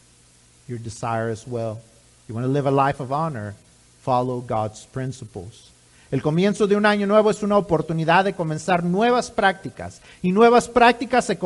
your 0.68 0.78
desire 0.78 1.30
as 1.30 1.48
well. 1.48 1.82
You 2.28 2.36
want 2.36 2.46
to 2.46 2.52
live 2.52 2.66
a 2.66 2.72
life 2.72 3.00
of 3.00 3.12
honor, 3.12 3.56
follow 4.00 4.40
God's 4.40 4.86
principles. 4.86 5.72
El 6.14 6.22
comienzo 6.22 6.68
de 6.68 6.76
un 6.76 6.86
año 6.86 7.08
nuevo 7.08 7.32
es 7.32 7.42
una 7.42 7.58
oportunidad 7.58 8.24
de 8.24 8.34
comenzar 8.34 8.84
nuevas 8.84 9.32
prácticas 9.32 10.00
y 10.22 10.32
nuevas 10.32 10.70
prácticas 10.70 11.26
se, 11.26 11.40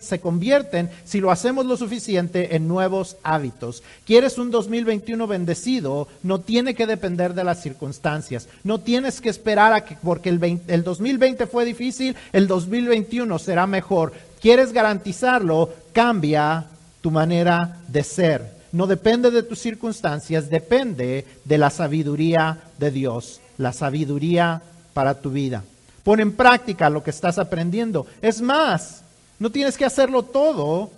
se, 0.00 0.20
convierten, 0.20 0.90
si 1.04 1.20
lo 1.20 1.30
hacemos 1.30 1.66
lo 1.66 1.76
suficiente, 1.76 2.56
en 2.56 2.66
nuevos 2.66 3.16
hábitos. 3.22 3.84
¿Quieres 4.04 4.36
un 4.36 4.50
2021 4.50 5.24
bendecido? 5.28 6.08
No 6.24 6.40
tiene 6.40 6.74
que 6.74 6.88
depender 6.88 7.32
de 7.32 7.44
las 7.44 7.62
circunstancias. 7.62 8.48
No 8.64 8.80
tienes 8.80 9.20
que 9.20 9.28
esperar 9.28 9.72
a 9.72 9.84
que 9.84 9.96
porque 10.02 10.30
el, 10.30 10.62
el 10.66 10.82
2020 10.82 11.46
fue 11.46 11.64
difícil, 11.64 12.16
el 12.32 12.48
2021 12.48 13.38
será 13.38 13.68
mejor. 13.68 14.14
¿Quieres 14.40 14.72
garantizarlo? 14.72 15.70
Cambia 15.92 16.66
tu 17.02 17.12
manera 17.12 17.76
de 17.86 18.02
ser. 18.02 18.52
No 18.72 18.88
depende 18.88 19.30
de 19.30 19.44
tus 19.44 19.60
circunstancias, 19.60 20.50
depende 20.50 21.24
de 21.44 21.58
la 21.58 21.70
sabiduría 21.70 22.58
de 22.78 22.90
Dios 22.90 23.42
la 23.58 23.72
sabiduría 23.72 24.62
para 24.94 25.20
tu 25.20 25.30
vida. 25.30 25.62
Pon 26.02 26.20
en 26.20 26.32
práctica 26.32 26.88
lo 26.88 27.02
que 27.02 27.10
estás 27.10 27.38
aprendiendo. 27.38 28.06
Es 28.22 28.40
más, 28.40 29.02
no 29.38 29.50
tienes 29.50 29.76
que 29.76 29.84
hacerlo 29.84 30.22
todo 30.22 30.90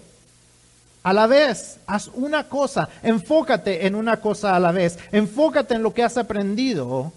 a 1.03 1.13
la 1.13 1.27
vez. 1.27 1.79
Haz 1.87 2.11
una 2.15 2.49
cosa, 2.49 2.89
enfócate 3.03 3.87
en 3.87 3.95
una 3.95 4.21
cosa 4.21 4.55
a 4.55 4.61
la 4.61 4.73
vez. 4.73 4.99
Enfócate 5.11 5.75
en 5.75 5.83
lo 5.83 5.93
que 5.93 6.05
has 6.05 6.17
aprendido 6.17 7.13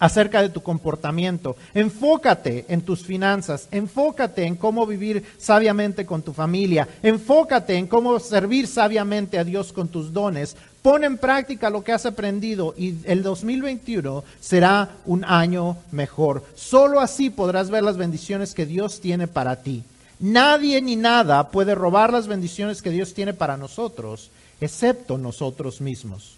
acerca 0.00 0.42
de 0.42 0.48
tu 0.48 0.62
comportamiento. 0.62 1.56
Enfócate 1.74 2.64
en 2.68 2.80
tus 2.80 3.04
finanzas, 3.04 3.68
enfócate 3.70 4.44
en 4.44 4.56
cómo 4.56 4.86
vivir 4.86 5.24
sabiamente 5.38 6.04
con 6.06 6.22
tu 6.22 6.32
familia, 6.32 6.88
enfócate 7.02 7.76
en 7.76 7.86
cómo 7.86 8.18
servir 8.18 8.66
sabiamente 8.66 9.38
a 9.38 9.44
Dios 9.44 9.72
con 9.72 9.88
tus 9.88 10.12
dones. 10.12 10.56
Pon 10.82 11.04
en 11.04 11.18
práctica 11.18 11.68
lo 11.68 11.84
que 11.84 11.92
has 11.92 12.06
aprendido 12.06 12.74
y 12.76 12.96
el 13.04 13.22
2021 13.22 14.24
será 14.40 14.90
un 15.04 15.24
año 15.24 15.76
mejor. 15.92 16.44
Solo 16.54 17.00
así 17.00 17.28
podrás 17.28 17.70
ver 17.70 17.82
las 17.82 17.96
bendiciones 17.96 18.54
que 18.54 18.66
Dios 18.66 19.00
tiene 19.00 19.26
para 19.26 19.56
ti. 19.56 19.84
Nadie 20.18 20.80
ni 20.80 20.96
nada 20.96 21.50
puede 21.50 21.74
robar 21.74 22.12
las 22.12 22.26
bendiciones 22.26 22.82
que 22.82 22.90
Dios 22.90 23.14
tiene 23.14 23.34
para 23.34 23.56
nosotros, 23.56 24.30
excepto 24.60 25.18
nosotros 25.18 25.80
mismos. 25.80 26.36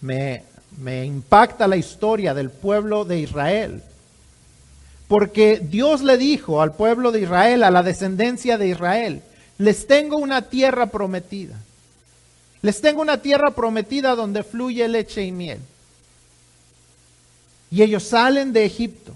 Me 0.00 0.42
me 0.78 1.04
impacta 1.04 1.68
la 1.68 1.76
historia 1.76 2.34
del 2.34 2.50
pueblo 2.50 3.04
de 3.04 3.20
Israel. 3.20 3.82
Porque 5.08 5.60
Dios 5.62 6.02
le 6.02 6.16
dijo 6.16 6.62
al 6.62 6.74
pueblo 6.74 7.12
de 7.12 7.20
Israel, 7.20 7.62
a 7.62 7.70
la 7.70 7.82
descendencia 7.82 8.58
de 8.58 8.68
Israel, 8.68 9.22
les 9.58 9.86
tengo 9.86 10.16
una 10.16 10.42
tierra 10.42 10.86
prometida. 10.86 11.56
Les 12.64 12.80
tengo 12.80 13.02
una 13.02 13.20
tierra 13.20 13.50
prometida 13.50 14.14
donde 14.14 14.42
fluye 14.42 14.88
leche 14.88 15.22
y 15.22 15.32
miel. 15.32 15.60
Y 17.70 17.82
ellos 17.82 18.04
salen 18.04 18.54
de 18.54 18.64
Egipto 18.64 19.12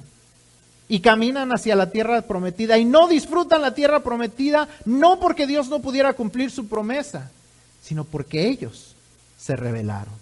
y 0.86 1.01
caminan 1.01 1.51
hacia 1.53 1.74
la 1.74 1.90
tierra 1.90 2.20
prometida 2.20 2.76
y 2.76 2.84
no 2.84 3.09
disfrutan 3.09 3.62
la 3.62 3.72
tierra 3.72 4.01
prometida, 4.01 4.68
no 4.84 5.18
porque 5.18 5.46
Dios 5.46 5.68
no 5.68 5.80
pudiera 5.80 6.12
cumplir 6.12 6.51
su 6.51 6.68
promesa, 6.68 7.30
sino 7.82 8.05
porque 8.05 8.49
ellos 8.49 8.94
se 9.38 9.57
rebelaron. 9.57 10.12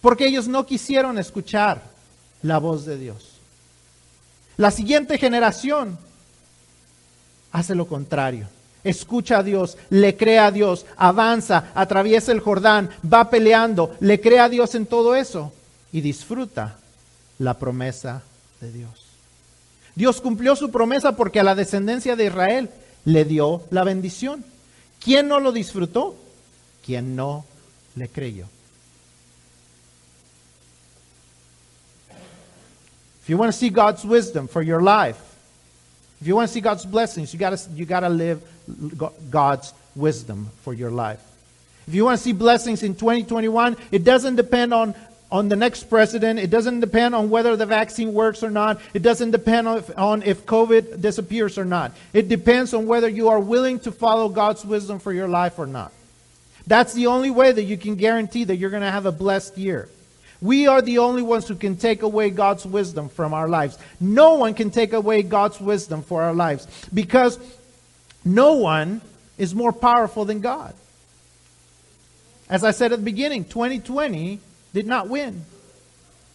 Porque 0.00 0.28
ellos 0.28 0.46
no 0.46 0.66
quisieron 0.66 1.18
escuchar 1.18 1.82
la 2.42 2.58
voz 2.58 2.86
de 2.86 2.96
Dios. 2.96 3.40
La 4.56 4.70
siguiente 4.70 5.18
generación 5.18 5.98
hace 7.50 7.74
lo 7.74 7.88
contrario. 7.88 8.46
Escucha 8.86 9.38
a 9.38 9.42
Dios, 9.42 9.76
le 9.90 10.16
cree 10.16 10.38
a 10.38 10.52
Dios, 10.52 10.86
avanza, 10.96 11.72
atraviesa 11.74 12.30
el 12.30 12.40
Jordán, 12.40 12.88
va 13.12 13.28
peleando, 13.30 13.96
le 13.98 14.20
cree 14.20 14.38
a 14.38 14.48
Dios 14.48 14.76
en 14.76 14.86
todo 14.86 15.16
eso 15.16 15.52
y 15.92 16.00
disfruta 16.00 16.76
la 17.38 17.54
promesa 17.54 18.22
de 18.60 18.70
Dios. 18.70 19.06
Dios 19.96 20.20
cumplió 20.20 20.54
su 20.54 20.70
promesa 20.70 21.16
porque 21.16 21.40
a 21.40 21.42
la 21.42 21.54
descendencia 21.54 22.14
de 22.14 22.26
Israel 22.26 22.70
le 23.04 23.24
dio 23.24 23.62
la 23.70 23.82
bendición. 23.82 24.44
¿Quién 25.02 25.26
no 25.26 25.40
lo 25.40 25.50
disfrutó? 25.50 26.14
Quien 26.84 27.16
no 27.16 27.44
le 27.96 28.08
creyó. 28.08 28.46
If 33.22 33.30
you 33.30 33.36
want 33.36 33.52
to 33.52 33.58
see 33.58 33.70
God's 33.70 34.04
wisdom 34.04 34.46
for 34.46 34.62
your 34.62 34.80
life, 34.80 35.18
if 36.20 36.26
you 36.26 36.34
want 36.34 36.48
to 36.48 36.54
see 36.54 36.60
God's 36.60 36.84
blessings, 36.84 37.32
you 37.32 37.38
got 37.38 37.56
to 37.56 37.70
you 37.70 37.84
got 37.84 38.00
to 38.00 38.08
live 38.08 38.42
God's 39.30 39.72
wisdom 39.94 40.50
for 40.62 40.72
your 40.72 40.90
life. 40.90 41.22
If 41.86 41.94
you 41.94 42.04
want 42.04 42.18
to 42.18 42.22
see 42.22 42.32
blessings 42.32 42.82
in 42.82 42.94
2021, 42.94 43.76
it 43.92 44.02
doesn't 44.02 44.36
depend 44.36 44.74
on 44.74 44.94
on 45.30 45.48
the 45.48 45.56
next 45.56 45.84
president. 45.84 46.38
It 46.38 46.50
doesn't 46.50 46.80
depend 46.80 47.14
on 47.14 47.30
whether 47.30 47.56
the 47.56 47.66
vaccine 47.66 48.14
works 48.14 48.42
or 48.42 48.50
not. 48.50 48.80
It 48.94 49.02
doesn't 49.02 49.32
depend 49.32 49.66
on 49.66 49.78
if, 49.78 49.98
on 49.98 50.22
if, 50.22 50.46
COVID 50.46 51.00
disappears 51.00 51.58
or 51.58 51.64
not. 51.64 51.92
It 52.12 52.28
depends 52.28 52.72
on 52.72 52.86
whether 52.86 53.08
you 53.08 53.28
are 53.28 53.40
willing 53.40 53.80
to 53.80 53.92
follow 53.92 54.28
God's 54.28 54.64
wisdom 54.64 55.00
for 55.00 55.12
your 55.12 55.28
life 55.28 55.58
or 55.58 55.66
not. 55.66 55.92
That's 56.66 56.92
the 56.92 57.08
only 57.08 57.30
way 57.30 57.52
that 57.52 57.62
you 57.62 57.76
can 57.76 57.96
guarantee 57.96 58.44
that 58.44 58.56
you're 58.56 58.70
going 58.70 58.82
to 58.82 58.90
have 58.90 59.06
a 59.06 59.12
blessed 59.12 59.58
year. 59.58 59.88
We 60.40 60.66
are 60.66 60.82
the 60.82 60.98
only 60.98 61.22
ones 61.22 61.48
who 61.48 61.54
can 61.54 61.76
take 61.76 62.02
away 62.02 62.30
God's 62.30 62.66
wisdom 62.66 63.08
from 63.08 63.32
our 63.32 63.48
lives. 63.48 63.78
No 64.00 64.34
one 64.34 64.54
can 64.54 64.70
take 64.70 64.92
away 64.92 65.22
God's 65.22 65.60
wisdom 65.60 66.02
for 66.02 66.22
our 66.22 66.34
lives 66.34 66.66
because 66.92 67.38
no 68.24 68.54
one 68.54 69.00
is 69.38 69.54
more 69.54 69.72
powerful 69.72 70.24
than 70.24 70.40
God. 70.40 70.74
As 72.48 72.64
I 72.64 72.70
said 72.70 72.92
at 72.92 72.98
the 72.98 73.04
beginning, 73.04 73.44
2020 73.44 74.40
did 74.72 74.86
not 74.86 75.08
win. 75.08 75.44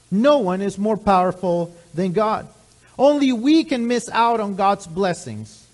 No 0.09 0.39
one 0.39 0.61
is 0.61 0.77
more 0.77 0.97
powerful 0.97 1.73
than 1.93 2.11
God. 2.11 2.47
Only 2.97 3.31
we 3.31 3.63
can 3.63 3.87
miss 3.87 4.09
out 4.09 4.39
on 4.39 4.55
God's 4.55 4.85
blessings 4.87 5.65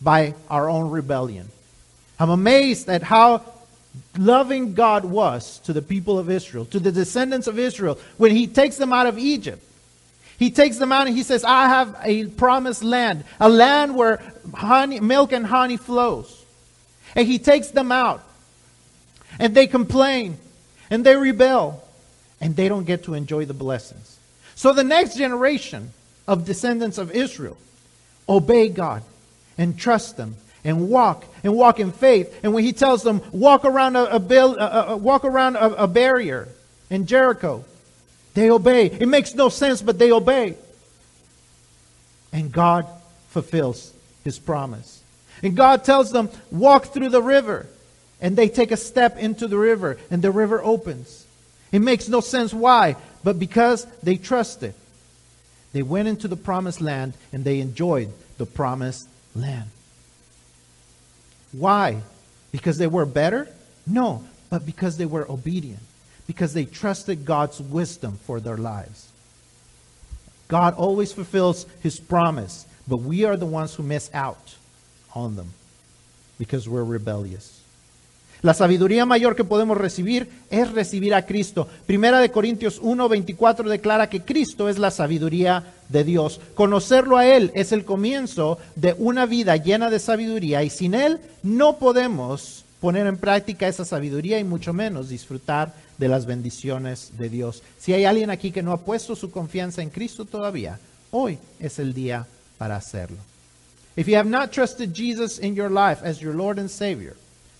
by 0.00 0.34
our 0.48 0.68
own 0.68 0.90
rebellion. 0.90 1.48
I'm 2.18 2.30
amazed 2.30 2.88
at 2.88 3.02
how 3.02 3.38
loving 4.16 4.74
God 4.74 5.04
was 5.04 5.58
to 5.60 5.72
the 5.72 5.82
people 5.82 6.18
of 6.18 6.30
Israel, 6.30 6.64
to 6.66 6.80
the 6.80 6.92
descendants 6.92 7.46
of 7.46 7.58
Israel, 7.58 7.98
when 8.16 8.30
He 8.30 8.46
takes 8.46 8.76
them 8.76 8.92
out 8.92 9.06
of 9.06 9.18
Egypt. 9.18 9.62
He 10.38 10.50
takes 10.50 10.78
them 10.78 10.92
out 10.92 11.06
and 11.06 11.16
He 11.16 11.22
says, 11.22 11.44
I 11.44 11.68
have 11.68 11.96
a 12.02 12.26
promised 12.26 12.82
land, 12.82 13.24
a 13.38 13.48
land 13.48 13.94
where 13.94 14.22
honey, 14.54 15.00
milk 15.00 15.32
and 15.32 15.46
honey 15.46 15.76
flows. 15.76 16.44
And 17.14 17.26
He 17.26 17.38
takes 17.38 17.68
them 17.68 17.92
out. 17.92 18.22
And 19.38 19.54
they 19.54 19.66
complain 19.66 20.38
and 20.90 21.06
they 21.06 21.16
rebel 21.16 21.82
and 22.40 22.54
they 22.54 22.68
don't 22.68 22.84
get 22.84 23.04
to 23.04 23.14
enjoy 23.14 23.46
the 23.46 23.54
blessings. 23.54 24.18
So 24.54 24.72
the 24.72 24.84
next 24.84 25.16
generation 25.16 25.92
of 26.28 26.44
descendants 26.44 26.98
of 26.98 27.12
Israel 27.12 27.56
obey 28.28 28.68
God 28.68 29.02
and 29.56 29.78
trust 29.78 30.16
them 30.16 30.36
and 30.64 30.88
walk 30.88 31.24
and 31.42 31.54
walk 31.54 31.80
in 31.80 31.92
faith. 31.92 32.40
And 32.42 32.52
when 32.54 32.64
he 32.64 32.72
tells 32.72 33.02
them 33.02 33.20
walk 33.32 33.64
around 33.64 33.96
a, 33.96 34.16
a, 34.16 34.18
a, 34.18 34.84
a 34.88 34.96
walk 34.96 35.24
around 35.24 35.56
a 35.56 35.86
barrier 35.86 36.48
in 36.90 37.06
Jericho, 37.06 37.64
they 38.34 38.50
obey. 38.50 38.86
It 38.86 39.08
makes 39.08 39.34
no 39.34 39.48
sense, 39.48 39.82
but 39.82 39.98
they 39.98 40.12
obey. 40.12 40.56
And 42.32 42.50
God 42.50 42.86
fulfills 43.28 43.92
his 44.24 44.38
promise. 44.38 45.02
And 45.42 45.56
God 45.56 45.84
tells 45.84 46.12
them 46.12 46.30
walk 46.50 46.86
through 46.86 47.08
the 47.08 47.22
river, 47.22 47.66
and 48.20 48.36
they 48.36 48.48
take 48.48 48.70
a 48.70 48.76
step 48.76 49.18
into 49.18 49.48
the 49.48 49.58
river, 49.58 49.98
and 50.10 50.22
the 50.22 50.30
river 50.30 50.62
opens. 50.62 51.26
It 51.72 51.80
makes 51.80 52.08
no 52.08 52.20
sense 52.20 52.54
why, 52.54 52.96
but 53.24 53.38
because 53.38 53.86
they 54.02 54.16
trusted. 54.16 54.74
They 55.72 55.82
went 55.82 56.08
into 56.08 56.28
the 56.28 56.36
promised 56.36 56.80
land 56.80 57.14
and 57.32 57.44
they 57.44 57.60
enjoyed 57.60 58.12
the 58.36 58.46
promised 58.46 59.08
land. 59.34 59.70
Why? 61.52 62.02
Because 62.50 62.78
they 62.78 62.86
were 62.86 63.06
better? 63.06 63.48
No, 63.86 64.24
but 64.50 64.66
because 64.66 64.96
they 64.96 65.06
were 65.06 65.30
obedient. 65.30 65.80
Because 66.26 66.54
they 66.54 66.64
trusted 66.64 67.24
God's 67.24 67.60
wisdom 67.60 68.18
for 68.24 68.40
their 68.40 68.56
lives. 68.56 69.10
God 70.48 70.74
always 70.74 71.12
fulfills 71.12 71.66
his 71.82 71.98
promise, 71.98 72.66
but 72.86 72.98
we 72.98 73.24
are 73.24 73.36
the 73.36 73.46
ones 73.46 73.74
who 73.74 73.82
miss 73.82 74.10
out 74.12 74.56
on 75.14 75.36
them 75.36 75.52
because 76.38 76.68
we're 76.68 76.84
rebellious. 76.84 77.61
La 78.42 78.54
sabiduría 78.54 79.06
mayor 79.06 79.36
que 79.36 79.44
podemos 79.44 79.78
recibir 79.78 80.28
es 80.50 80.72
recibir 80.72 81.14
a 81.14 81.24
Cristo. 81.24 81.68
Primera 81.86 82.18
de 82.18 82.32
Corintios 82.32 82.82
1:24 82.82 83.68
declara 83.68 84.08
que 84.08 84.22
Cristo 84.22 84.68
es 84.68 84.80
la 84.80 84.90
sabiduría 84.90 85.62
de 85.88 86.02
Dios. 86.02 86.40
Conocerlo 86.54 87.18
a 87.18 87.26
Él 87.26 87.52
es 87.54 87.70
el 87.70 87.84
comienzo 87.84 88.58
de 88.74 88.96
una 88.98 89.26
vida 89.26 89.56
llena 89.56 89.90
de 89.90 90.00
sabiduría 90.00 90.64
y 90.64 90.70
sin 90.70 90.94
Él 90.94 91.20
no 91.44 91.78
podemos 91.78 92.64
poner 92.80 93.06
en 93.06 93.16
práctica 93.16 93.68
esa 93.68 93.84
sabiduría 93.84 94.40
y 94.40 94.44
mucho 94.44 94.72
menos 94.72 95.08
disfrutar 95.08 95.72
de 95.98 96.08
las 96.08 96.26
bendiciones 96.26 97.12
de 97.16 97.28
Dios. 97.28 97.62
Si 97.78 97.92
hay 97.92 98.06
alguien 98.06 98.30
aquí 98.30 98.50
que 98.50 98.64
no 98.64 98.72
ha 98.72 98.80
puesto 98.80 99.14
su 99.14 99.30
confianza 99.30 99.82
en 99.82 99.90
Cristo 99.90 100.24
todavía, 100.24 100.80
hoy 101.12 101.38
es 101.60 101.78
el 101.78 101.94
día 101.94 102.26
para 102.58 102.74
hacerlo. 102.74 103.18
If 103.94 104.08
you 104.08 104.16
have 104.16 104.28
not 104.28 104.50
trusted 104.50 104.92
Jesus 104.92 105.38
in 105.38 105.54
your 105.54 105.70
life 105.70 106.04
as 106.04 106.18
your 106.18 106.34
Lord 106.34 106.58
and 106.58 106.68
Savior, 106.68 107.14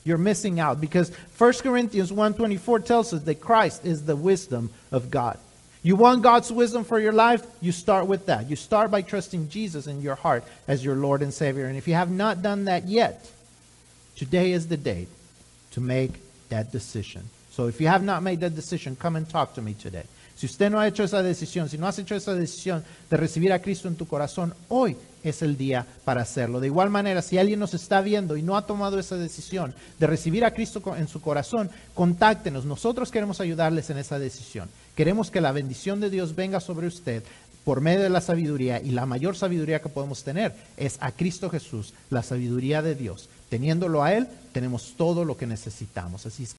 you're 0.05 0.19
missing 0.19 0.59
out 0.59 0.81
because 0.81 1.11
1 1.39 1.63
Corinthians 1.63 2.11
1:24 2.11 2.85
tells 2.85 3.13
us 3.13 3.23
that 3.23 3.41
Christ 3.41 3.85
is 3.85 4.05
the 4.05 4.17
wisdom 4.17 4.71
of 4.91 5.11
God. 5.11 5.39
You 5.85 5.97
want 5.97 6.23
God's 6.23 6.53
wisdom 6.53 6.85
for 6.85 7.01
your 7.01 7.13
life? 7.13 7.45
You 7.61 7.73
start 7.73 8.07
with 8.07 8.27
that. 8.27 8.49
You 8.49 8.55
start 8.55 8.91
by 8.91 9.03
trusting 9.03 9.49
Jesus 9.49 9.87
in 9.87 10.01
your 10.01 10.15
heart 10.15 10.45
as 10.69 10.85
your 10.85 10.95
Lord 10.95 11.23
and 11.23 11.35
Savior. 11.35 11.67
And 11.67 11.77
if 11.77 11.89
you 11.89 11.95
have 11.95 12.11
not 12.11 12.41
done 12.41 12.67
that 12.67 12.87
yet, 12.87 13.31
today 14.15 14.53
is 14.53 14.69
the 14.69 14.77
day 14.77 15.09
to 15.73 15.81
make 15.81 16.13
that 16.51 16.71
decision. 16.71 17.23
So 17.51 17.67
if 17.67 17.81
you 17.81 17.89
have 17.89 18.05
not 18.05 18.23
made 18.23 18.41
that 18.41 18.55
decision, 18.55 18.97
come 18.97 19.17
and 19.17 19.29
talk 19.29 19.55
to 19.55 19.63
me 19.63 19.75
today. 19.75 20.05
Si 20.37 20.47
usted 20.47 20.71
no 20.71 20.79
ha 20.79 20.87
hecho 20.87 21.05
esa 21.05 21.23
decisión, 21.23 21.69
si 21.69 21.77
no 21.77 21.87
has 21.87 21.99
hecho 21.99 22.15
esa 22.15 22.35
decisión 22.35 22.83
de 23.11 23.17
recibir 23.17 23.53
a 23.53 23.59
Cristo 23.59 23.89
en 23.89 23.97
tu 23.97 24.07
corazón, 24.07 24.55
hoy 24.69 24.97
es 25.23 25.43
el 25.43 25.57
día 25.57 25.87
para 26.05 26.23
hacerlo. 26.23 26.61
De 26.61 26.67
igual 26.67 26.91
manera, 26.91 27.23
si 27.23 27.39
alguien 27.39 27.61
nos 27.61 27.75
está 27.75 28.01
viendo 28.01 28.37
y 28.37 28.43
no 28.43 28.57
ha 28.57 28.67
tomado 28.67 28.99
esa 28.99 29.17
decisión 29.17 29.75
de 29.99 30.07
recibir 30.07 30.45
a 30.45 30.53
Cristo 30.53 30.83
en 30.97 31.09
su 31.09 31.21
corazón, 31.21 31.71
contáctenos. 31.95 32.65
Nosotros 32.65 33.11
queremos 33.11 33.41
ayudarles 33.41 33.91
en 33.91 33.99
esa 33.99 34.19
decisión. 34.19 34.69
Queremos 34.95 35.31
que 35.31 35.41
la 35.41 35.53
bendición 35.53 36.01
de 36.01 36.11
Dios 36.11 36.35
venga 36.35 36.61
sobre 36.61 36.87
usted 36.87 37.23
por 37.65 37.81
medio 37.81 38.03
de 38.03 38.11
la 38.11 38.21
sabiduría 38.21 38.81
y 38.81 38.91
la 38.91 39.07
mayor 39.07 39.37
sabiduría 39.37 39.81
que 39.81 39.89
podemos 39.89 40.25
tener 40.25 40.53
es 40.77 40.99
a 41.01 41.13
Cristo 41.13 41.49
Jesús, 41.49 41.95
la 42.11 42.23
sabiduría 42.23 42.83
de 42.83 42.95
Dios. 42.95 43.29
Teniéndolo 43.49 44.03
a 44.03 44.15
Él, 44.15 44.29
tenemos 44.53 44.95
todo 44.97 45.25
lo 45.25 45.37
que 45.37 45.47
necesitamos. 45.47 46.27
Así 46.27 46.47